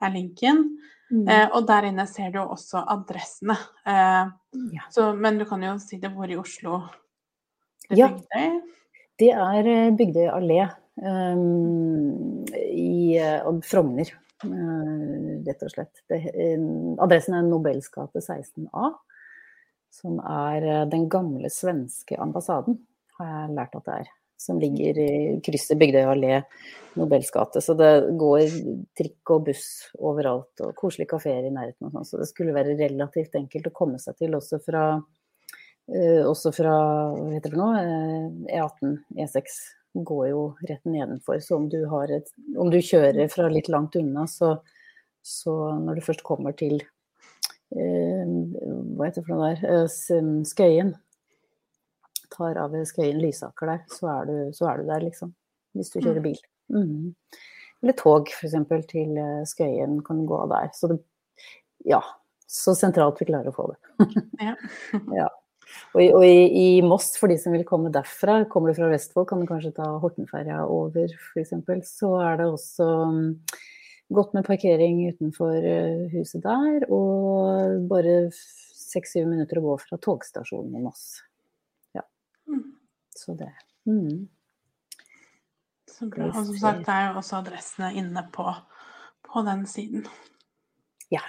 er 0.00 0.14
linken. 0.14 0.64
Mm. 1.10 1.28
Eh, 1.28 1.46
og 1.56 1.64
der 1.68 1.88
inne 1.88 2.04
ser 2.08 2.32
du 2.34 2.40
også 2.42 2.82
adressene. 2.92 3.56
Eh, 3.88 4.24
ja. 4.74 4.88
så, 4.92 5.12
men 5.16 5.40
du 5.40 5.46
kan 5.48 5.62
jo 5.64 5.76
si 5.82 6.00
det 6.00 6.12
hvor 6.12 6.28
i 6.28 6.36
Oslo 6.36 6.82
det 7.88 7.96
ja. 7.96 8.10
Bygdøy? 8.12 8.58
Det 9.18 9.30
er 9.32 9.70
eh, 9.72 9.90
Bygdøy 9.96 10.26
allé 10.30 10.60
um, 11.00 12.44
i 12.52 13.16
uh, 13.18 13.48
Frogner, 13.64 14.10
uh, 14.44 15.30
rett 15.46 15.64
og 15.64 15.72
slett. 15.72 16.04
Det, 16.10 16.20
uh, 16.34 16.94
adressen 17.06 17.38
er 17.38 17.48
Nobels 17.48 17.88
gate 17.94 18.20
16A, 18.20 18.92
som 19.98 20.20
er 20.20 20.68
den 20.92 21.08
gamle 21.10 21.48
svenske 21.50 22.18
ambassaden, 22.20 22.76
har 23.18 23.32
jeg 23.32 23.56
lært 23.56 23.78
at 23.80 23.88
det 23.88 23.96
er 24.02 24.12
som 24.38 24.58
ligger 24.62 24.98
i 25.02 25.12
krysset 25.44 25.78
Bygdøy 25.80 26.04
allé, 26.06 26.42
Nobels 26.98 27.30
gate. 27.30 27.60
Så 27.62 27.74
det 27.78 27.90
går 28.18 28.44
trikk 28.98 29.32
og 29.34 29.46
buss 29.48 29.66
overalt, 29.98 30.52
og 30.64 30.74
koselige 30.78 31.12
kafeer 31.12 31.46
i 31.46 31.54
nærheten 31.54 31.88
og 31.88 31.94
sånn. 31.94 32.06
Så 32.06 32.20
det 32.22 32.28
skulle 32.30 32.54
være 32.56 32.76
relativt 32.78 33.34
enkelt 33.38 33.70
å 33.70 33.74
komme 33.74 34.00
seg 34.02 34.18
til 34.18 34.36
også 34.38 34.60
fra, 34.64 34.84
uh, 34.98 36.22
også 36.26 36.54
fra 36.54 36.76
hva 37.14 37.32
heter 37.34 37.54
det 37.54 37.60
nå, 37.60 37.72
E18, 38.50 38.94
eh, 38.94 39.24
e 39.24 39.26
E6 39.26 39.58
går 40.08 40.28
jo 40.30 40.44
rett 40.68 40.84
nedenfor. 40.86 41.40
Så 41.42 41.58
om 41.58 41.66
du, 41.70 41.80
et, 42.14 42.30
om 42.58 42.70
du 42.70 42.78
kjører 42.78 43.30
fra 43.32 43.48
litt 43.50 43.70
langt 43.72 43.98
unna, 43.98 44.28
så, 44.30 44.54
så 45.22 45.58
når 45.82 45.98
du 45.98 46.06
først 46.06 46.26
kommer 46.26 46.54
til 46.58 46.78
uh, 46.78 48.24
hva 48.94 49.10
heter 49.10 49.20
det 49.20 49.26
for 49.26 49.34
noe 49.34 49.52
der, 49.58 50.46
Skøyen, 50.46 50.94
tar 52.34 52.58
av 52.60 52.76
Skøyen 52.88 53.20
Lysaker 53.22 53.72
der, 53.72 53.84
så 53.92 54.10
er, 54.12 54.28
du, 54.28 54.54
så 54.56 54.70
er, 54.70 54.80
du, 54.80 54.90
der, 54.90 55.04
liksom. 55.06 55.34
Hvis 55.76 55.92
du 55.92 56.00
kjører 56.00 56.22
mm. 56.22 56.26
bil. 56.26 56.40
Mm. 56.74 57.14
Eller 57.82 57.98
tog, 57.98 58.30
f.eks. 58.34 58.56
til 58.90 59.18
eh, 59.20 59.42
Skøyen 59.46 60.00
kan 60.06 60.24
gå 60.28 60.40
der. 60.50 60.70
Så 60.74 60.90
det, 60.90 60.98
ja, 61.86 62.00
så 62.48 62.74
sentralt 62.76 63.20
vi 63.20 63.28
klarer 63.28 63.52
å 63.52 63.56
få 63.56 63.68
det. 63.72 64.08
ja. 64.48 64.56
ja. 65.20 65.28
Og, 65.92 66.02
og 66.02 66.24
i, 66.24 66.36
i, 66.48 66.68
Moss, 66.84 67.12
for 67.20 67.30
de 67.30 67.36
som 67.40 67.54
vil 67.54 67.66
komme 67.68 67.92
derfra, 67.92 68.40
kommer 68.50 68.72
du 68.72 68.78
fra 68.78 68.90
Vestfold, 68.92 69.28
kan 69.30 69.42
du 69.42 69.48
kanskje 69.48 69.74
ta 69.76 69.88
Hortenferja 70.02 70.62
over 70.64 71.12
f.eks. 71.12 71.54
Så 71.92 72.14
er 72.24 72.40
det 72.40 72.48
også 72.48 72.88
um, 73.04 73.20
godt 74.16 74.34
med 74.36 74.48
parkering 74.48 75.04
utenfor 75.12 75.60
uh, 75.60 76.08
huset 76.14 76.44
der, 76.44 76.88
og 76.88 77.84
bare 77.90 78.20
seks-syv 78.32 79.28
minutter 79.28 79.60
å 79.60 79.66
gå 79.68 79.78
fra 79.84 80.00
togstasjonen 80.00 80.80
i 80.80 80.84
Moss. 80.86 81.18
Så 83.16 83.34
det 83.38 83.50
mm. 83.88 84.28
Så 85.88 86.06
bra. 86.12 86.28
Og 86.30 86.34
som 86.36 86.58
sagt, 86.60 86.84
det 86.86 86.94
er 86.94 87.08
jo 87.08 87.18
også 87.18 87.40
adressene 87.40 87.90
inne 87.98 88.22
på, 88.32 88.44
på 89.26 89.42
den 89.48 89.64
siden. 89.66 90.04
Ja. 91.10 91.24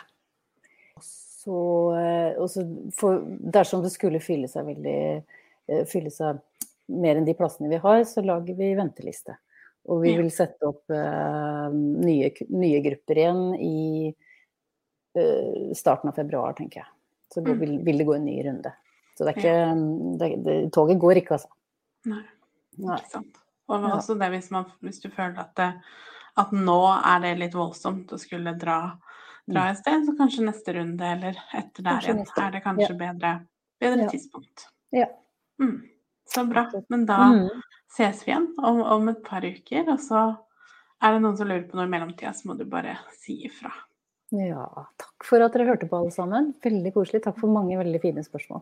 Så, 1.02 1.58
så 2.52 2.66
for, 2.94 3.24
dersom 3.56 3.82
det 3.82 3.94
skulle 3.96 4.22
fylle 4.22 4.52
seg 4.52 4.68
veldig 4.70 5.00
fylle 5.90 6.12
seg 6.14 6.42
mer 6.90 7.20
enn 7.20 7.28
de 7.28 7.36
plassene 7.38 7.70
vi 7.72 7.80
har, 7.82 8.04
så 8.10 8.24
lager 8.26 8.58
vi 8.58 8.74
venteliste. 8.78 9.38
Og 9.90 10.04
vi 10.04 10.14
vil 10.20 10.30
sette 10.34 10.68
opp 10.68 10.92
uh, 10.92 11.70
nye, 11.72 12.30
nye, 12.52 12.82
grupper 12.86 13.22
igjen 13.22 13.44
i 13.56 14.10
uh, 15.18 15.72
starten 15.78 16.12
av 16.12 16.18
februar, 16.18 16.54
tenker 16.58 16.84
jeg. 16.84 16.92
Så 17.34 17.44
mm. 17.46 17.52
vil, 17.62 17.76
vil, 17.86 18.02
det 18.02 18.08
gå 18.10 18.16
en 18.18 18.28
ny 18.28 18.38
runde. 18.46 18.74
Så 19.20 19.28
det 19.28 19.34
er 19.34 19.40
ikke 19.42 19.56
ja. 19.56 19.70
det, 20.22 20.30
det, 20.46 20.58
Toget 20.76 21.02
går 21.02 21.22
ikke, 21.22 21.38
altså. 21.38 21.52
Nei. 22.08 22.24
Nei. 22.80 22.96
Ikke 22.96 23.12
sant. 23.18 23.40
Og 23.70 23.86
også 23.92 24.16
det 24.18 24.32
hvis, 24.34 24.48
man, 24.56 24.70
hvis 24.86 25.02
du 25.04 25.10
føler 25.12 25.38
at, 25.44 25.52
det, 25.60 25.70
at, 26.42 26.54
nå 26.56 26.80
er 26.96 27.22
det 27.26 27.36
litt 27.42 27.58
voldsomt 27.58 28.16
å 28.16 28.18
skulle 28.22 28.56
dra, 28.58 28.80
dra 29.46 29.66
mm. 29.68 29.72
et 29.74 29.82
sted, 29.82 30.06
så 30.08 30.16
kanskje 30.18 30.48
neste 30.48 30.74
runde 30.80 31.12
eller 31.18 31.38
etter 31.60 31.86
der 31.86 32.08
igjen 32.08 32.24
er 32.24 32.56
det 32.56 32.64
kanskje 32.64 32.94
ja. 32.94 33.00
bedre, 33.04 33.34
bedre 33.84 34.08
ja. 34.08 34.14
tidspunkt. 34.16 34.70
Ja. 34.96 35.10
Mm. 35.62 35.76
Så 36.30 36.46
bra. 36.50 36.66
Men 36.90 37.06
da 37.10 37.20
mm 37.36 37.50
ses 37.94 38.28
vi 38.28 38.32
igjen 38.32 38.56
om, 38.58 38.82
om, 38.82 39.10
et 39.10 39.24
par 39.24 39.46
uker. 39.46 39.86
Og 39.90 40.00
så 40.04 40.24
er 41.02 41.16
det 41.16 41.22
noen 41.24 41.38
som 41.40 41.50
lurer 41.50 41.66
på 41.70 41.80
noe 41.80 41.88
i 41.88 41.94
mellomtida, 41.94 42.34
så 42.36 42.50
må 42.50 42.58
du 42.60 42.66
bare 42.70 42.98
si 43.20 43.42
ifra. 43.50 43.72
Ja, 44.36 44.68
takk 45.02 45.26
for 45.26 45.42
at 45.42 45.56
dere 45.56 45.72
hørte 45.72 45.90
på 45.90 45.98
alle 45.98 46.14
sammen. 46.14 46.54
Veldig 46.64 46.94
koselig. 46.94 47.24
Takk 47.26 47.40
for 47.40 47.52
mange 47.52 47.80
veldig 47.80 48.02
fine 48.04 48.26
spørsmål. 48.26 48.62